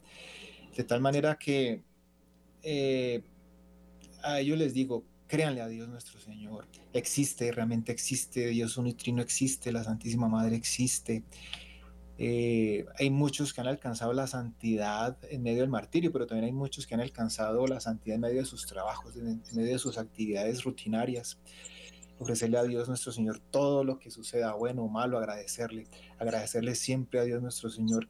De 0.77 0.85
tal 0.85 1.01
manera 1.01 1.37
que 1.37 1.83
eh, 2.63 3.23
a 4.23 4.41
ellos 4.41 4.59
les 4.59 4.75
digo, 4.75 5.05
créanle 5.27 5.61
a 5.61 5.69
Dios 5.69 5.89
nuestro 5.89 6.19
Señor. 6.19 6.67
Existe, 6.93 7.51
realmente 7.53 7.93
existe, 7.93 8.49
Dios 8.49 8.77
unitrino 8.77 9.23
existe, 9.23 9.73
la 9.73 9.85
Santísima 9.85 10.29
Madre 10.29 10.57
existe. 10.57 11.23
Eh, 12.17 12.87
hay 12.99 13.11
muchos 13.11 13.53
que 13.53 13.61
han 13.61 13.67
alcanzado 13.67 14.13
la 14.13 14.27
santidad 14.27 15.19
en 15.31 15.43
medio 15.43 15.61
del 15.61 15.71
martirio, 15.71 16.13
pero 16.13 16.27
también 16.27 16.45
hay 16.45 16.53
muchos 16.53 16.87
que 16.87 16.95
han 16.95 17.01
alcanzado 17.01 17.67
la 17.67 17.81
santidad 17.81 18.15
en 18.15 18.21
medio 18.21 18.41
de 18.41 18.47
sus 18.47 18.67
trabajos, 18.67 19.17
en 19.17 19.43
medio 19.53 19.73
de 19.73 19.79
sus 19.79 19.99
actividades 19.99 20.63
rutinarias 20.63 21.39
ofrecerle 22.25 22.59
a 22.59 22.65
Dios 22.65 22.89
nuestro 22.89 23.13
Señor 23.13 23.39
todo 23.39 23.85
lo 23.85 23.99
que 23.99 24.11
suceda, 24.11 24.55
bueno 24.55 24.85
o 24.85 24.89
malo, 24.89 25.19
agradecerle, 25.19 25.87
agradecerle 26.19 26.75
siempre 26.75 27.21
a 27.21 27.25
Dios 27.25 27.43
nuestro 27.43 27.69
Señor. 27.69 28.09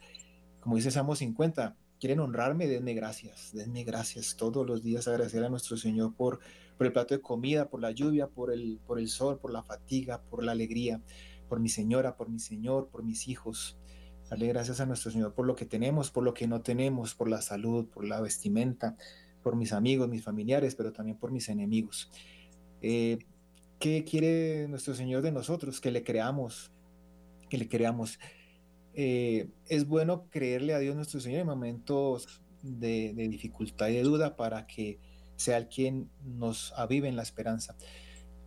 Como 0.61 0.77
dice 0.77 0.91
Salmo 0.91 1.17
50, 1.17 1.77
quieren 1.99 2.21
honrarme, 2.21 2.69
denme 2.69 2.95
gracias, 2.95 3.53
denme 3.53 3.83
gracias 3.83 4.37
todos 4.37 4.67
los 4.67 4.83
días, 4.83 5.09
agradecer 5.09 5.45
a 5.45 5.49
nuestro 5.49 5.77
Señor 5.77 6.15
por, 6.15 6.39
por 6.79 6.87
el 6.87 6.93
plato 6.93 7.15
de 7.15 7.21
comida, 7.21 7.69
por 7.69 7.81
la 7.81 7.91
lluvia, 7.91 8.29
por 8.29 8.53
el, 8.53 8.81
por 8.87 8.99
el 8.99 9.09
sol, 9.09 9.39
por 9.39 9.53
la 9.53 9.65
fatiga, 9.65 10.23
por 10.23 10.45
la 10.45 10.53
alegría, 10.53 11.03
por 11.49 11.59
mi 11.59 11.69
señora, 11.69 12.17
por 12.17 12.31
mi 12.31 12.39
Señor, 12.39 12.89
por 12.89 13.03
mis 13.03 13.27
hijos. 13.27 13.77
Darle 14.31 14.47
gracias 14.47 14.81
a 14.81 14.87
nuestro 14.87 15.11
Señor 15.11 15.35
por 15.35 15.45
lo 15.45 15.57
que 15.57 15.67
tenemos, 15.67 16.11
por 16.11 16.23
lo 16.23 16.35
que 16.35 16.47
no 16.47 16.63
tenemos, 16.63 17.15
por 17.15 17.29
la 17.29 17.43
salud, 17.43 17.87
por 17.87 18.07
la 18.07 18.21
vestimenta, 18.21 18.97
por 19.43 19.57
mis 19.57 19.73
amigos, 19.73 20.09
mis 20.09 20.23
familiares, 20.23 20.77
pero 20.77 20.93
también 20.93 21.19
por 21.19 21.33
mis 21.33 21.49
enemigos. 21.49 22.11
Eh, 22.81 23.19
¿Qué 23.85 24.03
quiere 24.03 24.67
nuestro 24.67 24.95
Señor 24.95 25.21
de 25.21 25.31
nosotros? 25.31 25.79
Que 25.79 25.91
le 25.91 26.03
creamos, 26.03 26.73
que 27.51 27.59
le 27.59 27.69
creamos. 27.69 28.19
Eh, 28.95 29.51
es 29.69 29.87
bueno 29.87 30.27
creerle 30.31 30.73
a 30.73 30.79
Dios 30.79 30.97
nuestro 30.97 31.21
Señor 31.21 31.41
en 31.41 31.49
momentos 31.49 32.41
de, 32.63 33.13
dificultad 33.29 33.89
y 33.89 33.97
de 33.97 34.03
duda 34.03 34.37
para 34.37 34.67
que 34.67 35.01
sea 35.37 35.59
el 35.59 35.69
quien 35.69 36.09
nos 36.25 36.73
avive 36.79 37.09
en 37.09 37.17
la 37.17 37.23
esperanza. 37.25 37.77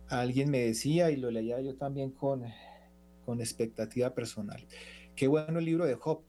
Alguien 0.08 0.50
me 0.50 0.58
decía, 0.58 1.12
y 1.12 1.16
lo 1.16 1.30
leía 1.30 1.60
yo 1.60 1.76
también 1.76 2.10
con, 2.10 2.42
con 3.24 3.40
expectativa 3.40 4.16
personal, 4.16 4.66
qué 5.14 5.28
bueno 5.28 5.60
el 5.60 5.66
libro 5.66 5.86
de 5.86 5.94
Job, 5.94 6.24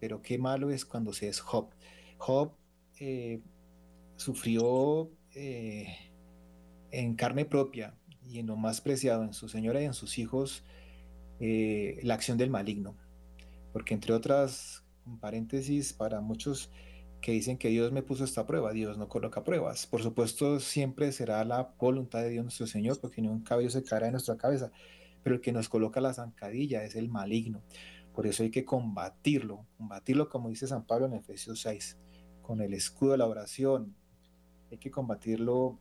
pero 0.00 0.22
qué 0.22 0.38
malo 0.38 0.70
es 0.70 0.86
cuando 0.86 1.12
se 1.12 1.28
es 1.28 1.40
Job. 1.40 1.68
Job 2.16 2.52
eh, 3.00 3.38
sufrió 4.16 5.10
eh, 5.34 5.94
en 6.90 7.16
carne 7.16 7.44
propia 7.44 7.94
y 8.28 8.38
en 8.38 8.46
lo 8.46 8.56
más 8.56 8.80
preciado, 8.80 9.24
en 9.24 9.32
su 9.32 9.48
señora 9.48 9.80
y 9.80 9.84
en 9.84 9.94
sus 9.94 10.18
hijos, 10.18 10.64
eh, 11.40 11.98
la 12.02 12.14
acción 12.14 12.38
del 12.38 12.50
maligno. 12.50 12.96
porque 13.72 13.92
entre 13.92 14.14
otras, 14.14 14.84
paréntesis, 15.20 15.92
para 15.92 16.22
muchos 16.22 16.70
que 17.20 17.32
dicen 17.32 17.58
que 17.58 17.68
Dios 17.68 17.92
me 17.92 18.02
puso 18.02 18.24
esta 18.24 18.46
prueba, 18.46 18.72
Dios 18.72 18.96
no 18.96 19.08
coloca 19.08 19.44
pruebas. 19.44 19.86
Por 19.86 20.02
supuesto, 20.02 20.60
siempre 20.60 21.12
será 21.12 21.44
la 21.44 21.74
voluntad 21.78 22.22
de 22.22 22.30
Dios 22.30 22.44
nuestro 22.44 22.66
Señor, 22.66 22.98
porque 23.00 23.20
ni 23.20 23.28
un 23.28 23.42
cabello 23.42 23.68
se 23.68 23.82
caerá 23.82 24.06
de 24.06 24.12
nuestra 24.12 24.36
cabeza, 24.36 24.70
pero 25.22 25.34
el 25.36 25.42
que 25.42 25.52
nos 25.52 25.68
coloca 25.68 26.00
la 26.00 26.14
zancadilla 26.14 26.84
es 26.84 26.96
el 26.96 27.08
maligno. 27.10 27.62
Por 28.14 28.26
eso 28.26 28.42
hay 28.42 28.50
que 28.50 28.64
combatirlo, 28.64 29.66
combatirlo 29.76 30.30
como 30.30 30.48
dice 30.48 30.66
San 30.66 30.86
Pablo 30.86 31.06
en 31.06 31.12
Efesios 31.12 31.60
6, 31.60 31.98
con 32.40 32.62
el 32.62 32.72
escudo 32.72 33.12
de 33.12 33.18
la 33.18 33.26
oración. 33.26 33.94
Hay 34.70 34.78
que 34.78 34.90
combatirlo 34.90 35.78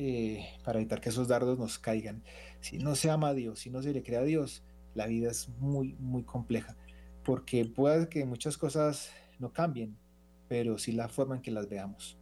eh, 0.00 0.46
para 0.62 0.78
evitar 0.78 1.00
que 1.00 1.08
esos 1.08 1.26
dardos 1.26 1.58
nos 1.58 1.76
caigan. 1.80 2.22
Si 2.60 2.78
no 2.78 2.94
se 2.94 3.10
ama 3.10 3.30
a 3.30 3.34
Dios, 3.34 3.58
si 3.58 3.68
no 3.68 3.82
se 3.82 3.92
le 3.92 4.04
cree 4.04 4.18
a 4.18 4.22
Dios, 4.22 4.62
la 4.94 5.08
vida 5.08 5.28
es 5.28 5.48
muy, 5.58 5.96
muy 5.98 6.22
compleja, 6.22 6.76
porque 7.24 7.64
puede 7.64 8.08
que 8.08 8.24
muchas 8.24 8.56
cosas 8.56 9.12
no 9.40 9.52
cambien, 9.52 9.96
pero 10.46 10.78
sí 10.78 10.92
la 10.92 11.08
forma 11.08 11.34
en 11.34 11.42
que 11.42 11.50
las 11.50 11.68
veamos. 11.68 12.16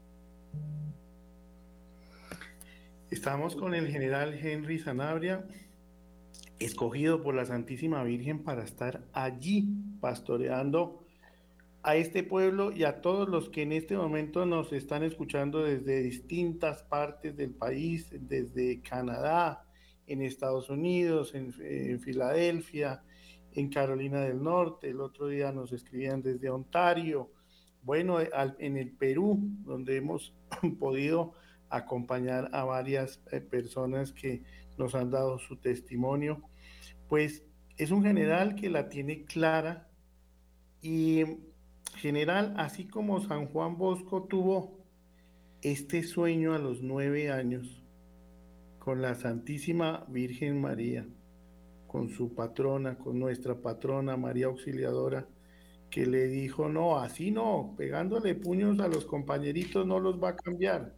Estamos 3.11 3.55
con 3.55 3.74
el 3.74 3.89
general 3.89 4.33
Henry 4.33 4.79
Sanabria, 4.79 5.47
escogido 6.59 7.22
por 7.22 7.35
la 7.35 7.45
Santísima 7.45 8.03
Virgen 8.05 8.43
para 8.43 8.64
estar 8.64 9.05
allí 9.12 9.68
pastoreando 10.01 11.05
a 11.87 11.95
este 11.95 12.24
pueblo 12.24 12.72
y 12.72 12.82
a 12.82 13.01
todos 13.01 13.28
los 13.28 13.49
que 13.49 13.62
en 13.62 13.70
este 13.70 13.97
momento 13.97 14.45
nos 14.45 14.72
están 14.72 15.05
escuchando 15.05 15.62
desde 15.62 16.03
distintas 16.03 16.82
partes 16.82 17.37
del 17.37 17.55
país, 17.55 18.09
desde 18.11 18.80
Canadá, 18.80 19.64
en 20.09 20.20
Estados 20.20 20.68
Unidos, 20.68 21.32
en, 21.37 21.53
Filadelfia, 22.01 23.05
en 23.53 23.70
Carolina 23.70 24.20
del 24.22 24.43
Norte, 24.43 24.91
el 24.91 25.01
otro 25.01 25.28
día 25.28 25.53
nos 25.53 25.72
escribían 25.72 26.22
desde 26.22 26.51
Ontario, 26.51 27.30
bueno, 27.82 28.18
en 28.20 28.76
el 28.76 28.91
Perú, 28.91 29.39
donde 29.64 29.99
hemos 29.99 30.34
podido 30.80 31.34
acompañar 31.68 32.51
a 32.53 32.64
varias 32.64 33.22
eh, 33.30 33.41
personas 33.41 34.11
que 34.11 34.43
nos 34.76 34.97
han 34.97 35.12
dado 35.12 35.39
su 35.39 35.55
testimonio, 35.59 36.43
pues 37.09 37.45
es 37.76 37.93
un 37.93 38.03
general 38.03 38.57
que 38.57 38.70
la 38.70 38.89
tiene 38.89 39.24
clara 39.24 39.89
y 40.82 41.45
general, 41.97 42.55
así 42.57 42.86
como 42.86 43.20
San 43.20 43.47
Juan 43.47 43.76
Bosco 43.76 44.24
tuvo 44.24 44.78
este 45.62 46.03
sueño 46.03 46.55
a 46.55 46.59
los 46.59 46.82
nueve 46.82 47.30
años 47.30 47.82
con 48.78 49.03
la 49.03 49.14
Santísima 49.14 50.05
Virgen 50.09 50.61
María, 50.61 51.07
con 51.86 52.09
su 52.09 52.34
patrona, 52.34 52.97
con 52.99 53.18
nuestra 53.18 53.61
patrona 53.61 54.16
María 54.16 54.47
Auxiliadora, 54.47 55.26
que 55.90 56.07
le 56.07 56.28
dijo, 56.28 56.68
no, 56.68 56.99
así 56.99 57.30
no, 57.30 57.74
pegándole 57.76 58.34
puños 58.34 58.78
a 58.80 58.88
los 58.88 59.05
compañeritos 59.07 59.86
no 59.86 59.99
los 59.99 60.22
va 60.22 60.30
a 60.30 60.36
cambiar. 60.36 60.94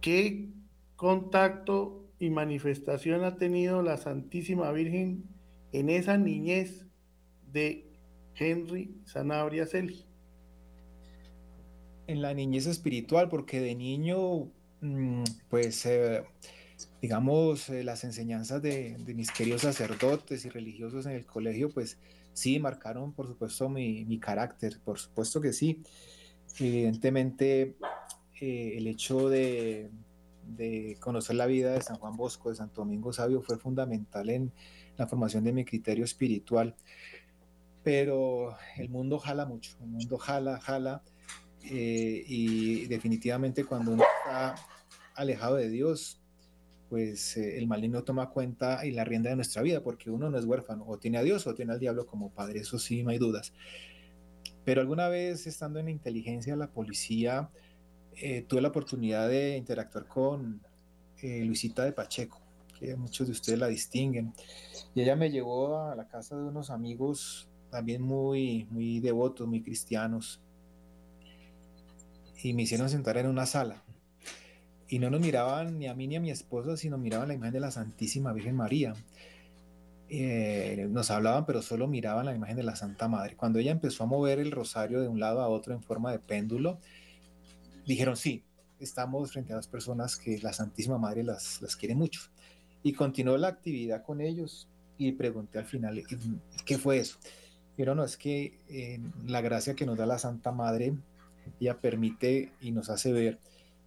¿Qué 0.00 0.50
contacto 0.96 2.04
y 2.18 2.30
manifestación 2.30 3.24
ha 3.24 3.36
tenido 3.36 3.82
la 3.82 3.96
Santísima 3.96 4.70
Virgen 4.72 5.24
en 5.72 5.90
esa 5.90 6.16
niñez 6.16 6.86
de 7.52 7.83
Henry 8.38 8.94
Sanabria 9.04 9.66
Celi? 9.66 10.04
En 12.06 12.22
la 12.22 12.34
niñez 12.34 12.66
espiritual, 12.66 13.28
porque 13.28 13.60
de 13.60 13.74
niño, 13.74 14.50
mm, 14.80 15.24
pues, 15.48 15.86
eh, 15.86 16.24
digamos, 17.00 17.68
eh, 17.70 17.84
las 17.84 18.04
enseñanzas 18.04 18.60
de, 18.62 18.96
mis 19.14 19.30
queridos 19.30 19.62
sacerdotes 19.62 20.44
y 20.44 20.50
religiosos 20.50 21.06
en 21.06 21.12
el 21.12 21.24
colegio, 21.24 21.70
pues 21.70 21.98
sí, 22.32 22.58
marcaron, 22.58 23.12
por 23.12 23.26
supuesto, 23.26 23.68
mi, 23.68 24.18
carácter, 24.18 24.78
por 24.84 24.98
supuesto 24.98 25.40
que 25.40 25.52
sí. 25.52 25.82
Evidentemente, 26.58 27.76
eh, 28.40 28.74
el 28.76 28.86
hecho 28.86 29.28
de, 29.28 29.90
de 30.46 30.96
conocer 31.00 31.36
la 31.36 31.46
vida 31.46 31.72
de 31.72 31.82
San 31.82 31.96
Juan 31.96 32.16
Bosco, 32.16 32.50
de 32.50 32.56
Santo 32.56 32.82
Domingo 32.82 33.12
Sabio, 33.12 33.42
fue 33.42 33.58
fundamental 33.58 34.28
en 34.30 34.52
la 34.96 35.06
formación 35.06 35.44
de 35.44 35.52
mi 35.52 35.64
criterio 35.64 36.04
espiritual. 36.04 36.74
Pero 37.84 38.56
el 38.76 38.88
mundo 38.88 39.18
jala 39.18 39.46
mucho, 39.46 39.76
el 39.80 39.86
mundo 39.88 40.18
jala, 40.18 40.58
jala, 40.58 41.02
eh, 41.62 42.24
y 42.26 42.86
definitivamente 42.86 43.64
cuando 43.64 43.92
uno 43.92 44.02
está 44.24 44.56
alejado 45.14 45.56
de 45.56 45.68
Dios, 45.68 46.20
pues 46.88 47.36
eh, 47.36 47.58
el 47.58 47.66
maligno 47.66 48.04
toma 48.04 48.30
cuenta 48.30 48.84
y 48.86 48.92
la 48.92 49.04
rienda 49.04 49.30
de 49.30 49.36
nuestra 49.36 49.62
vida, 49.62 49.82
porque 49.82 50.10
uno 50.10 50.30
no 50.30 50.38
es 50.38 50.44
huérfano, 50.44 50.84
o 50.86 50.98
tiene 50.98 51.18
a 51.18 51.22
Dios 51.22 51.46
o 51.46 51.54
tiene 51.54 51.72
al 51.72 51.80
diablo 51.80 52.06
como 52.06 52.30
padre, 52.30 52.60
eso 52.60 52.78
sí, 52.78 53.02
no 53.02 53.10
hay 53.10 53.18
dudas. 53.18 53.52
Pero 54.64 54.80
alguna 54.80 55.08
vez 55.08 55.46
estando 55.46 55.78
en 55.78 55.86
la 55.86 55.90
inteligencia, 55.90 56.56
la 56.56 56.70
policía, 56.70 57.50
eh, 58.16 58.42
tuve 58.42 58.62
la 58.62 58.68
oportunidad 58.68 59.28
de 59.28 59.56
interactuar 59.56 60.06
con 60.06 60.62
eh, 61.20 61.44
Luisita 61.44 61.84
de 61.84 61.92
Pacheco, 61.92 62.40
que 62.78 62.96
muchos 62.96 63.26
de 63.26 63.32
ustedes 63.32 63.58
la 63.58 63.68
distinguen. 63.68 64.32
Y 64.94 65.02
ella 65.02 65.16
me 65.16 65.30
llevó 65.30 65.78
a 65.78 65.96
la 65.96 66.06
casa 66.08 66.36
de 66.36 66.44
unos 66.44 66.70
amigos 66.70 67.48
también 67.74 68.02
muy, 68.02 68.68
muy 68.70 69.00
devotos, 69.00 69.48
muy 69.48 69.60
cristianos. 69.60 70.40
Y 72.40 72.54
me 72.54 72.62
hicieron 72.62 72.88
sentar 72.88 73.16
en 73.16 73.26
una 73.26 73.46
sala. 73.46 73.82
Y 74.88 75.00
no 75.00 75.10
nos 75.10 75.20
miraban 75.20 75.80
ni 75.80 75.88
a 75.88 75.94
mí 75.94 76.06
ni 76.06 76.14
a 76.14 76.20
mi 76.20 76.30
esposa, 76.30 76.76
sino 76.76 76.98
miraban 76.98 77.26
la 77.26 77.34
imagen 77.34 77.54
de 77.54 77.58
la 77.58 77.72
Santísima 77.72 78.32
Virgen 78.32 78.54
María. 78.54 78.94
Eh, 80.08 80.86
nos 80.88 81.10
hablaban, 81.10 81.46
pero 81.46 81.62
solo 81.62 81.88
miraban 81.88 82.26
la 82.26 82.34
imagen 82.36 82.54
de 82.54 82.62
la 82.62 82.76
Santa 82.76 83.08
Madre. 83.08 83.34
Cuando 83.34 83.58
ella 83.58 83.72
empezó 83.72 84.04
a 84.04 84.06
mover 84.06 84.38
el 84.38 84.52
rosario 84.52 85.00
de 85.00 85.08
un 85.08 85.18
lado 85.18 85.40
a 85.40 85.48
otro 85.48 85.74
en 85.74 85.82
forma 85.82 86.12
de 86.12 86.20
péndulo, 86.20 86.78
dijeron, 87.86 88.16
sí, 88.16 88.44
estamos 88.78 89.32
frente 89.32 89.52
a 89.52 89.56
dos 89.56 89.66
personas 89.66 90.16
que 90.16 90.38
la 90.38 90.52
Santísima 90.52 90.96
Madre 90.96 91.24
las, 91.24 91.60
las 91.60 91.74
quiere 91.74 91.96
mucho. 91.96 92.20
Y 92.84 92.92
continuó 92.92 93.36
la 93.36 93.48
actividad 93.48 94.04
con 94.04 94.20
ellos 94.20 94.68
y 94.96 95.10
pregunté 95.10 95.58
al 95.58 95.66
final, 95.66 96.04
¿qué 96.64 96.78
fue 96.78 96.98
eso? 96.98 97.18
Pero 97.76 97.94
no, 97.94 98.04
es 98.04 98.16
que 98.16 98.58
eh, 98.68 99.00
la 99.26 99.40
gracia 99.40 99.74
que 99.74 99.86
nos 99.86 99.98
da 99.98 100.06
la 100.06 100.18
Santa 100.18 100.52
Madre, 100.52 100.94
ella 101.60 101.80
permite 101.80 102.52
y 102.60 102.70
nos 102.70 102.90
hace 102.90 103.12
ver 103.12 103.38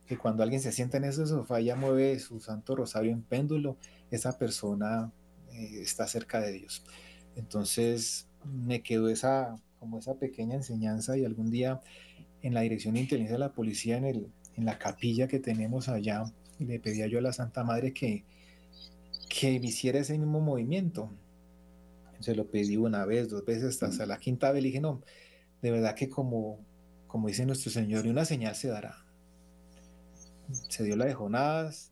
que 0.06 0.18
cuando 0.18 0.44
alguien 0.44 0.62
se 0.62 0.72
sienta 0.72 0.98
en 0.98 1.04
ese 1.06 1.28
sofá, 1.28 1.60
ella 1.60 1.76
mueve 1.76 2.20
su 2.20 2.40
Santo 2.40 2.76
Rosario 2.76 3.12
en 3.12 3.22
péndulo, 3.22 3.78
esa 4.10 4.38
persona 4.38 5.12
eh, 5.54 5.82
está 5.82 6.08
cerca 6.08 6.40
de 6.40 6.54
Dios. 6.54 6.84
Entonces 7.36 8.28
me 8.46 8.82
quedó 8.82 9.10
esa, 9.10 9.56
como 9.80 10.00
esa 10.00 10.16
pequeña 10.16 10.56
enseñanza 10.56 11.18
y 11.18 11.26
algún 11.26 11.52
día 11.52 11.82
en 12.42 12.54
la 12.54 12.62
Dirección 12.62 12.94
de 12.94 13.02
Inteligencia 13.02 13.36
de 13.36 13.40
la 13.40 13.54
Policía, 13.54 13.98
en, 13.98 14.06
el, 14.06 14.28
en 14.56 14.66
la 14.66 14.80
capilla 14.80 15.28
que 15.28 15.40
tenemos 15.40 15.90
allá, 15.90 16.24
le 16.60 16.80
pedía 16.80 17.08
yo 17.08 17.20
a 17.20 17.22
la 17.22 17.34
Santa 17.34 17.64
Madre 17.64 17.94
que, 17.94 18.24
que 19.30 19.52
hiciera 19.52 20.00
ese 20.00 20.18
mismo 20.18 20.40
movimiento. 20.40 21.12
Se 22.20 22.36
lo 22.36 22.48
pedí 22.48 22.78
una 22.78 23.06
vez, 23.06 23.30
dos 23.30 23.46
veces, 23.46 23.82
hasta 23.82 24.06
la 24.06 24.18
quinta 24.18 24.52
vez 24.52 24.62
le 24.64 24.68
dije, 24.68 24.82
no, 24.82 25.02
de 25.62 25.72
verdad 25.72 25.96
que 25.96 26.10
como, 26.10 26.60
como 27.08 27.28
dice 27.28 27.46
nuestro 27.46 27.72
Señor, 27.72 28.06
una 28.08 28.26
señal 28.26 28.56
se 28.56 28.68
dará. 28.68 29.06
Se 30.70 30.84
dio 30.84 30.96
la 30.96 31.06
de 31.06 31.14
Jonás, 31.14 31.92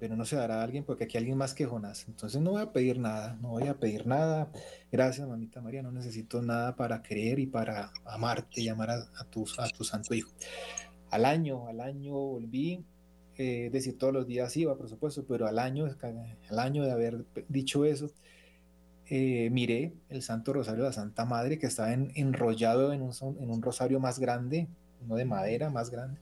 pero 0.00 0.16
no 0.16 0.24
se 0.24 0.34
dará 0.34 0.60
a 0.60 0.64
alguien 0.64 0.84
porque 0.84 1.04
aquí 1.04 1.18
hay 1.18 1.22
alguien 1.22 1.38
más 1.38 1.54
que 1.54 1.66
Jonás. 1.66 2.06
Entonces 2.08 2.40
no 2.40 2.52
voy 2.52 2.62
a 2.62 2.72
pedir 2.72 2.98
nada, 2.98 3.38
no 3.40 3.50
voy 3.50 3.68
a 3.68 3.78
pedir 3.78 4.06
nada. 4.06 4.50
Gracias, 4.90 5.28
mamita 5.28 5.60
María, 5.60 5.82
no 5.82 5.92
necesito 5.92 6.40
nada 6.42 6.74
para 6.74 7.02
creer 7.02 7.38
y 7.38 7.46
para 7.46 7.92
amarte 8.06 8.62
y 8.62 8.68
amar 8.68 8.90
a, 8.90 9.24
tu, 9.30 9.46
a 9.58 9.68
tu 9.68 9.84
santo 9.84 10.14
hijo. 10.14 10.30
Al 11.10 11.24
año, 11.24 11.66
al 11.66 11.80
año 11.80 12.14
volví, 12.14 12.84
eh, 13.36 13.68
decir, 13.70 13.98
todos 13.98 14.12
los 14.12 14.26
días 14.26 14.56
iba, 14.56 14.76
por 14.76 14.88
supuesto, 14.88 15.24
pero 15.26 15.46
al 15.46 15.58
año, 15.58 15.86
al 16.50 16.58
año 16.58 16.84
de 16.84 16.92
haber 16.92 17.24
dicho 17.48 17.84
eso, 17.84 18.10
eh, 19.12 19.50
miré 19.50 19.92
el 20.08 20.22
Santo 20.22 20.52
Rosario 20.52 20.84
de 20.84 20.90
la 20.90 20.92
Santa 20.92 21.24
Madre 21.24 21.58
que 21.58 21.66
estaba 21.66 21.92
enrollado 21.92 22.92
en 22.92 23.02
un, 23.02 23.12
en 23.40 23.50
un 23.50 23.60
rosario 23.60 23.98
más 23.98 24.20
grande, 24.20 24.68
uno 25.02 25.16
de 25.16 25.24
madera 25.24 25.68
más 25.68 25.90
grande. 25.90 26.20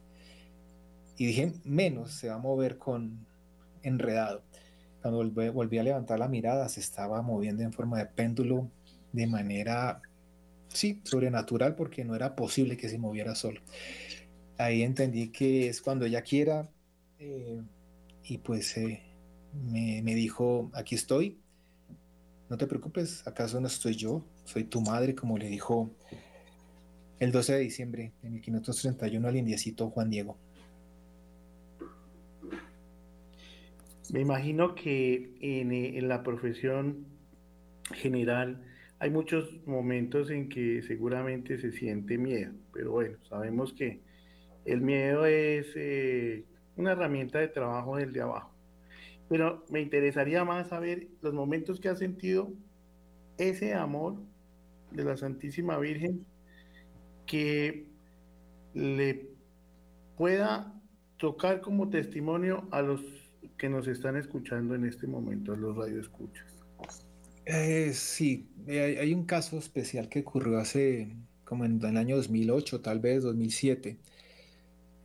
Y 1.19 1.27
dije, 1.27 1.53
menos 1.65 2.13
se 2.13 2.31
va 2.31 2.37
a 2.37 2.39
mover 2.39 2.79
con, 2.79 3.27
enredado. 3.83 4.43
Cuando 5.03 5.53
volví, 5.53 5.79
a 5.79 5.83
levantar 5.83 6.19
la 6.19 6.29
mirada, 6.29 6.67
se 6.71 6.81
estaba 6.81 7.21
moviendo 7.21 7.63
en 7.63 7.75
forma 7.75 7.99
de 7.99 8.07
péndulo 8.07 8.71
de 9.13 9.27
manera, 9.27 10.01
sí, 10.69 11.03
sobrenatural, 11.05 11.75
porque 11.75 12.07
no 12.07 12.15
era 12.15 12.35
posible 12.35 12.79
que 12.79 12.89
se 12.89 12.99
moviera 12.99 13.35
solo. 13.35 13.61
Ahí 14.57 14.83
entendí 14.83 15.29
que 15.29 15.69
es 15.69 15.83
cuando 15.83 16.07
ella 16.07 16.23
quiera, 16.23 16.71
eh, 17.19 17.61
y 18.25 18.39
pues 18.39 18.77
eh, 18.79 19.03
me, 19.53 20.01
me 20.03 20.15
dijo, 20.15 20.71
aquí 20.75 20.95
estoy, 20.95 21.39
no 22.49 22.57
te 22.57 22.67
preocupes, 22.67 23.27
¿acaso 23.27 23.61
no 23.61 23.67
estoy 23.67 23.95
yo? 23.95 24.25
Soy 24.45 24.65
tu 24.65 24.81
madre, 24.81 25.15
como 25.15 25.37
le 25.37 25.49
dijo 25.49 25.91
el 27.19 27.33
12 27.33 27.55
de 27.55 27.59
diciembre 27.61 28.13
de 28.23 28.31
1531 28.31 29.29
al 29.29 29.37
indiecito 29.37 29.91
Juan 29.91 30.09
Diego. 30.11 30.37
Me 34.13 34.21
imagino 34.21 34.75
que 34.75 35.35
en, 35.41 35.73
eh, 35.73 35.99
en, 35.99 36.09
la 36.09 36.23
profesión 36.23 37.05
general 37.93 38.63
hay 38.99 39.11
muchos 39.11 39.51
momentos 39.67 40.31
en 40.31 40.49
que 40.49 40.83
seguramente 40.83 41.59
se 41.59 41.73
siente 41.73 42.17
miedo, 42.17 42.53
pero 42.73 42.93
bueno, 42.93 43.19
sabemos 43.29 43.75
que 43.75 44.01
el 44.65 44.81
miedo 44.81 45.27
es 45.27 45.67
eh, 45.77 46.45
una 46.77 46.93
herramienta 46.93 47.39
de 47.39 47.49
trabajo 47.49 47.97
del 47.97 48.13
de 48.13 48.23
abajo. 48.23 48.58
Pero 49.29 49.65
me 49.71 49.81
interesaría 49.81 50.45
más 50.45 50.69
saber 50.69 51.09
los 51.21 51.35
momentos 51.35 51.81
que 51.81 51.89
ha 51.89 51.97
sentido 51.97 52.53
ese 53.37 53.75
amor 53.75 54.17
de 54.91 55.05
la 55.05 55.17
Santísima 55.17 55.79
Virgen 55.79 56.25
que 57.27 57.87
le 58.75 59.29
pueda 60.17 60.75
tocar 61.19 61.61
como 61.61 61.91
testimonio 61.91 62.67
a 62.71 62.83
los 62.83 63.01
que 63.57 63.69
nos 63.69 63.87
están 63.89 64.17
escuchando 64.17 64.75
en 64.75 64.85
este 64.85 65.07
momento, 65.07 65.53
a 65.53 65.57
los 65.57 65.77
radioescuchas. 65.77 66.47
Eh, 67.45 67.93
sí, 67.95 68.49
eh, 68.67 68.99
hay, 69.01 69.15
un 69.15 69.25
caso 69.25 69.59
especial 69.59 70.09
que 70.09 70.21
ocurrió 70.21 70.59
hace 70.59 71.17
como 71.45 71.65
en, 71.65 71.83
el 71.83 71.97
año 71.97 72.17
2008, 72.17 72.81
tal 72.83 73.01
vez 73.01 73.23
2007. 73.23 73.99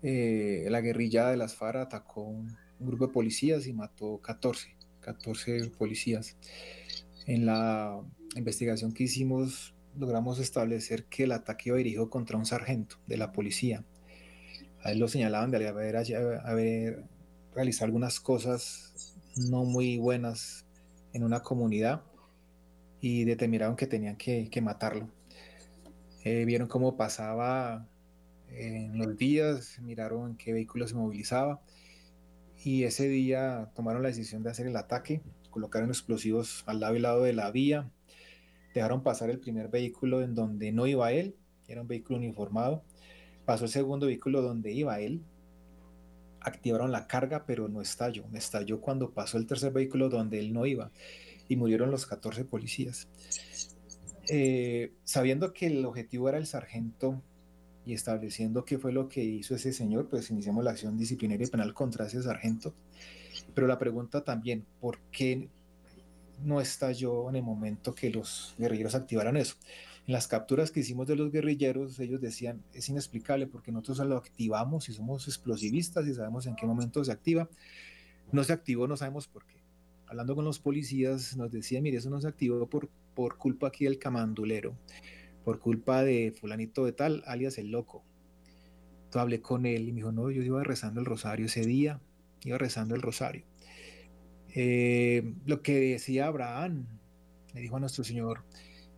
Eh, 0.04 0.68
la 0.70 0.82
guerrilla 0.82 1.30
de 1.30 1.38
las 1.38 1.56
FARC 1.56 1.78
atacó 1.78 2.36
un, 2.84 2.88
grupo 2.88 3.08
de 3.08 3.14
policías 3.14 3.68
y 3.68 3.74
mató 3.74 4.20
14, 4.22 4.76
14 5.02 5.70
policías. 5.78 6.36
En 7.26 7.46
la 7.46 8.02
investigación 8.36 8.94
que 8.94 9.04
hicimos 9.04 9.74
logramos 9.98 10.40
establecer 10.40 11.06
que 11.06 11.24
el 11.24 11.32
ataque 11.32 11.70
iba 11.70 11.78
dirigido 11.78 12.10
contra 12.10 12.38
un 12.38 12.46
sargento 12.46 12.98
de 13.08 13.18
la 13.18 13.32
policía. 13.32 13.84
A 14.84 14.92
él 14.92 15.00
lo 15.00 15.08
señalaban 15.08 15.52
de 15.52 15.68
haber, 15.68 17.04
realizado 17.54 17.86
algunas 17.86 18.20
cosas 18.20 19.16
no 19.50 19.64
muy 19.64 19.98
buenas 19.98 20.66
en 21.14 21.24
una 21.24 21.42
comunidad 21.42 22.02
y 23.00 23.24
determinaron 23.26 23.76
que 23.76 23.88
tenían 23.88 24.18
que, 24.18 24.62
matarlo. 24.62 25.10
Eh, 26.24 26.46
vieron 26.46 26.68
cómo 26.68 26.98
pasaba 26.98 27.88
en 28.50 28.98
los 28.98 29.18
días, 29.18 29.80
miraron 29.82 30.36
qué 30.38 30.54
vehículo 30.54 30.88
se 30.88 30.96
movilizaba 30.96 31.62
y 32.64 32.84
ese 32.86 33.08
día 33.08 33.72
tomaron 33.76 34.04
la 34.04 34.10
decisión 34.10 34.44
de 34.44 34.50
hacer 34.50 34.68
el 34.68 34.78
ataque, 34.78 35.22
colocaron 35.50 35.90
explosivos 35.90 36.64
al 36.66 36.80
lado 36.80 36.96
y 36.96 37.00
lado 37.00 37.24
de 37.24 37.34
la 37.34 37.52
vía, 37.52 37.92
dejaron 38.74 39.04
pasar 39.04 39.30
el 39.30 39.40
primer 39.40 39.68
vehículo 39.68 40.22
en 40.22 40.34
donde 40.34 40.72
no 40.72 40.88
iba 40.88 41.12
él, 41.12 41.36
era 41.68 41.82
un 41.82 41.88
vehículo 41.88 42.18
uniformado, 42.20 42.84
pasó 43.46 43.66
el 43.66 43.72
segundo 43.72 44.08
vehículo 44.08 44.42
donde 44.42 44.72
iba 44.72 45.00
él, 45.00 45.22
activaron 46.40 46.92
la 46.92 47.08
carga 47.08 47.46
pero 47.46 47.68
no 47.68 47.82
estalló, 47.82 48.26
estalló 48.34 48.80
cuando 48.82 49.12
pasó 49.12 49.38
el 49.38 49.46
tercer 49.46 49.74
vehículo 49.74 50.10
donde 50.10 50.40
él 50.40 50.54
no 50.54 50.66
iba 50.66 50.92
y 51.50 51.56
murieron 51.56 51.92
los 51.92 52.06
14 52.06 52.46
policías. 52.46 53.08
Eh, 54.30 54.94
sabiendo 55.04 55.54
que 55.54 55.68
el 55.68 55.86
objetivo 55.86 56.30
era 56.30 56.38
el 56.38 56.48
sargento 56.48 57.22
y 57.86 57.94
estableciendo 57.94 58.66
qué 58.66 58.78
fue 58.78 58.94
lo 58.94 59.10
que 59.10 59.24
hizo 59.24 59.56
ese 59.56 59.74
señor, 59.74 60.08
pues 60.10 60.30
iniciamos 60.32 60.64
la 60.64 60.72
acción 60.72 60.98
disciplinaria 60.98 61.46
y 61.46 61.50
penal 61.50 61.74
contra 61.74 62.06
ese 62.06 62.22
sargento. 62.22 62.74
Pero 63.54 63.68
la 63.68 63.80
pregunta 63.80 64.24
también, 64.24 64.66
¿por 64.80 65.00
qué 65.12 65.50
no 66.44 66.62
estalló 66.62 67.30
en 67.30 67.36
el 67.36 67.44
momento 67.44 67.94
que 67.94 68.10
los 68.10 68.56
guerrilleros 68.58 68.96
activaran 68.96 69.38
eso? 69.38 69.56
En 70.08 70.14
las 70.14 70.28
capturas 70.28 70.72
que 70.72 70.82
hicimos 70.82 71.08
de 71.08 71.16
los 71.16 71.32
guerrilleros, 71.32 72.00
ellos 72.00 72.20
decían, 72.22 72.62
es 72.74 72.90
inexplicable 72.90 73.48
porque 73.48 73.72
nosotros 73.72 74.06
lo 74.08 74.18
activamos 74.18 74.90
y 74.90 74.94
somos 74.94 75.28
explosivistas 75.28 76.08
y 76.08 76.14
sabemos 76.14 76.46
en 76.46 76.56
qué 76.56 76.66
momento 76.66 77.04
se 77.04 77.12
activa. 77.12 77.50
No 78.32 78.44
se 78.44 78.54
activó, 78.54 78.88
no 78.88 78.98
sabemos 78.98 79.28
por 79.28 79.46
qué 79.46 79.64
hablando 80.14 80.36
con 80.36 80.46
los 80.46 80.60
policías, 80.60 81.36
nos 81.36 81.52
decía, 81.52 81.82
mire, 81.82 81.98
eso 81.98 82.10
no 82.12 82.22
se 82.22 82.28
activó 82.28 82.68
por, 82.68 82.88
por 83.16 83.38
culpa 83.38 83.68
aquí 83.68 83.86
del 83.86 83.98
camandulero, 83.98 84.78
por 85.44 85.60
culpa 85.60 86.04
de 86.04 86.34
fulanito 86.40 86.86
de 86.86 86.94
tal, 86.94 87.24
alias 87.26 87.58
el 87.58 87.72
loco. 87.72 88.04
Entonces 89.06 89.22
hablé 89.22 89.42
con 89.42 89.66
él 89.66 89.88
y 89.88 89.92
me 89.92 89.98
dijo, 89.98 90.12
no, 90.12 90.32
yo 90.32 90.42
iba 90.42 90.64
rezando 90.64 91.00
el 91.00 91.06
rosario 91.06 91.46
ese 91.46 91.66
día, 91.66 92.00
iba 92.44 92.58
rezando 92.58 92.96
el 92.96 93.02
rosario. 93.02 93.44
Eh, 94.56 95.34
lo 95.46 95.62
que 95.62 95.80
decía 95.80 96.28
Abraham, 96.28 96.86
le 97.54 97.62
dijo 97.62 97.78
a 97.78 97.80
nuestro 97.80 98.04
Señor, 98.04 98.44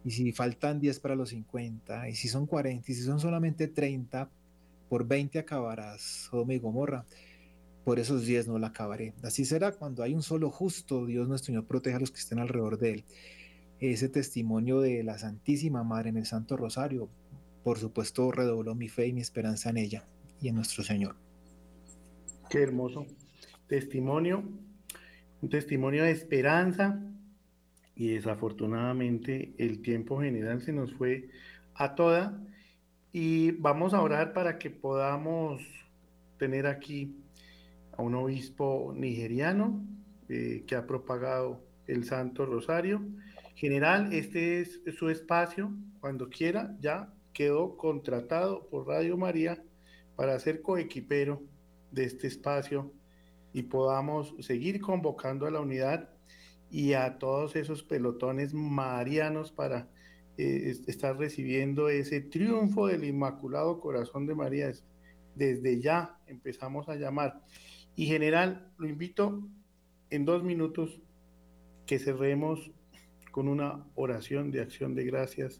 y 0.03 0.11
si 0.11 0.31
faltan 0.31 0.79
10 0.79 0.99
para 0.99 1.15
los 1.15 1.29
50, 1.29 2.09
y 2.09 2.15
si 2.15 2.27
son 2.27 2.45
40, 2.45 2.91
y 2.91 2.95
si 2.95 3.01
son 3.01 3.19
solamente 3.19 3.67
30, 3.67 4.29
por 4.87 5.07
20 5.07 5.39
acabarás, 5.39 6.01
Sodoma 6.01 6.53
y 6.53 6.59
Gomorra 6.59 7.05
por 7.85 7.99
esos 7.99 8.25
días 8.25 8.47
no 8.47 8.57
la 8.57 8.67
acabaré. 8.67 9.13
Así 9.23 9.45
será 9.45 9.71
cuando 9.71 10.01
hay 10.01 10.15
un 10.15 10.23
solo 10.23 10.49
justo, 10.49 11.05
Dios 11.05 11.27
nuestro 11.27 11.47
Señor 11.47 11.65
protege 11.65 11.95
a 11.95 11.99
los 11.99 12.11
que 12.11 12.19
estén 12.19 12.39
alrededor 12.39 12.79
de 12.79 12.91
él. 12.91 13.03
Ese 13.91 14.09
testimonio 14.09 14.81
de 14.81 15.03
la 15.03 15.19
Santísima 15.19 15.83
Madre 15.83 16.09
en 16.09 16.17
el 16.17 16.25
Santo 16.25 16.57
Rosario, 16.57 17.07
por 17.63 17.77
supuesto, 17.77 18.31
redobló 18.31 18.73
mi 18.73 18.89
fe 18.89 19.07
y 19.07 19.13
mi 19.13 19.21
esperanza 19.21 19.69
en 19.69 19.77
ella 19.77 20.03
y 20.41 20.47
en 20.47 20.55
nuestro 20.55 20.83
Señor. 20.83 21.15
Qué 22.49 22.63
hermoso 22.63 23.05
testimonio, 23.67 24.43
un 25.41 25.49
testimonio 25.49 26.03
de 26.03 26.11
esperanza 26.11 26.99
y 27.95 28.07
desafortunadamente 28.07 29.53
el 29.59 29.81
tiempo 29.81 30.19
general 30.19 30.63
se 30.63 30.73
nos 30.73 30.91
fue 30.93 31.29
a 31.75 31.93
toda 31.93 32.41
y 33.13 33.51
vamos 33.51 33.93
a 33.93 34.01
orar 34.01 34.33
para 34.33 34.57
que 34.57 34.71
podamos 34.71 35.61
tener 36.39 36.65
aquí 36.65 37.15
a 37.95 38.01
un 38.01 38.15
obispo 38.15 38.93
nigeriano 38.95 39.79
eh, 40.27 40.63
que 40.65 40.75
ha 40.75 40.87
propagado 40.87 41.61
el 41.87 42.03
Santo 42.03 42.47
Rosario. 42.47 43.01
General, 43.55 44.11
este 44.11 44.59
es 44.59 44.81
su 44.97 45.09
espacio, 45.09 45.73
cuando 46.01 46.29
quiera, 46.29 46.75
ya 46.81 47.13
quedó 47.33 47.77
contratado 47.77 48.67
por 48.67 48.87
Radio 48.87 49.17
María 49.17 49.63
para 50.15 50.37
ser 50.39 50.61
coequipero 50.61 51.41
de 51.91 52.03
este 52.03 52.27
espacio 52.27 52.91
y 53.53 53.63
podamos 53.63 54.35
seguir 54.39 54.81
convocando 54.81 55.45
a 55.45 55.51
la 55.51 55.61
unidad 55.61 56.09
y 56.69 56.93
a 56.93 57.17
todos 57.17 57.55
esos 57.55 57.83
pelotones 57.83 58.53
marianos 58.53 59.53
para 59.53 59.89
eh, 60.37 60.75
estar 60.87 61.17
recibiendo 61.17 61.87
ese 61.87 62.19
triunfo 62.19 62.87
del 62.87 63.05
Inmaculado 63.05 63.79
Corazón 63.79 64.25
de 64.25 64.35
María. 64.35 64.71
Desde 65.33 65.79
ya 65.79 66.19
empezamos 66.27 66.89
a 66.89 66.95
llamar. 66.95 67.41
Y 67.95 68.07
general, 68.07 68.69
lo 68.77 68.89
invito 68.89 69.47
en 70.09 70.25
dos 70.25 70.43
minutos 70.43 71.01
que 71.85 71.99
cerremos 71.99 72.71
con 73.35 73.49
una 73.49 73.85
oración 73.95 74.49
de 74.49 74.61
acción 74.61 74.95
de 74.95 75.03
gracias 75.03 75.59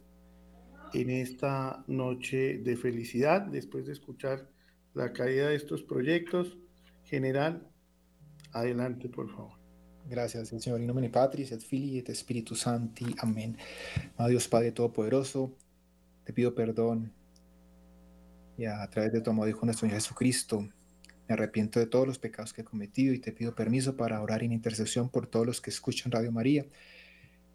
en 0.94 1.10
esta 1.10 1.84
noche 1.86 2.56
de 2.56 2.74
felicidad, 2.74 3.42
después 3.42 3.84
de 3.84 3.92
escuchar 3.92 4.48
la 4.94 5.12
caída 5.12 5.48
de 5.48 5.56
estos 5.56 5.82
proyectos. 5.82 6.56
General, 7.04 7.68
adelante, 8.52 9.10
por 9.10 9.28
favor. 9.28 9.58
Gracias, 10.08 10.48
Señor. 10.48 10.80
En 10.80 10.86
nombre 10.86 11.04
de 11.04 11.10
Patris, 11.12 11.52
et 11.52 11.60
Filii, 11.60 11.98
et 11.98 12.08
Espíritu 12.08 12.54
Santi. 12.54 13.14
Amén. 13.18 13.58
A 14.16 14.26
Dios 14.26 14.48
Padre 14.48 14.72
Todopoderoso, 14.72 15.54
te 16.24 16.32
pido 16.32 16.54
perdón 16.54 17.12
y 18.56 18.64
a 18.64 18.88
través 18.88 19.12
de 19.12 19.20
tu 19.20 19.28
amor 19.28 19.50
Hijo 19.50 19.66
nuestro 19.66 19.86
Señor 19.86 20.00
Jesucristo 20.00 20.66
me 21.28 21.34
arrepiento 21.34 21.78
de 21.78 21.86
todos 21.86 22.06
los 22.06 22.18
pecados 22.18 22.54
que 22.54 22.62
he 22.62 22.64
cometido 22.64 23.12
y 23.12 23.18
te 23.18 23.32
pido 23.32 23.54
permiso 23.54 23.98
para 23.98 24.22
orar 24.22 24.42
en 24.42 24.52
intercesión 24.52 25.10
por 25.10 25.26
todos 25.26 25.44
los 25.44 25.60
que 25.60 25.68
escuchan 25.68 26.10
Radio 26.10 26.32
María 26.32 26.64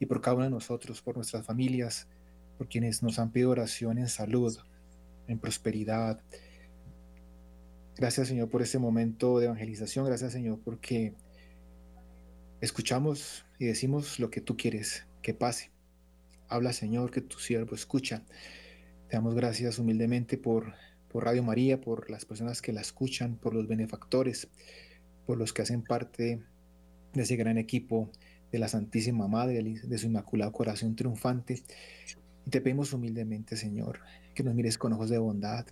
y 0.02 0.08
por 0.08 0.20
cada 0.20 0.36
uno 0.36 0.46
de 0.46 0.50
nosotros, 0.50 1.00
por 1.00 1.16
nuestras 1.16 1.46
familias, 1.46 2.08
por 2.58 2.68
quienes 2.68 3.04
nos 3.04 3.20
han 3.20 3.32
pedido 3.32 3.52
oración 3.52 4.00
en 4.00 4.10
salud, 4.10 4.58
en 5.28 5.38
prosperidad. 5.38 6.20
Gracias 7.96 8.28
Señor 8.28 8.50
por 8.50 8.64
este 8.64 8.80
momento 8.80 9.38
de 9.38 9.46
evangelización, 9.46 10.08
gracias 10.08 10.34
Señor 10.34 10.60
porque 10.66 11.14
escuchamos 12.62 13.46
y 13.60 13.66
decimos 13.66 14.20
lo 14.20 14.32
que 14.32 14.42
tú 14.42 14.58
quieres 14.58 15.06
que 15.22 15.36
pase. 15.36 15.70
Habla 16.50 16.74
Señor, 16.74 17.12
que 17.12 17.22
tu 17.22 17.38
siervo 17.38 17.76
escucha. 17.76 18.24
Te 19.08 19.18
damos 19.18 19.36
gracias 19.36 19.78
humildemente 19.78 20.36
por 20.38 20.74
por 21.12 21.26
Radio 21.26 21.44
María, 21.44 21.80
por 21.80 22.10
las 22.10 22.24
personas 22.24 22.62
que 22.62 22.72
la 22.72 22.80
escuchan, 22.82 23.36
por 23.36 23.54
los 23.54 23.68
benefactores, 23.68 24.48
por 25.28 25.38
los 25.38 25.52
que 25.52 25.62
hacen 25.62 25.84
parte 25.84 26.42
de 27.14 27.22
ese 27.22 27.36
gran 27.36 27.58
equipo 27.58 28.10
de 28.52 28.60
la 28.60 28.68
Santísima 28.68 29.28
Madre, 29.28 29.64
de 29.64 29.98
su 29.98 30.08
Inmaculado 30.08 30.52
Corazón 30.52 30.96
Triunfante. 30.96 31.64
Y 32.46 32.50
te 32.50 32.62
pedimos 32.62 32.94
humildemente, 32.94 33.56
Señor, 33.56 34.00
que 34.34 34.44
nos 34.44 34.54
mires 34.54 34.78
con 34.78 34.94
ojos 34.94 35.10
de 35.10 35.18
bondad. 35.18 35.66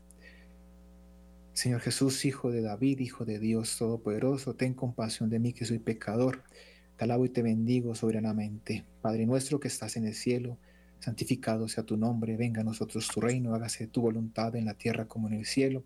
Señor 1.54 1.82
Jesús, 1.82 2.24
Hijo 2.26 2.52
de 2.52 2.62
David, 2.62 3.00
Hijo 3.00 3.26
de 3.26 3.40
Dios 3.40 3.78
Todopoderoso, 3.78 4.54
ten 4.56 4.74
compasión 4.74 5.30
de 5.30 5.40
mí 5.40 5.52
que 5.52 5.66
soy 5.66 5.80
pecador. 5.80 6.44
Te 6.96 7.04
alabo 7.04 7.26
y 7.26 7.30
te 7.30 7.42
bendigo 7.42 7.96
soberanamente. 7.96 8.86
Padre 9.02 9.26
nuestro 9.26 9.60
que 9.60 9.68
estás 9.68 9.98
en 9.98 10.06
el 10.06 10.16
cielo, 10.16 10.58
santificado 11.00 11.68
sea 11.68 11.84
tu 11.84 11.98
nombre, 11.98 12.38
venga 12.38 12.62
a 12.62 12.64
nosotros 12.64 13.08
tu 13.08 13.20
reino, 13.20 13.56
hágase 13.56 13.88
tu 13.88 14.02
voluntad 14.02 14.56
en 14.56 14.66
la 14.66 14.74
tierra 14.74 15.06
como 15.06 15.28
en 15.28 15.34
el 15.34 15.46
cielo. 15.46 15.84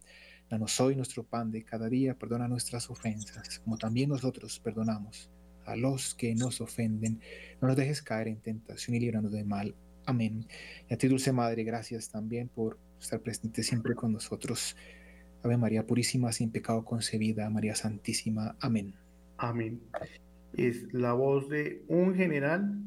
Danos 0.50 0.80
hoy 0.80 0.96
nuestro 0.96 1.24
pan 1.24 1.50
de 1.52 1.64
cada 1.64 1.90
día, 1.90 2.16
perdona 2.16 2.48
nuestras 2.48 2.90
ofensas, 2.90 3.60
como 3.60 3.78
también 3.78 4.10
nosotros 4.10 4.60
perdonamos 4.60 5.32
a 5.66 5.76
los 5.76 6.16
que 6.16 6.36
nos 6.36 6.62
ofenden. 6.62 7.20
No 7.62 7.68
nos 7.68 7.78
dejes 7.78 8.02
caer 8.02 8.28
en 8.28 8.38
tentación 8.38 8.96
y 8.96 9.00
líbranos 9.00 9.32
de 9.32 9.44
mal. 9.44 9.76
Amén. 10.06 10.46
Y 10.90 10.94
a 10.94 10.98
ti, 10.98 11.08
Dulce 11.08 11.32
Madre, 11.32 11.64
gracias 11.64 12.10
también 12.10 12.50
por 12.50 12.78
estar 13.00 13.20
presente 13.22 13.64
siempre 13.64 13.96
con 13.96 14.14
nosotros. 14.14 14.76
Ave 15.44 15.58
María 15.58 15.86
Purísima, 15.86 16.32
sin 16.32 16.52
pecado 16.52 16.86
concebida, 16.86 17.50
María 17.50 17.76
Santísima. 17.76 18.56
Amén. 18.60 18.94
Amén. 19.38 19.82
Es 20.54 20.94
la 20.94 21.14
voz 21.14 21.50
de 21.50 21.84
un 21.88 22.16
general 22.16 22.80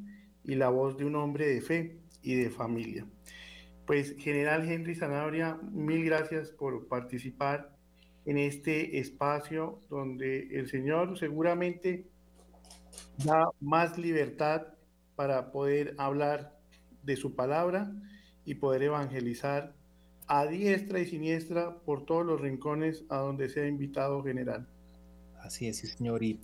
y 0.44 0.54
la 0.54 0.68
voz 0.68 0.96
de 0.96 1.04
un 1.04 1.16
hombre 1.16 1.46
de 1.46 1.60
fe 1.60 1.98
y 2.22 2.34
de 2.34 2.50
familia. 2.50 3.06
Pues, 3.86 4.16
General 4.18 4.68
Henry 4.68 4.94
Sanabria, 4.94 5.58
mil 5.72 6.04
gracias 6.04 6.50
por 6.50 6.88
participar 6.88 7.76
en 8.24 8.38
este 8.38 8.98
espacio 8.98 9.80
donde 9.88 10.48
el 10.58 10.68
Señor 10.68 11.18
seguramente 11.18 12.06
da 13.24 13.48
más 13.60 13.98
libertad 13.98 14.66
para 15.14 15.50
poder 15.50 15.94
hablar 15.98 16.58
de 17.02 17.16
su 17.16 17.34
palabra 17.34 17.92
y 18.44 18.56
poder 18.56 18.82
evangelizar 18.82 19.74
a 20.28 20.46
diestra 20.46 21.00
y 21.00 21.06
siniestra 21.06 21.78
por 21.84 22.04
todos 22.04 22.26
los 22.26 22.40
rincones 22.40 23.04
a 23.08 23.18
donde 23.18 23.48
sea 23.48 23.66
invitado 23.66 24.22
general. 24.22 24.66
Así 25.40 25.68
es, 25.68 25.78
Señor, 25.78 26.22
y 26.24 26.40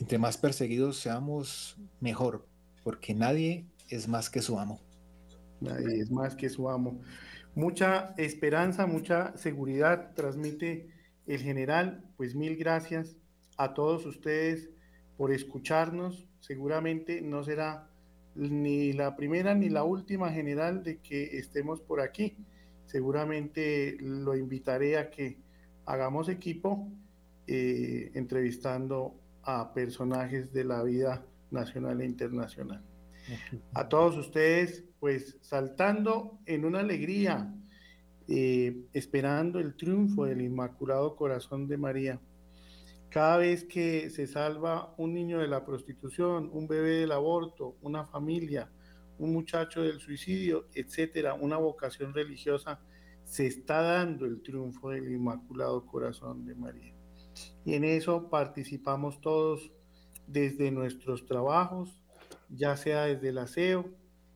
entre 0.00 0.18
más 0.18 0.38
perseguidos 0.38 0.98
seamos, 0.98 1.76
mejor, 2.00 2.46
porque 2.82 3.14
nadie 3.14 3.66
es 3.90 4.08
más 4.08 4.30
que 4.30 4.40
su 4.40 4.58
amo. 4.58 4.80
Nadie 5.60 6.00
es 6.00 6.10
más 6.10 6.34
que 6.34 6.48
su 6.48 6.68
amo. 6.68 7.00
Mucha 7.54 8.14
esperanza, 8.16 8.86
mucha 8.86 9.36
seguridad 9.36 10.14
transmite 10.14 10.88
el 11.26 11.40
general. 11.40 12.04
Pues 12.16 12.34
mil 12.34 12.56
gracias 12.56 13.16
a 13.56 13.74
todos 13.74 14.04
ustedes 14.06 14.70
por 15.16 15.32
escucharnos. 15.32 16.26
Seguramente 16.40 17.20
no 17.20 17.42
será 17.44 17.88
ni 18.34 18.92
la 18.92 19.16
primera 19.16 19.54
ni 19.54 19.68
la 19.68 19.84
última 19.84 20.30
general 20.30 20.82
de 20.82 20.98
que 20.98 21.38
estemos 21.38 21.80
por 21.80 22.00
aquí. 22.00 22.36
Seguramente 22.84 23.96
lo 24.00 24.36
invitaré 24.36 24.98
a 24.98 25.10
que 25.10 25.38
hagamos 25.86 26.28
equipo 26.28 26.88
eh, 27.46 28.10
entrevistando 28.14 29.14
a 29.42 29.72
personajes 29.72 30.52
de 30.52 30.64
la 30.64 30.82
vida 30.82 31.24
nacional 31.50 32.00
e 32.00 32.04
internacional. 32.04 32.82
A 33.74 33.88
todos 33.88 34.16
ustedes, 34.16 34.84
pues 35.00 35.36
saltando 35.40 36.38
en 36.46 36.64
una 36.64 36.80
alegría, 36.80 37.52
eh, 38.28 38.76
esperando 38.92 39.58
el 39.58 39.76
triunfo 39.76 40.24
del 40.24 40.42
Inmaculado 40.42 41.16
Corazón 41.16 41.66
de 41.68 41.76
María. 41.76 42.20
Cada 43.10 43.38
vez 43.38 43.64
que 43.64 44.10
se 44.10 44.26
salva 44.26 44.94
un 44.98 45.14
niño 45.14 45.38
de 45.38 45.48
la 45.48 45.64
prostitución, 45.64 46.50
un 46.52 46.66
bebé 46.66 46.96
del 46.96 47.12
aborto, 47.12 47.76
una 47.80 48.04
familia, 48.04 48.70
un 49.18 49.32
muchacho 49.32 49.82
del 49.82 50.00
suicidio, 50.00 50.66
etcétera, 50.74 51.34
una 51.34 51.56
vocación 51.56 52.12
religiosa, 52.12 52.80
se 53.24 53.46
está 53.46 53.80
dando 53.80 54.26
el 54.26 54.42
triunfo 54.42 54.90
del 54.90 55.10
Inmaculado 55.10 55.84
Corazón 55.86 56.44
de 56.44 56.54
María. 56.54 56.94
Y 57.64 57.74
en 57.74 57.84
eso 57.84 58.28
participamos 58.28 59.20
todos 59.20 59.72
desde 60.26 60.70
nuestros 60.70 61.26
trabajos, 61.26 62.00
ya 62.48 62.76
sea 62.76 63.04
desde 63.04 63.30
el 63.30 63.38
aseo, 63.38 63.90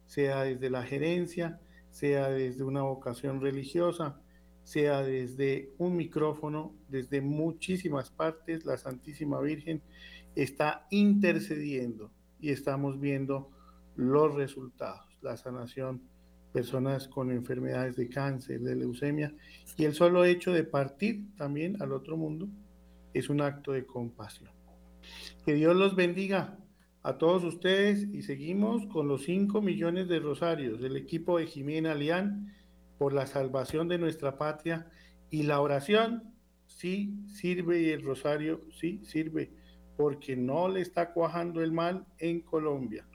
sea 0.06 0.42
desde 0.42 0.70
la 0.70 0.82
gerencia, 0.82 1.60
sea 1.90 2.28
desde 2.28 2.64
una 2.64 2.82
vocación 2.82 3.40
religiosa, 3.40 4.19
sea 4.70 5.02
desde 5.02 5.72
un 5.78 5.96
micrófono, 5.96 6.72
desde 6.88 7.20
muchísimas 7.20 8.08
partes, 8.10 8.64
la 8.64 8.78
Santísima 8.78 9.40
Virgen 9.40 9.82
está 10.36 10.86
intercediendo 10.92 12.12
y 12.38 12.50
estamos 12.50 13.00
viendo 13.00 13.50
los 13.96 14.32
resultados, 14.32 15.18
la 15.22 15.36
sanación, 15.36 16.02
personas 16.52 17.08
con 17.08 17.32
enfermedades 17.32 17.96
de 17.96 18.08
cáncer, 18.08 18.60
de 18.60 18.76
leucemia, 18.76 19.34
y 19.76 19.86
el 19.86 19.94
solo 19.94 20.24
hecho 20.24 20.52
de 20.52 20.62
partir 20.62 21.34
también 21.36 21.82
al 21.82 21.90
otro 21.92 22.16
mundo 22.16 22.48
es 23.12 23.28
un 23.28 23.40
acto 23.40 23.72
de 23.72 23.84
compasión. 23.84 24.52
Que 25.44 25.54
Dios 25.54 25.74
los 25.74 25.96
bendiga 25.96 26.56
a 27.02 27.18
todos 27.18 27.42
ustedes 27.42 28.06
y 28.12 28.22
seguimos 28.22 28.86
con 28.86 29.08
los 29.08 29.24
5 29.24 29.60
millones 29.62 30.06
de 30.06 30.20
rosarios 30.20 30.80
del 30.80 30.96
equipo 30.96 31.40
de 31.40 31.46
Jimena 31.46 31.92
Lián 31.96 32.54
por 33.01 33.14
la 33.14 33.26
salvación 33.26 33.88
de 33.88 33.96
nuestra 33.96 34.36
patria 34.36 34.86
y 35.30 35.44
la 35.44 35.62
oración 35.62 36.34
sí 36.66 37.24
sirve 37.28 37.80
y 37.80 37.88
el 37.88 38.03
rosario 38.03 38.61
sí 38.78 39.01
sirve 39.07 39.55
porque 39.96 40.36
no 40.36 40.68
le 40.68 40.82
está 40.82 41.14
cuajando 41.14 41.62
el 41.62 41.72
mal 41.72 42.05
en 42.18 42.42
Colombia. 42.42 43.09